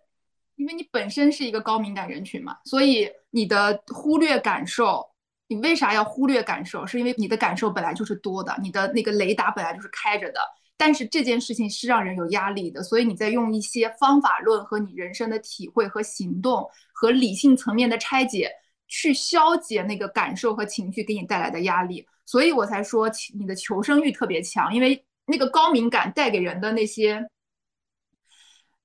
[0.57, 5.07] 因为你本身是一个高敏感人群嘛，所以你的忽略感受，
[5.49, 6.87] 你为啥要忽略感受？
[6.87, 10.41] 是因为你的感受本来就是多的，你的那个雷达本来就是开着的。
[10.81, 18.51] 但是这件事情是让人有压力的，所以你在用一些方法论和你人生的体会和行动和理性层面的拆解，
[18.89, 22.07] 去消解那个感受和情绪给你带来的压力。
[22.25, 27.29] 所以我才说你的求生欲特别强，因为那个高敏感带给人的那些，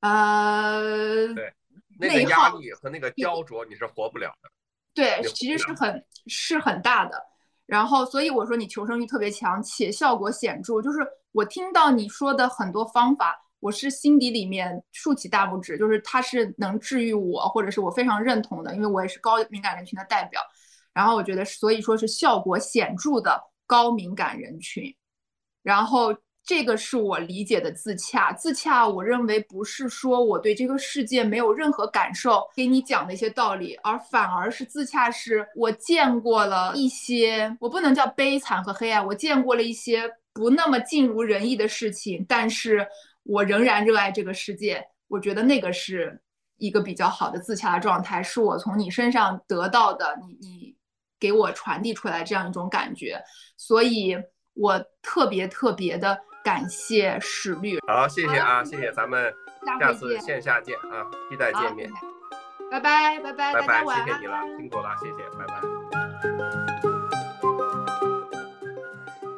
[0.02, 1.54] 呃，对，
[1.98, 4.50] 那个压力和那个焦灼你是活不了的。
[4.94, 7.18] 对，其实是很是很大的。
[7.66, 10.82] 然后，所以我说你求生欲特别强，且效果显著。
[10.82, 11.00] 就是
[11.36, 20.40] 我听到你说的很多方法，我是心底里面竖起大拇指，就是它是能治愈我，或者是我非常认同的，因为我也是高敏感人群的代表。
[20.94, 23.38] 然后我觉得，所以说是效果显著的
[23.68, 24.96] 高敏感人群。
[25.62, 26.16] 然后。
[26.48, 28.32] 这个是我理解的自洽。
[28.32, 42.88] 自洽，我认为不是说我对这个世界没有任何感受，给你讲的一些道理，而反而是自洽，是我见过了一些，我不能叫悲惨和黑暗，我见过了一些不那么尽如人意的事情，但是
[43.24, 44.86] 我仍然热爱这个世界。
[45.08, 46.22] 我觉得那个是
[46.58, 50.76] 一个比较好的自洽的状态，是我从你身上得到的，你你
[51.20, 53.20] 给我传递出来这样一种感觉，
[53.58, 54.16] 所以
[54.54, 56.20] 我特别特别的。
[56.46, 59.34] 感谢史律，好，谢谢啊，谢谢，咱们
[59.80, 61.90] 下次线下见啊，期待见面，
[62.70, 66.95] 拜拜拜拜拜拜，谢谢你了，辛苦了，谢谢，拜拜。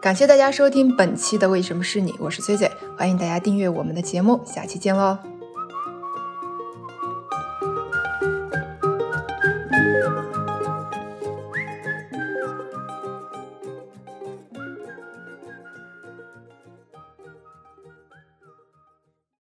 [0.07, 5.17] 感谢大家收听本期的为什么是你，我是崔崔，欢迎大家订阅我们的节目，下期见喽。